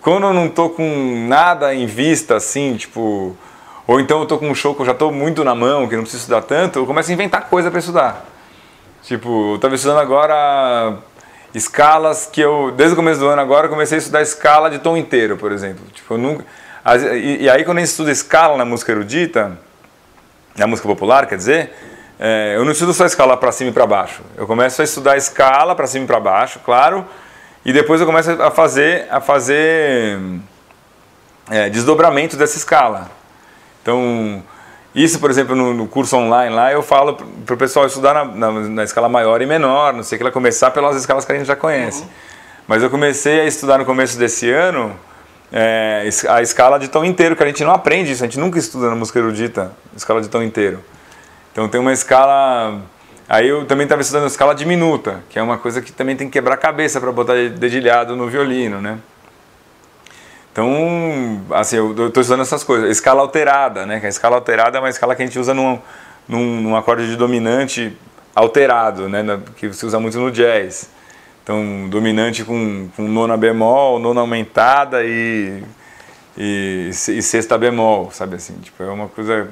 Quando 0.01 0.27
eu 0.27 0.33
não 0.33 0.47
tô 0.49 0.69
com 0.69 1.25
nada 1.27 1.73
em 1.73 1.85
vista, 1.85 2.35
assim, 2.35 2.75
tipo... 2.75 3.35
Ou 3.85 3.99
então 3.99 4.21
eu 4.21 4.25
tô 4.25 4.37
com 4.37 4.49
um 4.49 4.55
show 4.55 4.73
que 4.73 4.81
eu 4.81 4.85
já 4.85 4.93
tô 4.93 5.11
muito 5.11 5.43
na 5.43 5.53
mão, 5.53 5.87
que 5.89 5.95
não 5.95 6.03
preciso 6.03 6.23
estudar 6.23 6.41
tanto, 6.41 6.79
eu 6.79 6.85
começo 6.85 7.11
a 7.11 7.13
inventar 7.13 7.49
coisa 7.49 7.69
para 7.69 7.79
estudar. 7.79 8.25
Tipo, 9.03 9.55
eu 9.55 9.59
tava 9.59 9.75
estudando 9.75 9.99
agora 9.99 10.97
escalas 11.53 12.25
que 12.25 12.39
eu, 12.39 12.71
desde 12.75 12.93
o 12.93 12.95
começo 12.95 13.19
do 13.19 13.27
ano 13.27 13.41
agora, 13.41 13.67
comecei 13.67 13.97
a 13.97 13.99
estudar 13.99 14.21
escala 14.21 14.69
de 14.69 14.79
tom 14.79 14.95
inteiro, 14.95 15.35
por 15.35 15.51
exemplo. 15.51 15.83
Tipo, 15.93 16.13
eu 16.13 16.17
nunca... 16.17 16.45
E 17.13 17.49
aí 17.49 17.65
quando 17.65 17.77
a 17.77 17.81
gente 17.81 17.89
estuda 17.89 18.11
escala 18.11 18.55
na 18.55 18.65
música 18.65 18.91
erudita, 18.91 19.57
na 20.57 20.65
música 20.65 20.87
popular, 20.87 21.27
quer 21.27 21.35
dizer 21.35 21.73
é, 22.25 22.55
eu 22.55 22.63
não 22.63 22.71
estudo 22.71 22.93
só 22.93 23.05
escala 23.05 23.35
para 23.35 23.51
cima 23.51 23.69
e 23.69 23.73
para 23.73 23.85
baixo. 23.85 24.21
Eu 24.37 24.47
começo 24.47 24.81
a 24.81 24.85
estudar 24.85 25.17
escala 25.17 25.75
para 25.75 25.85
cima 25.85 26.05
e 26.05 26.07
para 26.07 26.21
baixo, 26.21 26.57
claro, 26.63 27.05
e 27.65 27.73
depois 27.73 27.99
eu 27.99 28.07
começo 28.07 28.31
a 28.41 28.49
fazer, 28.49 29.07
a 29.11 29.19
fazer 29.19 30.17
é, 31.51 31.69
desdobramento 31.69 32.37
dessa 32.37 32.55
escala. 32.55 33.11
Então, 33.81 34.41
isso, 34.95 35.19
por 35.19 35.29
exemplo, 35.29 35.53
no, 35.53 35.73
no 35.73 35.85
curso 35.85 36.15
online 36.15 36.55
lá, 36.55 36.71
eu 36.71 36.81
falo 36.81 37.17
para 37.45 37.55
o 37.55 37.57
pessoal 37.57 37.87
estudar 37.87 38.13
na, 38.13 38.23
na, 38.23 38.51
na, 38.69 38.83
escala 38.85 39.09
maior 39.09 39.41
e 39.41 39.45
menor, 39.45 39.91
não 39.91 40.01
sei 40.01 40.17
o 40.17 40.23
que, 40.23 40.31
começar 40.31 40.71
pelas 40.71 40.95
escalas 40.95 41.25
que 41.25 41.31
a 41.33 41.35
gente 41.35 41.47
já 41.47 41.57
conhece. 41.57 42.03
Uhum. 42.03 42.09
Mas 42.69 42.81
eu 42.81 42.89
comecei 42.89 43.41
a 43.41 43.45
estudar 43.45 43.77
no 43.77 43.83
começo 43.83 44.17
desse 44.17 44.49
ano 44.49 44.95
é, 45.51 46.07
a 46.29 46.41
escala 46.41 46.79
de 46.79 46.87
tom 46.87 47.03
inteiro, 47.03 47.35
que 47.35 47.43
a 47.43 47.47
gente 47.47 47.65
não 47.65 47.73
aprende 47.73 48.13
isso, 48.13 48.23
a 48.23 48.27
gente 48.27 48.39
nunca 48.39 48.57
estuda 48.57 48.89
na 48.89 48.95
música 48.95 49.19
erudita, 49.19 49.73
escala 49.93 50.21
de 50.21 50.29
tom 50.29 50.41
inteiro. 50.41 50.79
Então 51.53 51.69
tem 51.69 51.79
uma 51.79 51.93
escala. 51.93 52.81
Aí 53.29 53.47
eu 53.47 53.65
também 53.65 53.83
estava 53.85 54.01
estudando 54.01 54.27
escala 54.27 54.53
diminuta, 54.53 55.23
que 55.29 55.39
é 55.39 55.41
uma 55.41 55.57
coisa 55.57 55.81
que 55.81 55.91
também 55.91 56.15
tem 56.15 56.27
que 56.27 56.33
quebrar 56.33 56.55
a 56.55 56.57
cabeça 56.57 56.99
para 56.99 57.11
botar 57.11 57.33
dedilhado 57.33 58.15
no 58.15 58.27
violino, 58.27 58.81
né? 58.81 58.97
Então, 60.51 61.41
assim, 61.51 61.77
eu 61.77 62.07
estou 62.07 62.21
estudando 62.21 62.41
essas 62.41 62.63
coisas. 62.63 62.89
Escala 62.89 63.21
alterada, 63.21 63.85
né? 63.85 63.99
Que 63.99 64.07
a 64.07 64.09
escala 64.09 64.35
alterada 64.35 64.77
é 64.77 64.81
uma 64.81 64.89
escala 64.89 65.15
que 65.15 65.23
a 65.23 65.25
gente 65.25 65.39
usa 65.39 65.53
num, 65.53 65.79
num, 66.27 66.61
num 66.61 66.75
acorde 66.75 67.07
de 67.07 67.15
dominante 67.15 67.95
alterado, 68.35 69.07
né? 69.07 69.23
Que 69.55 69.71
se 69.73 69.85
usa 69.85 69.99
muito 69.99 70.19
no 70.19 70.31
jazz. 70.31 70.89
Então, 71.43 71.87
dominante 71.89 72.43
com, 72.43 72.89
com 72.95 73.03
nona 73.03 73.37
bemol, 73.37 73.99
nona 73.99 74.21
aumentada 74.21 75.03
e, 75.03 75.63
e, 76.37 76.89
e 76.89 77.21
sexta 77.21 77.57
bemol, 77.57 78.11
sabe 78.11 78.35
assim? 78.35 78.53
Tipo, 78.55 78.83
é 78.83 78.89
uma 78.89 79.07
coisa 79.07 79.49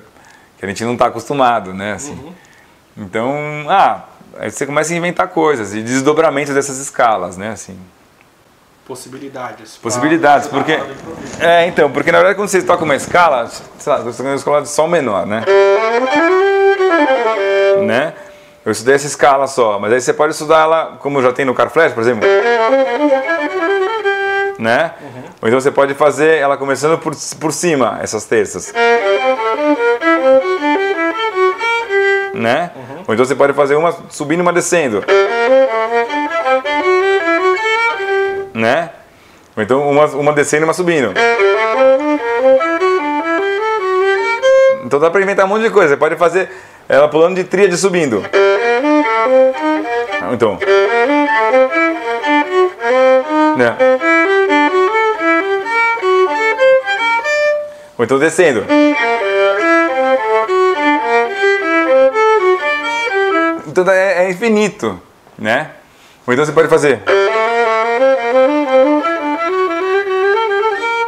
que 0.61 0.65
a 0.67 0.69
gente 0.69 0.85
não 0.85 0.93
está 0.93 1.07
acostumado, 1.07 1.73
né? 1.73 1.93
Assim. 1.93 2.11
Uhum. 2.11 2.33
Então, 2.95 3.33
ah, 3.67 4.03
aí 4.37 4.51
você 4.51 4.63
começa 4.63 4.93
a 4.93 4.95
inventar 4.95 5.27
coisas 5.29 5.73
e 5.73 5.81
desdobramentos 5.81 6.53
dessas 6.53 6.77
escalas, 6.77 7.35
né? 7.35 7.49
Assim. 7.49 7.75
Possibilidades. 8.85 9.77
Possibilidades, 9.77 10.47
porque. 10.47 10.79
É, 11.39 11.65
então, 11.65 11.89
porque 11.91 12.11
na 12.11 12.19
verdade 12.19 12.37
quando 12.37 12.49
você 12.49 12.61
toca 12.61 12.83
uma 12.83 12.95
escala, 12.95 13.47
sei 13.79 13.91
lá, 13.91 13.99
eu 14.01 14.09
estou 14.11 14.23
uma 14.23 14.35
escala 14.35 14.61
de 14.61 14.69
sol 14.69 14.87
menor, 14.87 15.25
né? 15.25 15.43
Né? 17.83 18.13
Eu 18.63 18.71
estudei 18.71 18.93
essa 18.93 19.07
escala 19.07 19.47
só, 19.47 19.79
mas 19.79 19.91
aí 19.91 19.99
você 19.99 20.13
pode 20.13 20.33
estudar 20.33 20.61
ela, 20.61 20.97
como 20.99 21.23
já 21.23 21.33
tem 21.33 21.43
no 21.43 21.55
Carflash, 21.55 21.93
por 21.93 22.01
exemplo. 22.01 22.27
Né? 24.59 24.91
Uhum. 25.01 25.23
Ou 25.41 25.47
então 25.47 25.59
você 25.59 25.71
pode 25.71 25.95
fazer 25.95 26.37
ela 26.37 26.55
começando 26.55 26.99
por, 26.99 27.15
por 27.39 27.51
cima, 27.51 27.97
essas 28.03 28.25
terças 28.25 28.71
né? 32.33 32.71
Uhum. 32.75 33.03
Ou 33.07 33.13
então 33.13 33.25
você 33.25 33.35
pode 33.35 33.53
fazer 33.53 33.75
uma 33.75 33.95
subindo 34.09 34.39
e 34.39 34.41
uma 34.41 34.53
descendo. 34.53 35.03
Né? 38.53 38.89
Ou 39.55 39.63
então 39.63 39.89
uma, 39.89 40.05
uma 40.05 40.33
descendo 40.33 40.63
e 40.63 40.65
uma 40.65 40.73
subindo. 40.73 41.13
Então 44.85 44.99
dá 44.99 45.09
pra 45.09 45.21
inventar 45.21 45.45
um 45.45 45.49
monte 45.49 45.63
de 45.63 45.69
coisa. 45.69 45.89
Você 45.89 45.97
pode 45.97 46.15
fazer 46.15 46.49
ela 46.87 47.07
pulando 47.07 47.35
de 47.35 47.43
tríade 47.43 47.77
subindo. 47.77 48.23
Então. 50.33 50.59
Né? 53.57 53.75
Ou 57.97 58.05
então 58.05 58.17
descendo. 58.17 58.65
Então 63.71 63.89
é, 63.89 64.25
é 64.25 64.29
infinito, 64.29 65.01
né? 65.39 65.71
Ou 66.27 66.33
então 66.33 66.45
você 66.45 66.51
pode 66.51 66.67
fazer. 66.67 67.01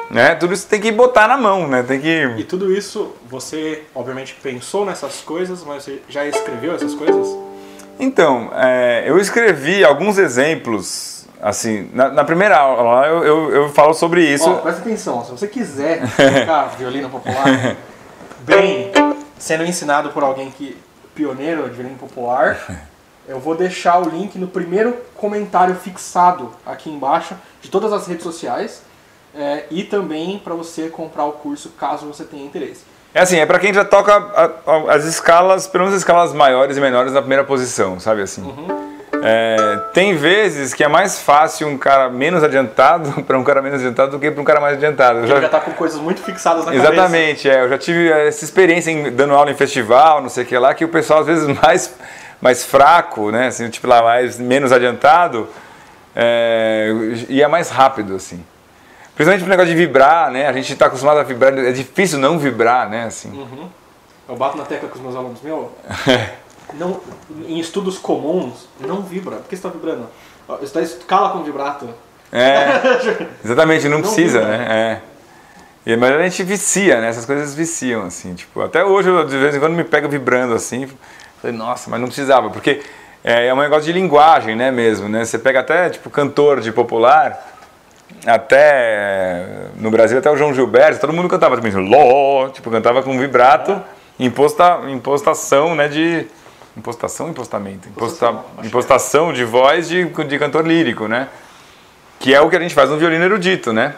Né? 0.09 0.35
Tudo 0.35 0.53
isso 0.53 0.65
tem 0.67 0.79
que 0.79 0.91
botar 0.91 1.27
na 1.27 1.35
mão, 1.35 1.67
né? 1.67 1.83
Tem 1.83 1.99
que... 1.99 2.23
E 2.37 2.43
tudo 2.45 2.71
isso, 2.71 3.13
você 3.29 3.83
obviamente 3.93 4.37
pensou 4.41 4.85
nessas 4.85 5.19
coisas, 5.19 5.61
mas 5.65 5.83
você 5.83 6.01
já 6.07 6.25
escreveu 6.25 6.73
essas 6.73 6.93
coisas? 6.93 7.35
Então, 7.99 8.49
é, 8.55 9.03
eu 9.05 9.19
escrevi 9.19 9.83
alguns 9.83 10.17
exemplos, 10.17 11.25
assim, 11.41 11.89
na, 11.93 12.09
na 12.09 12.23
primeira 12.23 12.57
aula 12.57 13.07
eu, 13.07 13.23
eu, 13.25 13.51
eu, 13.55 13.69
falo 13.73 13.93
sobre 13.93 14.23
isso. 14.23 14.49
Oh, 14.49 14.57
presta 14.57 14.81
atenção, 14.81 15.25
se 15.25 15.31
você 15.31 15.47
quiser 15.47 16.01
tocar 16.15 16.75
violino 16.79 17.09
popular, 17.09 17.75
bem, 18.41 18.91
sendo 19.37 19.65
ensinado 19.65 20.11
por 20.11 20.23
alguém 20.23 20.49
que 20.49 20.77
pioneiro 21.13 21.69
de 21.69 21.75
violino 21.75 21.97
popular. 21.97 22.57
Eu 23.25 23.39
vou 23.39 23.55
deixar 23.55 23.99
o 23.99 24.09
link 24.09 24.37
no 24.37 24.47
primeiro 24.47 24.97
comentário 25.15 25.73
fixado 25.75 26.51
aqui 26.65 26.89
embaixo 26.89 27.35
de 27.61 27.69
todas 27.69 27.93
as 27.93 28.05
redes 28.05 28.23
sociais 28.23 28.81
é, 29.33 29.65
e 29.71 29.83
também 29.83 30.37
para 30.39 30.53
você 30.53 30.89
comprar 30.89 31.23
o 31.25 31.31
curso 31.31 31.69
caso 31.69 32.05
você 32.05 32.25
tenha 32.25 32.45
interesse. 32.45 32.83
É 33.13 33.21
assim, 33.21 33.37
é 33.37 33.45
para 33.45 33.59
quem 33.59 33.73
já 33.73 33.85
toca 33.85 34.13
as 34.89 35.05
escalas, 35.05 35.67
pelo 35.67 35.83
menos 35.83 35.95
as 35.95 36.01
escalas 36.01 36.33
maiores 36.33 36.75
e 36.75 36.81
menores 36.81 37.13
na 37.13 37.21
primeira 37.21 37.43
posição, 37.43 37.99
sabe 37.99 38.23
assim. 38.23 38.41
Uhum. 38.41 38.92
É, 39.25 39.79
tem 39.93 40.17
vezes 40.17 40.73
que 40.73 40.83
é 40.83 40.87
mais 40.89 41.21
fácil 41.21 41.69
um 41.69 41.77
cara 41.77 42.09
menos 42.09 42.43
adiantado 42.43 43.09
para 43.23 43.39
um 43.39 43.43
cara 43.43 43.61
menos 43.61 43.79
adiantado 43.79 44.11
do 44.11 44.19
que 44.19 44.29
para 44.29 44.41
um 44.41 44.43
cara 44.43 44.59
mais 44.59 44.75
adiantado. 44.75 45.25
Já, 45.25 45.39
já 45.39 45.47
tá 45.47 45.61
com 45.61 45.71
coisas 45.71 45.97
muito 46.01 46.21
fixadas 46.21 46.65
na 46.65 46.75
Exatamente, 46.75 47.43
cabeça. 47.43 47.61
é. 47.61 47.63
Eu 47.63 47.69
já 47.69 47.77
tive 47.77 48.11
essa 48.11 48.43
experiência 48.43 48.91
em, 48.91 49.09
dando 49.11 49.33
aula 49.33 49.49
em 49.49 49.55
festival, 49.55 50.21
não 50.21 50.27
sei 50.27 50.43
o 50.43 50.47
que 50.47 50.57
lá, 50.57 50.73
que 50.73 50.83
o 50.83 50.89
pessoal 50.89 51.21
às 51.21 51.27
vezes 51.27 51.47
mais, 51.61 51.95
mais 52.41 52.65
fraco, 52.65 53.31
né, 53.31 53.47
assim, 53.47 53.69
tipo 53.69 53.87
lá 53.87 54.03
mais 54.03 54.37
menos 54.37 54.73
adiantado, 54.73 55.47
é, 56.13 56.91
ia 57.29 57.47
mais 57.47 57.69
rápido, 57.69 58.15
assim. 58.15 58.43
Principalmente 59.15 59.43
pro 59.43 59.49
negócio 59.49 59.71
de 59.71 59.77
vibrar, 59.77 60.31
né? 60.31 60.47
A 60.47 60.51
gente 60.51 60.75
tá 60.75 60.87
acostumado 60.87 61.19
a 61.19 61.23
vibrar, 61.23 61.57
é 61.57 61.71
difícil 61.71 62.19
não 62.19 62.37
vibrar, 62.37 62.89
né? 62.89 63.05
Assim. 63.05 63.29
Uhum. 63.29 63.69
Eu 64.27 64.35
bato 64.35 64.57
na 64.57 64.65
tecla 64.65 64.89
com 64.89 64.95
os 64.95 65.01
meus 65.01 65.15
alunos, 65.15 65.41
meu, 65.41 65.71
não, 66.79 66.99
em 67.47 67.59
estudos 67.59 67.97
comuns, 67.97 68.67
não 68.79 69.01
vibra. 69.01 69.37
Por 69.37 69.49
que 69.49 69.55
você 69.55 69.67
está 69.67 69.69
vibrando? 69.69 70.07
Ó, 70.47 70.57
Isso 70.61 70.73
daí 70.73 70.87
cala 71.07 71.29
com 71.29 71.43
vibrato. 71.43 71.89
É, 72.31 72.81
exatamente, 73.45 73.87
não, 73.87 73.97
Não 73.97 74.01
precisa, 74.01 74.39
vibra. 74.39 74.57
né? 74.57 75.01
É. 75.85 75.91
E, 75.91 75.97
mas 75.97 76.11
a 76.11 76.23
gente 76.23 76.43
vicia, 76.43 77.01
né? 77.01 77.09
Essas 77.09 77.25
coisas 77.25 77.53
viciam, 77.53 78.05
assim. 78.05 78.33
Tipo, 78.33 78.61
até 78.61 78.83
hoje, 78.83 79.09
eu, 79.09 79.25
de 79.25 79.37
vez 79.37 79.55
em 79.55 79.59
quando, 79.59 79.73
me 79.73 79.83
pega 79.83 80.07
vibrando, 80.07 80.53
assim. 80.53 80.87
Falei, 81.41 81.55
nossa, 81.55 81.89
mas 81.89 81.99
não 81.99 82.07
precisava. 82.07 82.49
Porque 82.49 82.81
é, 83.23 83.47
é 83.47 83.53
um 83.53 83.59
negócio 83.59 83.83
de 83.83 83.91
linguagem, 83.91 84.55
né, 84.55 84.71
mesmo, 84.71 85.09
né? 85.09 85.25
Você 85.25 85.37
pega 85.37 85.59
até, 85.59 85.89
tipo, 85.89 86.09
cantor 86.09 86.61
de 86.61 86.71
popular, 86.71 87.53
até 88.25 89.67
no 89.75 89.91
Brasil, 89.91 90.17
até 90.17 90.29
o 90.29 90.37
João 90.37 90.53
Gilberto, 90.53 90.99
todo 91.01 91.13
mundo 91.13 91.29
cantava 91.29 91.55
também, 91.55 91.71
assim, 91.71 91.89
ló, 91.89 92.49
tipo, 92.49 92.69
cantava 92.69 93.03
com 93.03 93.17
vibrato, 93.17 93.81
imposta, 94.19 94.81
impostação, 94.89 95.75
né, 95.75 95.87
de... 95.87 96.27
Impostação 96.75 97.27
ou 97.27 97.31
impostamento? 97.31 97.87
Imposta, 97.87 98.25
Impostação, 98.27 98.43
que 98.55 98.61
é. 98.61 98.67
impostação 98.67 99.33
de 99.33 99.45
voz 99.45 99.87
de, 99.87 100.05
de 100.05 100.39
cantor 100.39 100.65
lírico, 100.65 101.07
né? 101.07 101.29
Que 102.19 102.33
é 102.33 102.41
o 102.41 102.49
que 102.49 102.55
a 102.55 102.59
gente 102.59 102.73
faz 102.73 102.89
no 102.89 102.97
violino 102.97 103.23
erudito, 103.23 103.71
né? 103.71 103.95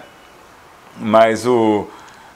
Mas 0.98 1.46
o... 1.48 1.88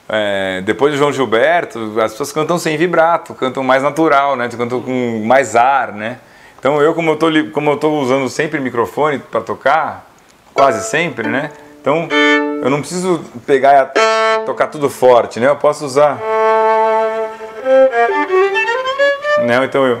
é, 0.08 0.62
depois 0.62 0.92
do 0.92 0.98
João 0.98 1.12
Gilberto, 1.12 2.00
as 2.00 2.12
pessoas 2.12 2.32
cantam 2.32 2.58
sem 2.58 2.76
vibrato, 2.76 3.34
cantam 3.34 3.62
mais 3.62 3.82
natural, 3.82 4.34
né? 4.36 4.48
Cantam 4.48 4.80
com 4.80 5.22
mais 5.24 5.56
ar, 5.56 5.92
né? 5.92 6.18
Então 6.58 6.80
eu, 6.80 6.94
como 6.94 7.10
eu 7.10 7.16
tô, 7.16 7.26
como 7.52 7.70
eu 7.70 7.76
tô 7.76 7.90
usando 8.00 8.28
sempre 8.28 8.60
microfone 8.60 9.18
para 9.18 9.40
tocar, 9.40 10.06
quase 10.54 10.88
sempre, 10.88 11.26
né? 11.26 11.50
Então 11.80 12.08
eu 12.62 12.68
não 12.70 12.80
preciso 12.80 13.24
pegar 13.46 13.92
e 13.94 14.44
tocar 14.44 14.66
tudo 14.68 14.88
forte, 14.90 15.40
né? 15.40 15.48
Eu 15.48 15.56
posso 15.56 15.84
usar... 15.84 16.18
Né? 19.46 19.64
Então 19.64 19.86
eu... 19.86 19.98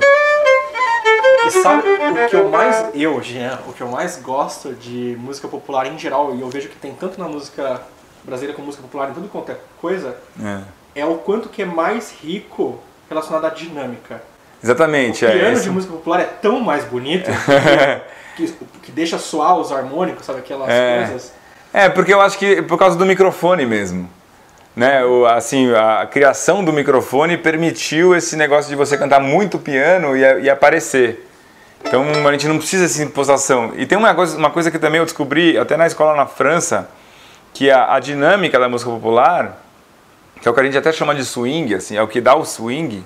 E 1.58 1.62
sabe 1.62 1.82
o 1.88 2.28
que 2.28 2.36
eu 2.36 2.48
mais, 2.48 2.86
eu, 2.94 3.22
Jean, 3.22 3.58
o 3.66 3.72
que 3.72 3.80
eu 3.80 3.88
mais 3.88 4.16
gosto 4.16 4.72
de 4.74 5.16
música 5.20 5.48
popular 5.48 5.86
em 5.86 5.98
geral, 5.98 6.34
e 6.34 6.40
eu 6.40 6.48
vejo 6.48 6.68
que 6.68 6.76
tem 6.76 6.92
tanto 6.94 7.18
na 7.20 7.28
música 7.28 7.80
brasileira 8.24 8.54
como 8.54 8.66
música 8.66 8.82
popular 8.82 9.10
em 9.10 9.14
tudo 9.14 9.28
quanto 9.28 9.50
é 9.52 9.56
coisa, 9.80 10.16
É. 10.94 11.00
é 11.02 11.04
o 11.06 11.16
quanto 11.16 11.48
que 11.48 11.62
é 11.62 11.64
mais 11.66 12.12
rico 12.22 12.78
relacionado 13.08 13.44
à 13.46 13.48
dinâmica. 13.50 14.22
Exatamente, 14.62 15.24
O 15.24 15.28
é. 15.28 15.32
piano 15.32 15.52
esse- 15.54 15.64
de 15.64 15.70
música 15.70 15.92
popular 15.92 16.20
é 16.20 16.24
tão 16.24 16.60
mais 16.60 16.84
bonito 16.84 17.30
que, 18.36 18.46
que 18.82 18.92
deixa 18.92 19.18
soar 19.18 19.56
os 19.56 19.72
harmônicos, 19.72 20.24
sabe 20.26 20.40
aquelas 20.40 20.68
É. 20.68 20.98
coisas. 21.06 21.32
É, 21.72 21.88
porque 21.88 22.12
eu 22.12 22.20
acho 22.20 22.36
que 22.38 22.60
por 22.62 22.78
causa 22.78 22.96
do 22.96 23.06
microfone 23.06 23.64
mesmo. 23.64 24.08
Né? 24.76 25.04
O, 25.04 25.26
assim, 25.26 25.72
a 25.74 26.06
criação 26.06 26.64
do 26.64 26.72
microfone 26.72 27.36
permitiu 27.36 28.14
esse 28.14 28.36
negócio 28.36 28.68
de 28.68 28.76
você 28.76 28.96
cantar 28.96 29.20
muito 29.20 29.58
piano 29.58 30.16
e, 30.16 30.20
e 30.42 30.50
aparecer. 30.50 31.28
Então 31.84 32.04
a 32.26 32.32
gente 32.32 32.46
não 32.46 32.58
precisa 32.58 32.84
dessa 32.84 33.02
impostação. 33.02 33.72
E 33.76 33.86
tem 33.86 33.96
uma 33.96 34.14
coisa, 34.14 34.36
uma 34.36 34.50
coisa 34.50 34.70
que 34.70 34.78
também 34.78 34.98
eu 34.98 35.04
descobri, 35.04 35.58
até 35.58 35.76
na 35.76 35.86
escola 35.86 36.14
na 36.14 36.26
França, 36.26 36.88
que 37.52 37.70
a, 37.70 37.94
a 37.94 38.00
dinâmica 38.00 38.58
da 38.58 38.68
música 38.68 38.90
popular, 38.90 39.62
que 40.40 40.46
é 40.46 40.50
o 40.50 40.54
que 40.54 40.60
a 40.60 40.64
gente 40.64 40.78
até 40.78 40.92
chama 40.92 41.14
de 41.14 41.24
swing, 41.24 41.74
assim, 41.74 41.96
é 41.96 42.02
o 42.02 42.08
que 42.08 42.20
dá 42.20 42.34
o 42.34 42.44
swing, 42.44 43.04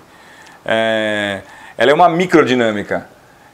é, 0.65 1.43
ela 1.77 1.91
é 1.91 1.95
uma 1.95 2.09
microdinâmica. 2.09 3.09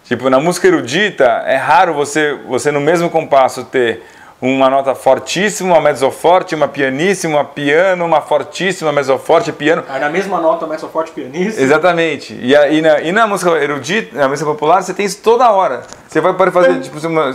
Tipo, 0.05 0.29
na 0.29 0.41
música 0.41 0.67
erudita, 0.67 1.25
é 1.47 1.57
raro 1.57 1.95
você, 1.95 2.35
você 2.49 2.73
no 2.73 2.81
mesmo 2.81 3.09
compasso 3.09 3.65
ter 3.65 4.03
uma 4.43 4.71
nota 4.71 4.95
fortíssima, 4.95 5.75
uma 5.75 5.81
mezzoforte, 5.83 6.55
uma 6.55 6.67
pianíssima, 6.67 7.37
uma 7.39 7.45
piano, 7.45 8.05
uma 8.07 8.21
fortíssima, 8.23 8.91
mezzoforte, 8.93 9.53
piano. 9.53 9.85
Aí 9.89 10.01
na 10.01 10.09
mesma 10.09 10.41
nota, 10.41 10.67
mais 10.67 10.81
forte 10.83 11.11
pianista. 11.13 11.61
Exatamente. 11.61 12.39
E, 12.41 12.57
a- 12.57 12.69
e 12.69 12.81
na, 12.81 13.01
e 13.03 13.13
na 13.13 13.27
música 13.27 13.51
erudita, 13.63 14.17
na 14.17 14.29
música 14.29 14.51
popular, 14.51 14.83
você 14.83 14.95
tem 14.95 15.05
isso 15.05 15.19
toda 15.23 15.51
hora. 15.51 15.83
Você 16.09 16.21
vai 16.21 16.33
pode 16.33 16.51
fazer, 16.53 16.81
tipo, 16.81 17.07
uma- 17.07 17.33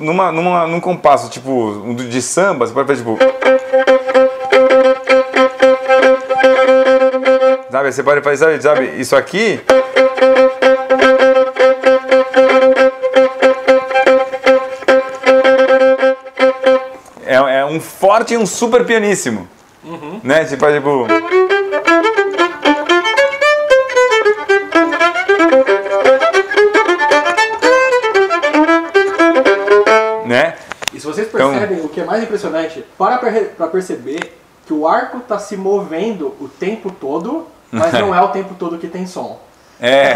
numa, 0.00 0.30
numa, 0.32 0.66
num 0.66 0.80
compasso, 0.80 1.28
tipo, 1.28 1.50
um 1.50 1.94
de 1.94 2.08
de 2.08 2.22
samba, 2.22 2.66
você 2.66 2.72
pode 2.72 2.86
fazer, 2.86 3.02
tipo... 3.02 3.18
Sabe, 7.70 7.92
você 7.92 8.02
pode 8.04 8.20
fazer, 8.22 8.36
sabe, 8.36 8.62
sabe 8.62 9.00
isso 9.00 9.16
aqui... 9.16 9.60
É, 17.64 17.72
é 17.72 17.76
um 17.76 17.80
forte 17.80 18.34
e 18.34 18.36
um 18.36 18.46
super 18.46 18.84
pianíssimo. 18.84 19.48
Né? 20.22 20.44
Tipo, 20.44 20.66
tipo... 20.72 21.06
Né? 30.26 30.54
E 30.92 31.00
se 31.00 31.06
vocês 31.06 31.28
Então- 31.28 31.50
percebem, 31.50 31.80
o 31.80 31.88
que 31.88 32.00
é 32.00 32.04
mais 32.04 32.22
impressionante, 32.22 32.84
para 32.96 33.18
para 33.18 33.66
perceber 33.68 34.32
que 34.66 34.72
o 34.72 34.86
arco 34.88 35.18
está 35.18 35.38
se 35.38 35.56
movendo 35.56 36.34
o 36.40 36.48
tempo 36.48 36.90
todo, 36.90 37.46
mas 37.70 37.92
não 37.94 38.14
é 38.14 38.20
o 38.22 38.28
tempo 38.28 38.54
todo 38.54 38.78
que 38.78 38.86
tem 38.88 39.06
som. 39.06 39.40
É, 39.80 39.90
é, 39.90 40.14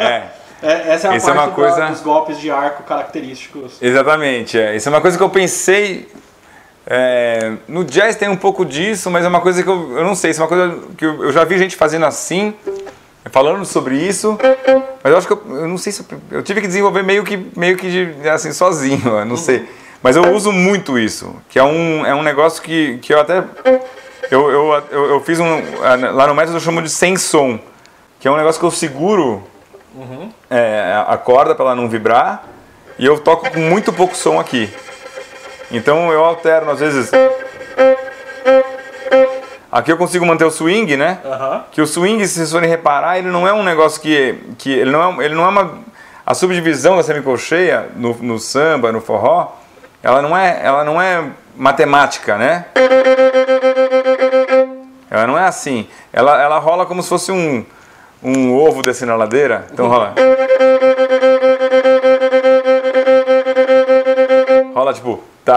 é. 0.00 0.32
É, 0.60 0.92
essa 0.92 1.06
é 1.06 1.10
a 1.12 1.16
Isso 1.16 1.30
é 1.30 1.34
parte 1.34 1.48
uma 1.50 1.54
coisa- 1.54 1.86
dos 1.86 2.00
golpes 2.00 2.40
de 2.40 2.50
arco 2.50 2.82
característicos. 2.82 3.80
Exatamente, 3.80 4.58
é. 4.58 4.74
Isso 4.74 4.88
é 4.88 4.90
uma 4.92 5.00
coisa 5.00 5.16
que 5.16 5.22
eu 5.22 5.30
pensei. 5.30 6.10
É, 6.90 7.52
no 7.68 7.84
jazz 7.84 8.16
tem 8.16 8.30
um 8.30 8.36
pouco 8.36 8.64
disso, 8.64 9.10
mas 9.10 9.22
é 9.22 9.28
uma 9.28 9.42
coisa 9.42 9.62
que 9.62 9.68
eu, 9.68 9.98
eu 9.98 10.04
não 10.04 10.14
sei. 10.14 10.32
É 10.32 10.36
uma 10.38 10.48
coisa 10.48 10.78
que 10.96 11.04
eu, 11.04 11.24
eu 11.24 11.32
já 11.32 11.44
vi 11.44 11.58
gente 11.58 11.76
fazendo 11.76 12.06
assim, 12.06 12.54
falando 13.30 13.62
sobre 13.66 13.96
isso, 13.96 14.38
mas 15.04 15.12
eu 15.12 15.18
acho 15.18 15.26
que 15.26 15.32
eu, 15.34 15.42
eu 15.48 15.68
não 15.68 15.76
sei 15.76 15.92
se 15.92 16.02
eu, 16.30 16.42
tive 16.42 16.62
que 16.62 16.66
desenvolver 16.66 17.02
meio 17.02 17.24
que, 17.24 17.36
meio 17.54 17.76
que 17.76 18.16
assim, 18.32 18.52
sozinho, 18.52 19.06
eu 19.20 19.26
não 19.26 19.36
sei. 19.36 19.68
Mas 20.02 20.16
eu 20.16 20.32
uso 20.32 20.50
muito 20.50 20.98
isso, 20.98 21.36
que 21.50 21.58
é 21.58 21.62
um, 21.62 22.06
é 22.06 22.14
um 22.14 22.22
negócio 22.22 22.62
que, 22.62 22.98
que 22.98 23.12
eu 23.12 23.20
até. 23.20 23.44
Eu, 24.30 24.50
eu, 24.50 24.82
eu, 24.92 25.20
fiz 25.20 25.38
um. 25.40 25.46
Lá 25.80 26.26
no 26.26 26.34
método 26.34 26.56
eu 26.56 26.60
chamo 26.60 26.80
de 26.80 26.88
sem 26.88 27.16
som, 27.16 27.58
que 28.18 28.26
é 28.26 28.30
um 28.30 28.36
negócio 28.36 28.58
que 28.58 28.64
eu 28.64 28.70
seguro 28.70 29.42
é, 30.48 31.04
a 31.06 31.16
corda 31.18 31.54
para 31.54 31.66
ela 31.66 31.74
não 31.74 31.88
vibrar 31.88 32.46
e 32.98 33.04
eu 33.04 33.18
toco 33.18 33.50
com 33.50 33.60
muito 33.60 33.92
pouco 33.92 34.16
som 34.16 34.38
aqui. 34.38 34.70
Então 35.70 36.12
eu 36.12 36.24
alterno 36.24 36.70
às 36.70 36.80
vezes. 36.80 37.10
Aqui 39.70 39.92
eu 39.92 39.98
consigo 39.98 40.24
manter 40.24 40.44
o 40.44 40.50
swing, 40.50 40.96
né? 40.96 41.18
Que 41.70 41.82
o 41.82 41.86
swing, 41.86 42.26
se 42.26 42.34
vocês 42.34 42.50
forem 42.50 42.70
reparar, 42.70 43.18
ele 43.18 43.28
não 43.28 43.46
é 43.46 43.52
um 43.52 43.62
negócio 43.62 44.00
que. 44.00 44.38
que 44.56 44.72
ele, 44.72 44.90
não 44.90 45.20
é, 45.20 45.24
ele 45.24 45.34
não 45.34 45.44
é 45.44 45.48
uma. 45.48 45.78
A 46.24 46.34
subdivisão 46.34 46.96
da 46.96 47.02
semicolcheia 47.02 47.88
no, 47.96 48.14
no 48.14 48.38
samba, 48.38 48.92
no 48.92 49.00
forró, 49.00 49.56
ela 50.02 50.20
não 50.22 50.36
é, 50.36 50.60
ela 50.62 50.84
não 50.84 51.00
é 51.00 51.24
matemática, 51.56 52.36
né? 52.36 52.66
Ela 55.10 55.26
não 55.26 55.38
é 55.38 55.44
assim. 55.44 55.88
Ela, 56.12 56.40
ela 56.40 56.58
rola 56.58 56.86
como 56.86 57.02
se 57.02 57.08
fosse 57.08 57.32
um, 57.32 57.64
um 58.22 58.54
ovo 58.54 58.82
descendo 58.82 59.12
a 59.12 59.16
ladeira. 59.16 59.66
Então. 59.72 59.88
Rola 59.88 60.14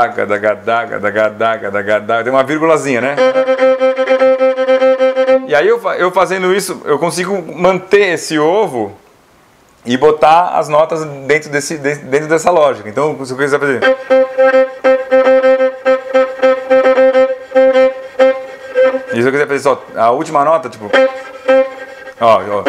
tipo. 0.09 0.25
Daga, 0.25 0.25
daga, 0.25 0.55
daga, 0.55 0.99
daga, 0.99 1.29
daga, 1.29 1.71
daga, 1.71 1.99
daga. 1.99 2.23
Tem 2.23 2.33
uma 2.33 2.43
vírgulazinha, 2.43 3.01
né? 3.01 3.15
E 5.47 5.53
aí 5.55 5.67
eu, 5.67 5.81
eu 5.97 6.11
fazendo 6.11 6.53
isso, 6.53 6.81
eu 6.85 6.97
consigo 6.97 7.41
manter 7.55 8.13
esse 8.13 8.39
ovo 8.39 8.95
e 9.85 9.97
botar 9.97 10.57
as 10.57 10.69
notas 10.69 11.03
dentro, 11.27 11.49
desse, 11.49 11.77
de- 11.77 11.95
dentro 11.95 12.27
dessa 12.27 12.49
lógica. 12.51 12.87
Então, 12.87 13.17
se 13.25 13.33
eu 13.33 13.37
quiser 13.37 13.59
fazer. 13.59 13.81
E 19.13 19.21
se 19.21 19.27
eu 19.27 19.31
quiser 19.31 19.47
fazer 19.47 19.59
só 19.59 19.83
a 19.95 20.11
última 20.11 20.43
nota, 20.45 20.69
tipo. 20.69 20.89
Ó, 22.19 22.35
ó. 22.35 22.63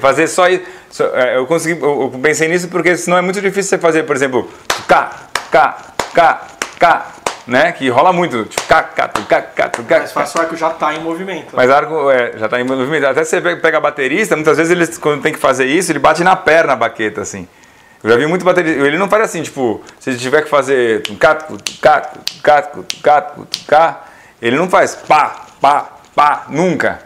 Fazer 0.00 0.26
só 0.26 0.48
isso. 0.48 0.64
só- 0.90 1.06
é, 1.14 1.36
Eu 1.36 1.46
consegui. 1.46 1.80
Eu 1.80 2.10
eu 2.12 2.18
pensei 2.20 2.48
nisso 2.48 2.68
porque 2.68 2.96
senão 2.96 3.18
é 3.18 3.20
muito 3.20 3.40
difícil 3.40 3.70
você 3.70 3.78
fazer, 3.78 4.02
por 4.04 4.16
exemplo, 4.16 4.50
cá, 4.88 5.10
cá, 5.50 5.76
cá, 6.14 6.40
cá, 6.78 7.06
né? 7.46 7.72
Que 7.72 7.88
rola 7.88 8.12
muito. 8.12 8.48
Cá, 8.66 8.90
Mas 10.02 10.12
faz 10.12 10.34
o 10.34 10.40
arco 10.40 10.56
já 10.56 10.68
está 10.70 10.94
em 10.94 11.00
movimento. 11.00 11.48
mas 11.52 11.70
arco 11.70 12.10
é, 12.10 12.32
já 12.38 12.46
está 12.46 12.60
em 12.60 12.64
movimento. 12.64 13.06
Até 13.06 13.24
você 13.24 13.40
pega, 13.40 13.60
pega 13.60 13.80
baterista, 13.80 14.34
muitas 14.36 14.56
vezes 14.56 14.70
ele, 14.72 14.86
quando 14.98 15.22
tem 15.22 15.32
que 15.32 15.38
fazer 15.38 15.66
isso, 15.66 15.92
ele 15.92 15.98
bate 15.98 16.22
na 16.24 16.34
perna 16.36 16.72
a 16.72 16.76
baqueta, 16.76 17.20
assim. 17.20 17.46
Eu 18.02 18.10
já 18.10 18.16
vi 18.16 18.26
muito 18.26 18.44
baterista. 18.44 18.80
Ele 18.86 18.96
não 18.98 19.08
faz 19.08 19.24
assim, 19.24 19.42
tipo, 19.42 19.82
se 19.98 20.10
ele 20.10 20.18
tiver 20.18 20.42
que 20.42 20.48
fazer 20.48 21.02
cá, 21.18 21.34
tu, 21.34 21.56
cá, 21.82 22.00
tu, 22.00 23.46
cá, 23.68 24.04
ele 24.40 24.56
não 24.56 24.68
faz 24.70 24.94
pá, 24.94 25.36
pá, 25.60 25.86
pá. 26.20 26.46
nunca. 26.50 27.00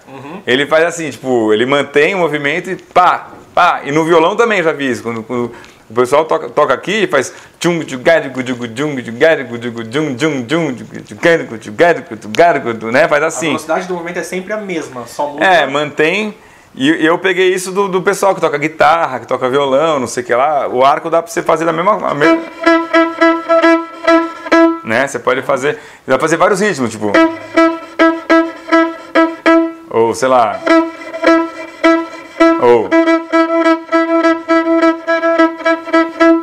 Ele 0.44 0.66
faz 0.66 0.84
assim, 0.84 1.10
tipo, 1.10 1.52
ele 1.52 1.64
mantém 1.64 2.14
o 2.14 2.18
movimento 2.18 2.68
e 2.70 2.76
pá, 2.76 3.28
pá. 3.54 3.82
E 3.84 3.92
no 3.92 4.04
violão 4.04 4.34
também 4.34 4.62
já 4.62 4.72
vi 4.72 4.90
isso. 4.90 5.02
Quando, 5.02 5.22
quando 5.22 5.52
o 5.88 5.94
pessoal 5.94 6.24
toca, 6.24 6.48
toca 6.48 6.74
aqui 6.74 7.04
e 7.04 7.06
faz 7.06 7.32
tchum 7.60 7.80
tchugadico 7.80 8.42
tchugu 8.42 8.66
tchung 8.68 9.00
tchugadico 9.00 9.56
tchugu 9.58 9.84
tchung 9.84 10.16
tchung 10.16 10.44
tchung 10.46 10.74
tchugadico 11.04 11.58
tchugadico 11.58 12.16
tchugadico, 12.16 12.86
né? 12.90 13.06
Faz 13.06 13.22
A 13.22 13.26
assim. 13.26 13.46
velocidade 13.48 13.86
do 13.86 13.94
movimento 13.94 14.18
é 14.18 14.24
sempre 14.24 14.52
a 14.52 14.56
mesma, 14.56 15.06
só 15.06 15.28
muda. 15.28 15.44
É, 15.44 15.66
mantém. 15.66 16.34
E 16.74 17.06
eu 17.06 17.16
peguei 17.18 17.54
isso 17.54 17.70
do, 17.70 17.86
do 17.86 18.02
pessoal 18.02 18.34
que 18.34 18.40
toca 18.40 18.58
guitarra, 18.58 19.20
que 19.20 19.28
toca 19.28 19.48
violão, 19.48 20.00
não 20.00 20.08
sei 20.08 20.24
o 20.24 20.26
que 20.26 20.34
lá. 20.34 20.66
O 20.66 20.84
arco 20.84 21.08
dá 21.08 21.22
pra 21.22 21.30
você 21.30 21.40
fazer 21.40 21.64
da 21.64 21.72
mesma. 21.72 21.92
a 22.10 22.14
Né? 24.84 25.06
Você 25.06 25.20
pode 25.20 25.40
fazer. 25.42 25.78
Dá 26.04 26.18
pra 26.18 26.22
fazer 26.22 26.36
vários 26.36 26.60
ritmos, 26.60 26.90
tipo. 26.90 27.12
Ou 29.94 30.12
sei 30.12 30.26
lá. 30.28 30.58
Ou. 32.60 32.88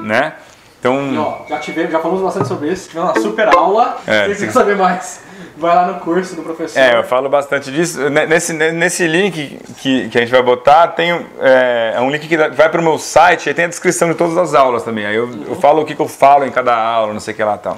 Né? 0.01 0.33
E, 0.37 0.79
Então. 0.79 1.19
ó, 1.19 1.47
já, 1.49 1.59
tivemos, 1.59 1.91
já 1.91 1.99
falamos 1.99 2.23
bastante 2.23 2.47
sobre 2.47 2.69
isso, 2.71 2.87
tivemos 2.89 3.11
uma 3.11 3.21
super 3.21 3.47
aula. 3.55 3.97
É, 4.07 4.23
Se 4.23 4.27
você 4.29 4.35
sim. 4.39 4.45
quer 4.47 4.51
saber 4.53 4.75
mais, 4.77 5.21
vai 5.57 5.75
lá 5.75 5.85
no 5.87 5.99
curso 5.99 6.33
do 6.35 6.41
professor. 6.43 6.79
É, 6.79 6.97
eu 6.97 7.03
falo 7.03 7.27
bastante 7.29 7.69
disso. 7.71 8.09
Ne- 8.09 8.25
Nesse, 8.25 8.53
nesse 8.53 9.05
link 9.05 9.59
que, 9.77 10.07
que 10.09 10.17
a 10.17 10.21
gente 10.21 10.31
vai 10.31 10.41
botar, 10.41 10.87
tem 10.87 11.11
é, 11.39 11.93
é 11.97 12.01
um 12.01 12.09
link 12.09 12.27
que 12.27 12.35
vai 12.37 12.69
para 12.69 12.79
o 12.79 12.83
meu 12.83 12.97
site 12.97 13.49
e 13.49 13.53
tem 13.53 13.65
a 13.65 13.67
descrição 13.67 14.07
de 14.09 14.15
todas 14.15 14.37
as 14.37 14.55
aulas 14.55 14.81
também. 14.83 15.05
Aí 15.05 15.15
eu, 15.15 15.29
eu 15.49 15.55
falo 15.57 15.81
o 15.81 15.85
que, 15.85 15.93
que 15.93 16.01
eu 16.01 16.07
falo 16.07 16.45
em 16.45 16.51
cada 16.51 16.73
aula, 16.75 17.11
não 17.13 17.19
sei 17.19 17.33
o 17.33 17.37
que 17.37 17.43
lá 17.43 17.55
e 17.55 17.59
tal. 17.59 17.77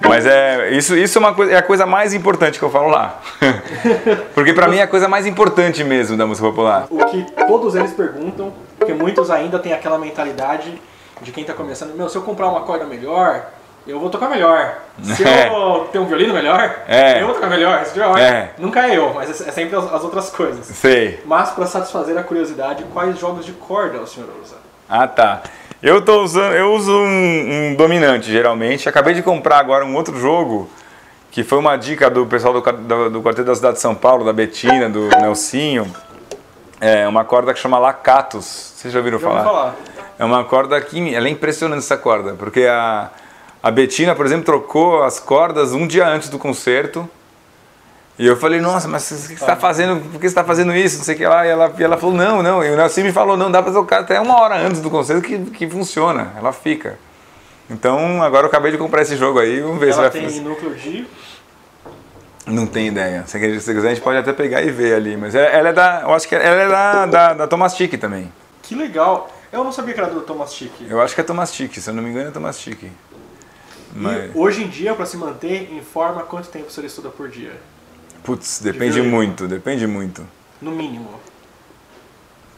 Mas 0.00 0.24
é, 0.24 0.70
isso, 0.70 0.96
isso 0.96 1.18
é, 1.18 1.20
uma 1.20 1.34
coisa, 1.34 1.52
é 1.52 1.56
a 1.56 1.62
coisa 1.62 1.84
mais 1.86 2.14
importante 2.14 2.58
que 2.58 2.64
eu 2.64 2.70
falo 2.70 2.88
lá. 2.88 3.20
Porque 4.34 4.52
para 4.52 4.66
mim 4.68 4.78
é 4.78 4.82
a 4.82 4.86
coisa 4.88 5.06
mais 5.08 5.26
importante 5.26 5.84
mesmo 5.84 6.16
da 6.16 6.26
música 6.26 6.48
popular. 6.48 6.86
O 6.90 7.04
que 7.06 7.26
todos 7.46 7.74
eles 7.74 7.92
perguntam, 7.92 8.52
porque 8.78 8.94
muitos 8.94 9.30
ainda 9.30 9.58
têm 9.58 9.72
aquela 9.72 9.98
mentalidade 9.98 10.80
de 11.20 11.32
quem 11.32 11.44
tá 11.44 11.52
começando, 11.52 11.94
meu, 11.94 12.08
se 12.08 12.16
eu 12.16 12.22
comprar 12.22 12.48
uma 12.48 12.62
corda 12.62 12.86
melhor, 12.86 13.44
eu 13.86 14.00
vou 14.00 14.08
tocar 14.08 14.28
melhor. 14.30 14.78
Se 15.02 15.22
eu 15.22 15.88
ter 15.92 15.98
um 15.98 16.06
violino 16.06 16.32
melhor, 16.32 16.80
É. 16.88 17.20
eu 17.20 17.26
vou 17.26 17.34
tocar 17.34 17.48
melhor. 17.48 17.84
É. 18.18 18.50
Nunca 18.58 18.86
é 18.86 18.96
eu, 18.96 19.12
mas 19.12 19.28
é 19.40 19.48
é 19.48 19.52
sempre 19.52 19.76
as, 19.76 19.92
as 19.92 20.02
outras 20.02 20.30
coisas. 20.30 20.64
Sei. 20.66 21.20
Mas 21.26 21.50
para 21.50 21.66
satisfazer 21.66 22.16
a 22.16 22.22
curiosidade, 22.22 22.84
quais 22.92 23.18
jogos 23.18 23.44
de 23.44 23.52
corda 23.52 23.98
o 23.98 24.06
senhor 24.06 24.30
usa? 24.42 24.56
Ah, 24.88 25.06
tá. 25.06 25.42
Eu 25.82 26.02
tô 26.02 26.22
usando, 26.22 26.54
eu 26.54 26.72
uso 26.74 26.92
um, 26.92 27.70
um 27.70 27.74
dominante 27.74 28.30
geralmente. 28.30 28.88
Acabei 28.88 29.14
de 29.14 29.22
comprar 29.22 29.58
agora 29.58 29.84
um 29.84 29.94
outro 29.94 30.18
jogo 30.18 30.68
que 31.30 31.42
foi 31.42 31.58
uma 31.58 31.76
dica 31.76 32.10
do 32.10 32.26
pessoal 32.26 32.52
do, 32.52 32.60
do, 32.60 33.10
do 33.10 33.22
Quarteto 33.22 33.46
da 33.46 33.54
Cidade 33.54 33.74
de 33.76 33.80
São 33.80 33.94
Paulo, 33.94 34.24
da 34.24 34.32
Betina, 34.32 34.88
do 34.88 35.08
Nelsinho. 35.20 35.90
É 36.80 37.06
uma 37.06 37.24
corda 37.24 37.54
que 37.54 37.60
chama 37.60 37.78
Lacatus. 37.78 38.74
Vocês 38.76 38.92
já 38.92 38.98
ouviram 38.98 39.18
Já 39.18 39.28
falar? 39.28 39.44
falar. 39.44 39.76
É 40.18 40.24
uma 40.24 40.44
corda 40.44 40.80
que 40.80 41.14
ela 41.14 41.28
é 41.28 41.30
impressionante 41.30 41.78
essa 41.78 41.96
corda, 41.96 42.34
porque 42.34 42.64
a 42.64 43.10
a 43.62 43.70
Betina, 43.70 44.14
por 44.14 44.24
exemplo, 44.24 44.44
trocou 44.46 45.02
as 45.02 45.20
cordas 45.20 45.72
um 45.72 45.86
dia 45.86 46.06
antes 46.08 46.30
do 46.30 46.38
concerto. 46.38 47.08
E 48.20 48.26
eu 48.26 48.36
falei, 48.36 48.60
nossa, 48.60 48.86
mas 48.86 49.10
o 49.10 49.14
que 49.14 49.28
você 49.28 49.32
está 49.32 49.56
fazendo? 49.56 49.98
Por 49.98 50.20
que 50.20 50.20
você 50.20 50.26
está 50.26 50.44
fazendo 50.44 50.76
isso? 50.76 50.98
Não 50.98 51.04
sei 51.04 51.14
o 51.14 51.18
que 51.18 51.26
lá. 51.26 51.46
E 51.46 51.48
ela, 51.48 51.72
e 51.78 51.82
ela 51.82 51.96
falou, 51.96 52.14
não, 52.14 52.42
não. 52.42 52.62
E 52.62 52.70
o 52.70 52.76
Nelson 52.76 53.00
me 53.00 53.12
falou, 53.12 53.34
não, 53.34 53.50
dá 53.50 53.62
para 53.62 53.72
tocar 53.72 54.00
até 54.00 54.20
uma 54.20 54.38
hora 54.38 54.56
antes 54.56 54.82
do 54.82 54.90
concerto 54.90 55.22
que, 55.22 55.38
que 55.38 55.66
funciona. 55.66 56.34
Ela 56.36 56.52
fica. 56.52 56.98
Então, 57.70 58.22
agora 58.22 58.44
eu 58.44 58.48
acabei 58.48 58.72
de 58.72 58.76
comprar 58.76 59.00
esse 59.00 59.16
jogo 59.16 59.38
aí, 59.38 59.60
vamos 59.60 59.80
ver 59.80 59.94
se 59.94 59.98
Ela 59.98 60.10
vai 60.10 60.20
tem 60.20 60.40
núcleo 60.42 60.74
de. 60.74 61.06
Não 62.46 62.66
tem 62.66 62.88
ideia. 62.88 63.24
Se 63.26 63.38
se 63.60 63.72
quiser, 63.74 63.88
a 63.88 63.94
gente 63.94 64.02
pode 64.02 64.18
até 64.18 64.34
pegar 64.34 64.60
e 64.60 64.70
ver 64.70 64.96
ali. 64.96 65.16
Mas 65.16 65.34
ela, 65.34 65.70
é 65.70 65.72
da. 65.72 66.02
Eu 66.02 66.12
acho 66.12 66.28
que 66.28 66.34
ela 66.34 66.44
é 66.44 66.68
da, 66.68 67.06
da, 67.06 67.32
da 67.32 67.46
Thomas 67.46 67.74
Chick 67.74 67.96
também. 67.96 68.30
Que 68.62 68.74
legal. 68.74 69.30
Eu 69.50 69.64
não 69.64 69.72
sabia 69.72 69.94
que 69.94 70.00
era 70.00 70.10
do 70.10 70.20
Thomas 70.20 70.52
Chick. 70.52 70.86
Eu 70.90 71.00
acho 71.00 71.14
que 71.14 71.22
é 71.22 71.24
Thomas 71.24 71.54
Chick, 71.54 71.80
se 71.80 71.88
eu 71.88 71.94
não 71.94 72.02
me 72.02 72.10
engano 72.10 72.28
é 72.28 72.32
Thomas 72.32 72.60
Chick. 72.60 72.92
Mas, 73.94 74.26
E 74.26 74.38
hoje 74.38 74.62
em 74.62 74.68
dia, 74.68 74.92
para 74.94 75.06
se 75.06 75.16
manter 75.16 75.72
em 75.72 75.80
forma, 75.80 76.22
quanto 76.22 76.48
tempo 76.48 76.70
você 76.70 76.84
estuda 76.84 77.08
por 77.08 77.26
dia? 77.30 77.52
Putz, 78.24 78.60
depende 78.60 78.92
violino. 78.94 79.14
muito, 79.16 79.46
depende 79.48 79.86
muito. 79.86 80.26
No 80.60 80.70
mínimo. 80.72 81.08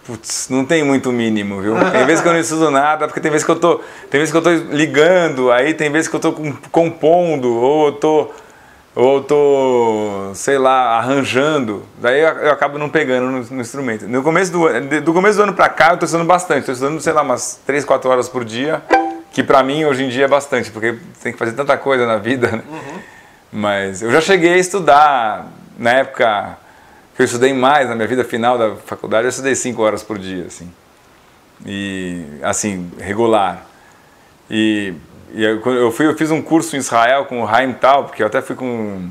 Putz, 0.04 0.48
não 0.50 0.64
tem 0.64 0.82
muito 0.82 1.12
mínimo, 1.12 1.60
viu? 1.62 1.74
Tem 1.92 2.04
vezes 2.04 2.20
que 2.22 2.28
eu 2.28 2.32
não 2.32 2.40
estudo 2.40 2.70
nada, 2.72 3.06
porque 3.06 3.20
tem 3.20 3.30
vezes 3.30 3.44
que 3.44 3.50
eu 3.52 3.56
tô, 3.60 3.76
tem 4.10 4.18
vezes 4.18 4.32
que 4.32 4.36
eu 4.36 4.42
tô 4.42 4.50
ligando, 4.50 5.52
aí 5.52 5.74
tem 5.74 5.90
vezes 5.92 6.08
que 6.08 6.16
eu 6.16 6.20
tô 6.20 6.32
com- 6.32 6.52
compondo, 6.72 7.48
ou 7.54 7.86
eu 7.86 7.92
tô 7.92 8.30
ou 8.94 9.16
eu 9.18 9.22
tô, 9.22 10.30
sei 10.34 10.58
lá, 10.58 10.98
arranjando. 10.98 11.82
Daí 11.98 12.20
eu, 12.20 12.28
eu 12.28 12.50
acabo 12.52 12.76
não 12.76 12.90
pegando 12.90 13.30
no, 13.30 13.40
no 13.42 13.60
instrumento. 13.62 14.06
No 14.06 14.22
começo 14.22 14.52
do, 14.52 14.68
de- 14.80 15.00
do 15.00 15.14
começo 15.14 15.38
do 15.38 15.44
ano 15.44 15.54
pra 15.54 15.68
cá, 15.70 15.92
eu 15.92 15.96
tô 15.98 16.04
estudando 16.04 16.26
bastante. 16.26 16.66
Tô 16.66 16.72
estudando, 16.72 17.00
sei 17.00 17.12
lá, 17.14 17.22
umas 17.22 17.58
3, 17.64 17.84
4 17.86 18.10
horas 18.10 18.28
por 18.28 18.44
dia, 18.44 18.82
que 19.32 19.42
pra 19.42 19.62
mim 19.62 19.84
hoje 19.86 20.04
em 20.04 20.08
dia 20.10 20.24
é 20.26 20.28
bastante, 20.28 20.70
porque 20.70 20.98
tem 21.22 21.32
que 21.32 21.38
fazer 21.38 21.52
tanta 21.52 21.74
coisa 21.78 22.04
na 22.06 22.16
vida, 22.18 22.48
né? 22.50 22.62
Mas 23.52 24.00
eu 24.00 24.10
já 24.10 24.20
cheguei 24.22 24.54
a 24.54 24.56
estudar, 24.56 25.46
na 25.78 25.90
época 25.90 26.56
que 27.14 27.20
eu 27.20 27.26
estudei 27.26 27.52
mais, 27.52 27.86
na 27.86 27.94
minha 27.94 28.08
vida 28.08 28.24
final 28.24 28.56
da 28.56 28.76
faculdade, 28.76 29.24
eu 29.24 29.28
estudei 29.28 29.54
5 29.54 29.82
horas 29.82 30.02
por 30.02 30.18
dia, 30.18 30.46
assim. 30.46 30.72
E, 31.66 32.24
assim, 32.42 32.90
regular. 32.98 33.66
E, 34.50 34.94
e 35.34 35.44
eu, 35.44 35.60
eu, 35.66 35.92
fui, 35.92 36.06
eu 36.06 36.16
fiz 36.16 36.30
um 36.30 36.40
curso 36.40 36.74
em 36.76 36.78
Israel 36.78 37.26
com 37.26 37.42
o 37.42 37.46
Haim 37.46 37.74
Tal, 37.74 38.04
porque 38.04 38.22
eu 38.22 38.26
até 38.26 38.40
fui 38.40 38.56
com, 38.56 39.10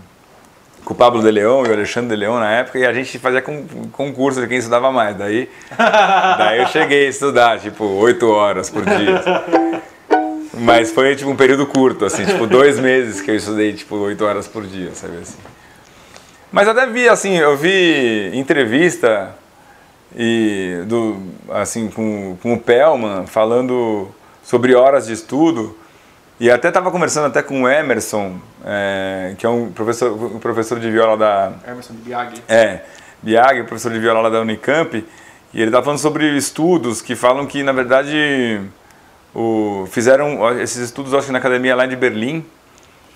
com 0.83 0.93
o 0.93 0.97
Pablo 0.97 1.21
de 1.21 1.29
Leão 1.29 1.63
e 1.63 1.69
o 1.69 1.73
Alexandre 1.73 2.09
de 2.09 2.15
Leão 2.15 2.39
na 2.39 2.51
época, 2.51 2.79
e 2.79 2.85
a 2.85 2.91
gente 2.91 3.19
fazia 3.19 3.43
com, 3.43 3.67
concurso 3.91 4.41
de 4.41 4.47
quem 4.47 4.57
estudava 4.57 4.91
mais. 4.91 5.15
Daí, 5.15 5.47
daí 5.77 6.61
eu 6.61 6.67
cheguei 6.67 7.05
a 7.05 7.09
estudar, 7.09 7.59
tipo, 7.59 7.85
8 7.85 8.27
horas 8.27 8.71
por 8.71 8.83
dia. 8.83 9.21
Mas 10.53 10.91
foi 10.91 11.15
tipo 11.15 11.29
um 11.29 11.35
período 11.35 11.65
curto, 11.65 12.05
assim, 12.05 12.25
tipo 12.25 12.45
dois 12.45 12.77
meses 12.79 13.21
que 13.21 13.31
eu 13.31 13.35
estudei 13.35 13.73
tipo 13.73 13.95
oito 13.95 14.25
horas 14.25 14.47
por 14.47 14.65
dia, 14.65 14.91
sabe 14.93 15.17
assim. 15.17 15.37
Mas 16.51 16.67
até 16.67 16.85
vi, 16.85 17.07
assim, 17.07 17.37
eu 17.37 17.55
vi 17.55 18.31
entrevista 18.33 19.33
e 20.15 20.83
do, 20.87 21.21
assim, 21.49 21.89
com, 21.89 22.37
com 22.41 22.53
o 22.53 22.59
Pellman 22.59 23.25
falando 23.25 24.09
sobre 24.43 24.75
horas 24.75 25.07
de 25.07 25.13
estudo 25.13 25.77
e 26.37 26.51
até 26.51 26.67
estava 26.67 26.91
conversando 26.91 27.27
até 27.27 27.41
com 27.41 27.63
o 27.63 27.69
Emerson, 27.69 28.35
é, 28.65 29.35
que 29.37 29.45
é 29.45 29.49
um 29.49 29.71
professor, 29.71 30.11
um 30.11 30.39
professor 30.39 30.79
de 30.79 30.91
viola 30.91 31.15
da, 31.15 31.53
Emerson 31.65 31.93
Biagi. 31.93 32.41
é, 32.49 32.81
Biag, 33.21 33.63
professor 33.63 33.91
de 33.91 33.99
viola 33.99 34.21
lá 34.21 34.29
da 34.29 34.41
Unicamp, 34.41 35.05
e 35.53 35.57
ele 35.57 35.69
está 35.69 35.81
falando 35.81 35.99
sobre 35.99 36.35
estudos 36.35 37.01
que 37.01 37.15
falam 37.15 37.45
que, 37.45 37.61
na 37.61 37.71
verdade, 37.71 38.59
o, 39.33 39.87
fizeram 39.91 40.59
esses 40.59 40.77
estudos, 40.77 41.13
acho 41.13 41.27
que 41.27 41.31
na 41.31 41.39
academia 41.39 41.75
lá 41.75 41.85
de 41.85 41.95
Berlim, 41.95 42.45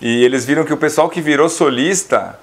e 0.00 0.24
eles 0.24 0.44
viram 0.44 0.64
que 0.64 0.72
o 0.72 0.76
pessoal 0.76 1.08
que 1.08 1.20
virou 1.20 1.48
solista, 1.48 2.38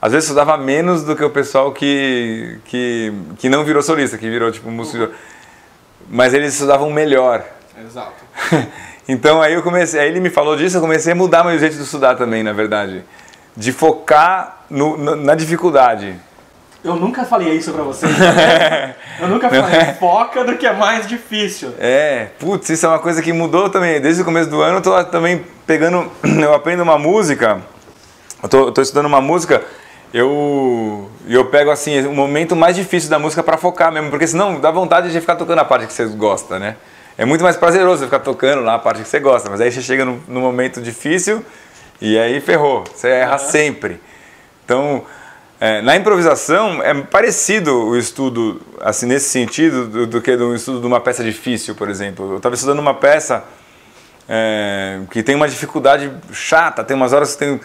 às 0.00 0.12
vezes 0.12 0.28
estudava 0.28 0.56
menos 0.56 1.02
do 1.04 1.14
que 1.16 1.24
o 1.24 1.30
pessoal 1.30 1.72
que, 1.72 2.58
que, 2.66 3.12
que 3.38 3.48
não 3.48 3.64
virou 3.64 3.82
solista, 3.82 4.16
que 4.18 4.28
virou 4.28 4.50
tipo 4.50 4.70
músico. 4.70 5.12
Mas 6.10 6.34
eles 6.34 6.52
estudavam 6.54 6.90
melhor. 6.90 7.44
Exato. 7.84 8.24
Então 9.08 9.42
aí 9.42 9.54
eu 9.54 9.62
comecei, 9.62 9.98
aí 9.98 10.08
ele 10.08 10.20
me 10.20 10.30
falou 10.30 10.54
disso, 10.56 10.76
eu 10.76 10.80
comecei 10.80 11.12
a 11.12 11.16
mudar 11.16 11.42
meu 11.42 11.58
jeito 11.58 11.74
de 11.74 11.82
estudar 11.82 12.14
também, 12.14 12.44
na 12.44 12.52
verdade. 12.52 13.02
De 13.56 13.72
focar 13.72 14.60
no, 14.70 14.96
na- 14.96 15.16
na 15.16 15.34
dificuldade. 15.34 16.14
Eu 16.82 16.96
nunca 16.96 17.24
falei 17.24 17.54
isso 17.54 17.72
pra 17.72 17.82
vocês. 17.82 18.16
né? 18.18 18.94
Eu 19.20 19.28
nunca 19.28 19.50
falei, 19.50 19.94
foca 19.98 20.44
do 20.44 20.56
que 20.56 20.66
é 20.66 20.72
mais 20.72 21.06
difícil. 21.06 21.74
É, 21.78 22.28
putz, 22.38 22.70
isso 22.70 22.86
é 22.86 22.88
uma 22.88 22.98
coisa 22.98 23.20
que 23.20 23.32
mudou 23.32 23.68
também. 23.68 24.00
Desde 24.00 24.22
o 24.22 24.24
começo 24.24 24.48
do 24.48 24.62
ano 24.62 24.78
eu 24.78 24.82
tô 24.82 25.04
também 25.04 25.44
pegando, 25.66 26.10
eu 26.24 26.54
aprendo 26.54 26.82
uma 26.82 26.98
música, 26.98 27.60
eu 28.42 28.48
tô, 28.48 28.66
eu 28.68 28.72
tô 28.72 28.80
estudando 28.80 29.04
uma 29.06 29.20
música, 29.20 29.62
eu, 30.14 31.10
eu 31.28 31.44
pego 31.46 31.70
assim, 31.70 32.06
o 32.06 32.14
momento 32.14 32.56
mais 32.56 32.74
difícil 32.76 33.10
da 33.10 33.18
música 33.18 33.42
pra 33.42 33.58
focar 33.58 33.92
mesmo, 33.92 34.08
porque 34.08 34.26
senão 34.26 34.58
dá 34.58 34.70
vontade 34.70 35.12
de 35.12 35.20
ficar 35.20 35.36
tocando 35.36 35.58
a 35.58 35.64
parte 35.66 35.86
que 35.86 35.92
você 35.92 36.06
gosta, 36.06 36.58
né? 36.58 36.76
É 37.18 37.26
muito 37.26 37.44
mais 37.44 37.56
prazeroso 37.56 37.98
você 37.98 38.04
ficar 38.06 38.20
tocando 38.20 38.62
lá 38.62 38.76
a 38.76 38.78
parte 38.78 39.02
que 39.02 39.08
você 39.08 39.20
gosta, 39.20 39.50
mas 39.50 39.60
aí 39.60 39.70
você 39.70 39.82
chega 39.82 40.06
no, 40.06 40.18
no 40.26 40.40
momento 40.40 40.80
difícil 40.80 41.44
e 42.00 42.18
aí 42.18 42.40
ferrou, 42.40 42.84
você 42.84 43.08
erra 43.08 43.36
sempre. 43.36 44.00
Então, 44.64 45.04
é, 45.60 45.82
na 45.82 45.94
improvisação 45.94 46.82
é 46.82 46.94
parecido 47.02 47.76
o 47.88 47.96
estudo, 47.98 48.60
assim, 48.80 49.04
nesse 49.06 49.28
sentido, 49.28 49.86
do, 49.86 50.06
do 50.06 50.22
que 50.22 50.34
do 50.36 50.54
estudo 50.54 50.80
de 50.80 50.86
uma 50.86 51.00
peça 51.00 51.22
difícil, 51.22 51.74
por 51.74 51.90
exemplo. 51.90 52.30
Eu 52.32 52.36
estava 52.38 52.54
estudando 52.54 52.78
uma 52.78 52.94
peça 52.94 53.44
é, 54.28 55.00
que 55.10 55.22
tem 55.22 55.34
uma 55.34 55.48
dificuldade 55.48 56.10
chata, 56.32 56.82
tem 56.82 56.96
umas 56.96 57.12
horas 57.12 57.34
que 57.34 57.38
tem, 57.38 57.60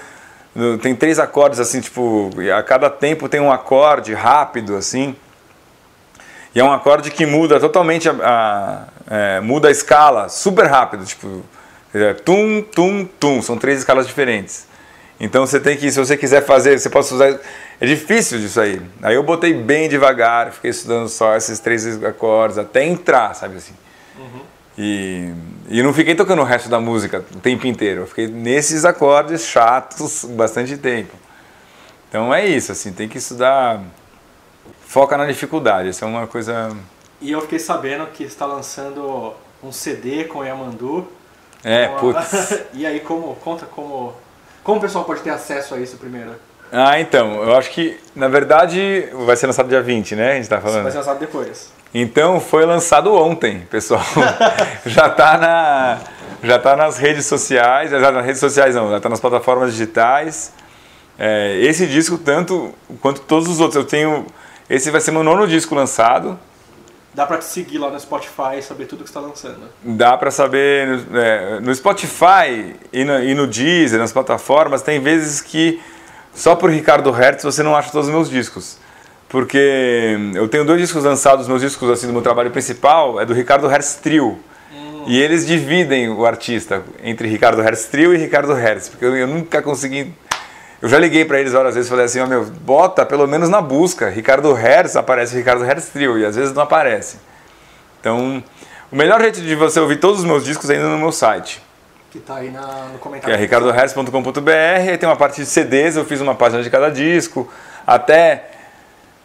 tem 0.82 0.96
três 0.96 1.20
acordes, 1.20 1.60
assim, 1.60 1.80
tipo, 1.80 2.32
a 2.58 2.62
cada 2.64 2.90
tempo 2.90 3.30
tem 3.30 3.40
um 3.40 3.52
acorde 3.52 4.14
rápido, 4.14 4.76
assim. 4.76 5.16
E 6.54 6.60
é 6.60 6.64
um 6.64 6.72
acorde 6.72 7.12
que 7.12 7.26
muda 7.26 7.60
totalmente 7.60 8.10
a, 8.10 8.14
a- 8.22 8.84
é, 9.10 9.40
muda 9.40 9.68
a 9.68 9.72
escala 9.72 10.28
super 10.30 10.66
rápido, 10.66 11.06
tipo, 11.06 11.44
é, 11.94 12.14
tum, 12.14 12.62
tum, 12.62 13.06
tum, 13.06 13.42
são 13.42 13.58
três 13.58 13.80
escalas 13.80 14.06
diferentes. 14.08 14.68
Então 15.20 15.46
você 15.46 15.60
tem 15.60 15.78
que, 15.78 15.90
se 15.90 15.98
você 15.98 16.18
quiser 16.18 16.46
fazer, 16.46 16.78
você 16.78 16.90
pode 16.90 17.14
usar. 17.14 17.40
É 17.80 17.86
difícil 17.86 18.40
disso 18.40 18.60
aí. 18.60 18.82
Aí 19.02 19.16
eu 19.16 19.24
botei 19.24 19.54
bem 19.54 19.88
devagar, 19.88 20.52
fiquei 20.52 20.72
estudando 20.72 21.08
só 21.08 21.36
esses 21.36 21.60
três 21.60 22.04
acordes 22.04 22.58
até 22.58 22.84
entrar, 22.86 23.34
sabe 23.34 23.58
assim. 23.58 23.74
Uhum. 24.18 24.42
E, 24.78 25.32
e 25.70 25.82
não 25.82 25.94
fiquei 25.94 26.16
tocando 26.16 26.42
o 26.42 26.46
resto 26.46 26.68
da 26.68 26.80
música 26.80 27.24
o 27.34 27.40
tempo 27.40 27.66
inteiro. 27.66 28.02
Eu 28.02 28.08
fiquei 28.08 28.28
nesses 28.28 28.84
acordes 28.84 29.46
chatos 29.46 30.26
bastante 30.26 30.78
tempo. 30.78 31.16
Então 32.10 32.34
é 32.34 32.46
isso, 32.46 32.72
assim, 32.72 32.92
tem 32.92 33.08
que 33.08 33.18
estudar. 33.18 33.82
Foca 34.86 35.18
na 35.18 35.26
dificuldade, 35.26 35.90
isso 35.90 36.04
é 36.04 36.08
uma 36.08 36.28
coisa. 36.28 36.76
E 37.22 37.32
eu 37.32 37.42
fiquei 37.42 37.60
sabendo 37.60 38.06
que 38.08 38.24
está 38.24 38.46
lançando 38.46 39.34
um 39.64 39.72
CD 39.72 40.26
com 40.26 40.44
Yamandu. 40.44 41.08
É, 41.64 41.88
putz. 41.88 42.62
e 42.74 42.86
aí, 42.86 43.00
como, 43.00 43.36
conta 43.36 43.66
como 43.66 44.14
como 44.66 44.80
o 44.80 44.82
pessoal 44.82 45.06
pode 45.06 45.22
ter 45.22 45.30
acesso 45.30 45.76
a 45.76 45.80
isso 45.80 45.96
primeiro? 45.98 46.32
Ah, 46.72 47.00
então, 47.00 47.44
eu 47.44 47.56
acho 47.56 47.70
que, 47.70 47.98
na 48.16 48.28
verdade, 48.28 49.08
vai 49.26 49.38
ser 49.38 49.46
lançado 49.46 49.70
dia 49.70 49.82
20, 49.82 50.16
né? 50.16 50.32
A 50.32 50.36
gente 50.36 50.50
tá 50.50 50.60
falando. 50.60 50.82
Vai 50.82 50.92
ser 50.92 50.98
lançado 50.98 51.20
depois. 51.20 51.72
Então, 51.94 52.40
foi 52.42 52.66
lançado 52.66 53.14
ontem, 53.14 53.60
pessoal. 53.70 54.02
já 54.86 55.08
tá 55.08 55.38
na 55.38 56.00
já 56.44 56.60
tá 56.60 56.76
nas 56.76 56.98
redes 56.98 57.28
sociais, 57.28 57.92
já 57.92 58.12
nas 58.12 58.26
redes 58.26 58.40
sociais 58.40 58.76
não, 58.76 58.90
já 58.90 59.00
tá 59.00 59.08
nas 59.08 59.20
plataformas 59.20 59.72
digitais. 59.72 60.52
É, 61.18 61.58
esse 61.62 61.86
disco 61.88 62.18
tanto 62.18 62.74
quanto 63.02 63.22
todos 63.22 63.48
os 63.48 63.60
outros, 63.60 63.78
eu 63.78 63.88
tenho 63.88 64.26
esse 64.68 64.90
vai 64.90 65.00
ser 65.00 65.12
meu 65.12 65.24
nono 65.24 65.48
disco 65.48 65.76
lançado. 65.76 66.40
Dá 67.16 67.26
para 67.26 67.38
te 67.38 67.46
seguir 67.46 67.78
lá 67.78 67.90
no 67.90 67.98
Spotify 67.98 68.58
e 68.58 68.62
saber 68.62 68.88
tudo 68.88 69.06
que 69.06 69.10
está 69.10 69.22
lançando. 69.22 69.70
Dá 69.82 70.18
para 70.18 70.30
saber 70.30 71.00
é, 71.14 71.60
no 71.62 71.74
Spotify 71.74 72.76
e 72.92 73.06
no, 73.06 73.24
e 73.24 73.34
no 73.34 73.48
Deezer, 73.48 73.98
nas 73.98 74.12
plataformas, 74.12 74.82
tem 74.82 75.00
vezes 75.00 75.40
que 75.40 75.82
só 76.34 76.56
por 76.56 76.70
Ricardo 76.70 77.10
Hertz 77.12 77.42
você 77.42 77.64
não 77.64 77.74
acha 77.74 77.90
todos 77.90 78.10
os 78.10 78.14
meus 78.14 78.30
discos. 78.30 78.78
Porque 79.30 80.18
eu 80.36 80.50
tenho 80.50 80.66
dois 80.66 80.82
discos 80.82 81.06
lançados, 81.06 81.48
meus 81.48 81.62
discos 81.62 81.90
assim 81.90 82.06
do 82.06 82.12
meu 82.12 82.22
trabalho 82.22 82.52
principal 82.52 83.20
é 83.20 83.26
do 83.26 83.34
Ricardo 83.34 83.66
Hertz 83.68 83.96
Trio. 83.96 84.38
Hum. 84.74 85.06
E 85.08 85.18
eles 85.18 85.48
dividem 85.48 86.10
o 86.10 86.26
artista 86.26 86.84
entre 87.02 87.30
Ricardo 87.30 87.62
Hertz 87.62 87.86
Trio 87.86 88.14
e 88.14 88.18
Ricardo 88.18 88.54
Hertz, 88.54 88.90
porque 88.90 89.06
eu, 89.06 89.16
eu 89.16 89.28
nunca 89.28 89.62
consegui 89.62 90.14
eu 90.82 90.90
já 90.90 91.00
liguei 91.00 91.26
para 91.26 91.40
eles 91.40 91.54
várias 91.54 91.76
vezes 91.76 91.88
e 91.88 91.90
falei 91.90 92.06
assim, 92.06 92.20
ó 92.20 92.26
oh, 92.26 92.28
meu, 92.28 92.46
bota 92.46 93.06
pelo 93.06 93.28
menos 93.28 93.50
na 93.50 93.62
busca. 93.62 94.10
Ricardo 94.10 94.54
Hertz, 94.54 94.96
aparece 94.96 95.36
Ricardo 95.36 95.64
Hertz 95.64 95.90
Trio, 95.90 96.18
e 96.18 96.26
às 96.26 96.36
vezes 96.36 96.54
não 96.54 96.64
aparece. 96.64 97.18
Então, 98.00 98.44
o 98.92 98.96
melhor 98.96 99.20
jeito 99.22 99.42
de 99.42 99.56
você 99.56 99.80
ouvir 99.80 100.00
todos 100.00 100.20
os 100.20 100.26
meus 100.26 100.44
discos 100.44 100.70
é 100.70 100.76
indo 100.76 100.88
no 100.88 100.98
meu 100.98 101.12
site. 101.12 101.62
Que 102.12 102.20
tá 102.20 102.36
aí 102.36 102.52
na, 102.52 102.62
no 102.94 103.00
comentário. 103.00 103.36
Que 103.36 103.42
é 103.42 103.42
ricardohertz.com.br, 103.42 104.52
aí 104.90 104.98
tem 104.98 105.10
uma 105.10 105.16
parte 105.16 105.42
de 105.42 105.46
CDs, 105.46 105.96
eu 105.96 106.06
fiz 106.06 106.22
uma 106.22 106.36
página 106.36 106.62
de 106.62 106.70
cada 106.70 106.90
disco. 106.90 107.52
Até 107.86 108.52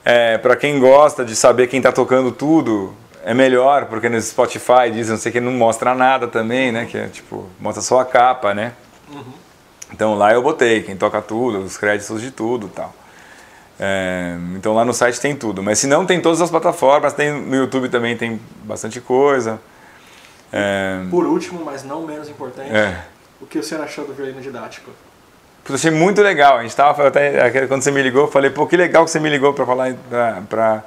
é, 0.05 0.39
para 0.39 0.57
quem 0.57 0.79
gosta 0.79 1.25
de 1.25 1.37
saber 1.37 1.67
quem 1.67 1.79
está 1.79 1.93
tocando 1.93 2.33
tudo, 2.33 2.95
é 3.25 3.35
melhor, 3.35 3.87
porque 3.87 4.09
no 4.09 4.21
Spotify 4.21 4.91
diz, 4.93 5.09
não 5.09 5.17
sei 5.17 5.31
que 5.31 5.41
não 5.41 5.53
mostra 5.53 5.95
nada 5.95 6.27
também, 6.27 6.73
né? 6.73 6.87
Que 6.87 6.97
é 6.97 7.07
tipo, 7.07 7.47
mostra 7.61 7.83
só 7.83 8.01
a 8.01 8.05
capa, 8.05 8.55
né? 8.55 8.73
Uhum. 9.13 9.25
Então 9.93 10.14
lá 10.14 10.32
eu 10.32 10.43
botei 10.43 10.82
quem 10.82 10.97
toca 10.97 11.20
tudo, 11.20 11.59
os 11.59 11.76
créditos 11.76 12.20
de 12.20 12.30
tudo 12.30 12.68
tal. 12.68 12.95
É, 13.78 14.36
então 14.55 14.74
lá 14.74 14.84
no 14.84 14.93
site 14.93 15.18
tem 15.20 15.34
tudo. 15.34 15.62
Mas 15.62 15.78
se 15.78 15.86
não, 15.86 16.05
tem 16.05 16.20
todas 16.20 16.41
as 16.41 16.51
plataformas, 16.51 17.14
tem 17.14 17.32
no 17.32 17.57
YouTube 17.57 17.88
também 17.88 18.16
tem 18.16 18.41
bastante 18.64 19.01
coisa. 19.01 19.61
É, 20.53 21.01
Por 21.11 21.24
último, 21.24 21.64
mas 21.64 21.82
não 21.82 22.03
menos 22.03 22.28
importante, 22.28 22.70
é. 22.70 23.05
o 23.41 23.47
que 23.47 23.59
o 23.59 23.62
senhor 23.62 23.82
achou 23.82 24.05
do 24.05 24.12
violino 24.12 24.41
didático? 24.41 24.91
Eu 25.68 25.74
achei 25.74 25.91
muito 25.91 26.20
legal. 26.20 26.59
A 26.59 26.62
gente 26.62 26.74
tava 26.74 27.07
até 27.07 27.66
quando 27.68 27.82
você 27.82 27.91
me 27.91 28.03
ligou, 28.03 28.22
eu 28.22 28.30
falei, 28.30 28.51
pô, 28.51 28.66
que 28.66 28.76
legal 28.76 29.05
que 29.05 29.11
você 29.11 29.20
me 29.20 29.30
ligou 29.30 29.55
para 29.55 29.64
falar 29.64 29.95
para 30.49 30.82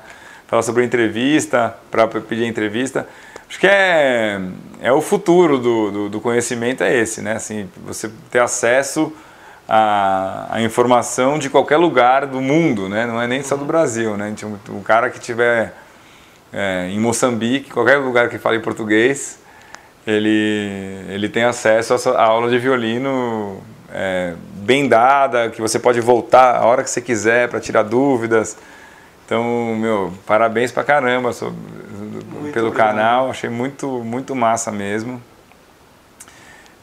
falar 0.47 0.61
sobre 0.61 0.83
a 0.83 0.85
entrevista, 0.85 1.75
para 1.89 2.07
pedir 2.07 2.43
a 2.43 2.47
entrevista. 2.47 3.07
Acho 3.53 3.59
que 3.59 3.67
é, 3.67 4.41
é 4.81 4.91
o 4.91 4.99
futuro 4.99 5.59
do, 5.59 5.91
do, 5.91 6.09
do, 6.09 6.19
conhecimento 6.19 6.83
é 6.83 6.97
esse, 6.97 7.21
né? 7.21 7.33
Assim, 7.33 7.69
você 7.85 8.09
ter 8.31 8.39
acesso 8.39 9.13
à, 9.69 10.55
à, 10.55 10.61
informação 10.63 11.37
de 11.37 11.51
qualquer 11.51 11.77
lugar 11.77 12.25
do 12.25 12.41
mundo, 12.41 12.89
né? 12.89 13.05
Não 13.05 13.21
é 13.21 13.27
nem 13.27 13.43
só 13.43 13.55
do 13.55 13.63
Brasil, 13.63 14.17
né? 14.17 14.33
Um, 14.43 14.77
um 14.77 14.81
cara 14.81 15.11
que 15.11 15.19
tiver 15.19 15.71
é, 16.51 16.87
em 16.89 16.99
Moçambique, 16.99 17.69
qualquer 17.69 17.97
lugar 17.97 18.27
que 18.27 18.39
fale 18.39 18.57
português, 18.57 19.37
ele, 20.07 21.05
ele 21.09 21.29
tem 21.29 21.43
acesso 21.43 21.93
à 22.09 22.23
aula 22.23 22.49
de 22.49 22.57
violino 22.57 23.61
é, 23.93 24.33
bem 24.55 24.87
dada, 24.87 25.51
que 25.51 25.61
você 25.61 25.77
pode 25.77 26.01
voltar 26.01 26.55
a 26.55 26.65
hora 26.65 26.83
que 26.83 26.89
você 26.89 27.01
quiser 27.01 27.47
para 27.49 27.59
tirar 27.59 27.83
dúvidas. 27.83 28.57
Então, 29.27 29.75
meu, 29.75 30.11
parabéns 30.25 30.71
pra 30.71 30.83
caramba 30.83 31.31
sobre, 31.31 31.55
pelo 32.53 32.67
obrigado. 32.67 32.95
canal, 32.95 33.29
achei 33.29 33.49
muito, 33.49 33.87
muito 33.87 34.35
massa 34.35 34.71
mesmo. 34.71 35.21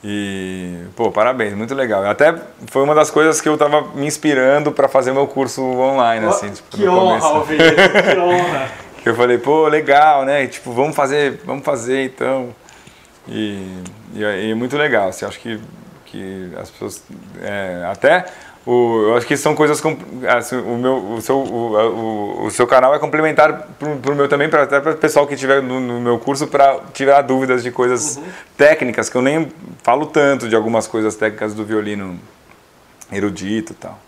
E, 0.03 0.79
pô, 0.97 1.11
parabéns, 1.11 1.55
muito 1.55 1.75
legal. 1.75 2.05
Até 2.07 2.35
foi 2.67 2.83
uma 2.83 2.95
das 2.95 3.11
coisas 3.11 3.41
que 3.41 3.49
eu 3.49 3.57
tava 3.57 3.83
me 3.95 4.07
inspirando 4.07 4.73
para 4.73 4.89
fazer 4.89 5.13
meu 5.13 5.27
curso 5.27 5.63
online, 5.63 6.27
oh, 6.27 6.31
assim, 6.31 6.51
tipo, 6.51 6.77
Que 6.77 6.89
honra, 6.89 7.27
Alveiro, 7.27 7.65
que 7.65 8.19
honra. 8.19 8.69
que 9.03 9.09
eu 9.09 9.15
falei, 9.15 9.39
pô, 9.39 9.69
legal, 9.69 10.25
né? 10.25 10.45
E, 10.45 10.49
tipo, 10.49 10.73
vamos 10.73 10.97
fazer, 10.97 11.41
vamos 11.45 11.65
fazer 11.65 12.05
então. 12.05 12.55
E, 13.29 13.83
e, 14.15 14.51
e 14.51 14.55
muito 14.55 14.77
legal, 14.77 15.09
assim, 15.09 15.27
acho 15.27 15.39
que, 15.39 15.61
que 16.07 16.51
as 16.59 16.71
pessoas, 16.71 17.05
é, 17.43 17.87
até 17.91 18.25
o, 18.71 19.03
eu 19.09 19.17
acho 19.17 19.27
que 19.27 19.37
são 19.37 19.53
coisas 19.53 19.83
assim, 20.29 20.57
o 20.57 20.77
meu 20.77 20.97
o 21.15 21.21
seu 21.21 21.39
o, 21.39 21.75
o, 21.75 22.45
o 22.45 22.51
seu 22.53 22.69
canal 22.69 22.95
é 22.95 23.01
complementar 23.01 23.69
para 23.77 24.13
o 24.13 24.15
meu 24.15 24.29
também 24.29 24.49
para 24.49 24.63
até 24.63 24.79
para 24.79 24.93
o 24.93 24.97
pessoal 24.97 25.27
que 25.27 25.35
tiver 25.35 25.61
no, 25.61 25.81
no 25.81 26.01
meu 26.01 26.21
curso 26.21 26.47
para 26.47 26.79
tirar 26.95 27.23
dúvidas 27.23 27.65
de 27.65 27.73
coisas 27.73 28.17
uhum. 28.17 28.25
técnicas 28.57 29.09
que 29.09 29.17
eu 29.17 29.23
nem 29.23 29.49
falo 29.83 30.07
tanto 30.07 30.49
de 30.49 30.55
algumas 30.55 30.87
coisas 30.87 31.17
técnicas 31.17 31.53
do 31.53 31.65
violino 31.65 32.17
erudito 33.11 33.73
e 33.73 33.75
tal 33.75 33.99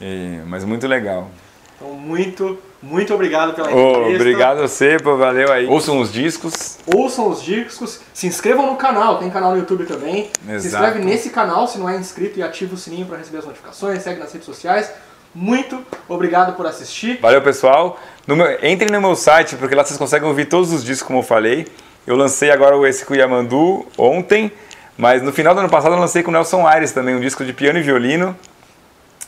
e, 0.00 0.40
mas 0.46 0.64
muito 0.64 0.88
legal 0.88 1.30
então 1.76 1.92
muito 1.94 2.58
muito 2.82 3.12
obrigado 3.12 3.54
pela 3.54 3.70
entrevista. 3.70 4.00
Oh, 4.00 4.14
obrigado 4.14 4.58
a 4.58 4.68
você, 4.68 4.96
pô, 5.02 5.16
valeu 5.16 5.52
aí. 5.52 5.66
Ouçam 5.66 5.98
os 5.98 6.12
discos. 6.12 6.78
Ouçam 6.86 7.28
os 7.28 7.42
discos. 7.42 8.00
Se 8.14 8.26
inscrevam 8.26 8.66
no 8.66 8.76
canal, 8.76 9.18
tem 9.18 9.28
canal 9.30 9.52
no 9.52 9.58
YouTube 9.58 9.84
também. 9.84 10.30
Exato. 10.46 10.60
Se 10.60 10.68
inscreve 10.68 10.98
nesse 11.00 11.30
canal 11.30 11.66
se 11.66 11.78
não 11.78 11.88
é 11.88 11.96
inscrito 11.96 12.38
e 12.38 12.42
ativa 12.42 12.74
o 12.74 12.78
sininho 12.78 13.06
para 13.06 13.18
receber 13.18 13.38
as 13.38 13.46
notificações. 13.46 14.02
Segue 14.02 14.20
nas 14.20 14.32
redes 14.32 14.46
sociais. 14.46 14.92
Muito 15.34 15.84
obrigado 16.08 16.56
por 16.56 16.66
assistir. 16.66 17.18
Valeu, 17.20 17.42
pessoal. 17.42 17.98
No 18.26 18.36
meu, 18.36 18.46
entrem 18.62 18.90
no 18.90 19.00
meu 19.00 19.16
site, 19.16 19.56
porque 19.56 19.74
lá 19.74 19.84
vocês 19.84 19.98
conseguem 19.98 20.28
ouvir 20.28 20.46
todos 20.46 20.72
os 20.72 20.84
discos, 20.84 21.06
como 21.06 21.18
eu 21.18 21.22
falei. 21.22 21.66
Eu 22.06 22.16
lancei 22.16 22.50
agora 22.50 22.76
esse 22.88 23.04
com 23.04 23.12
o 23.12 23.16
Yamandu 23.16 23.86
ontem, 23.98 24.50
mas 24.96 25.22
no 25.22 25.32
final 25.32 25.54
do 25.54 25.60
ano 25.60 25.68
passado 25.68 25.94
eu 25.94 25.98
lancei 25.98 26.22
com 26.22 26.30
o 26.30 26.32
Nelson 26.32 26.66
Aires 26.66 26.92
também, 26.92 27.14
um 27.14 27.20
disco 27.20 27.44
de 27.44 27.52
piano 27.52 27.78
e 27.78 27.82
violino. 27.82 28.36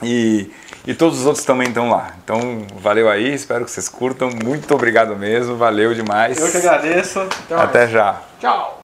E, 0.03 0.51
e 0.87 0.95
todos 0.95 1.21
os 1.21 1.27
outros 1.27 1.45
também 1.45 1.69
estão 1.69 1.91
lá. 1.91 2.15
Então, 2.23 2.67
valeu 2.77 3.09
aí, 3.09 3.35
espero 3.35 3.65
que 3.65 3.71
vocês 3.71 3.89
curtam. 3.89 4.31
Muito 4.45 4.75
obrigado 4.75 5.17
mesmo, 5.17 5.57
valeu 5.57 5.95
demais. 5.95 6.39
Eu 6.39 6.51
que 6.51 6.57
agradeço. 6.57 7.21
Até, 7.21 7.55
Até 7.55 7.89
já. 7.89 8.21
Tchau. 8.41 8.79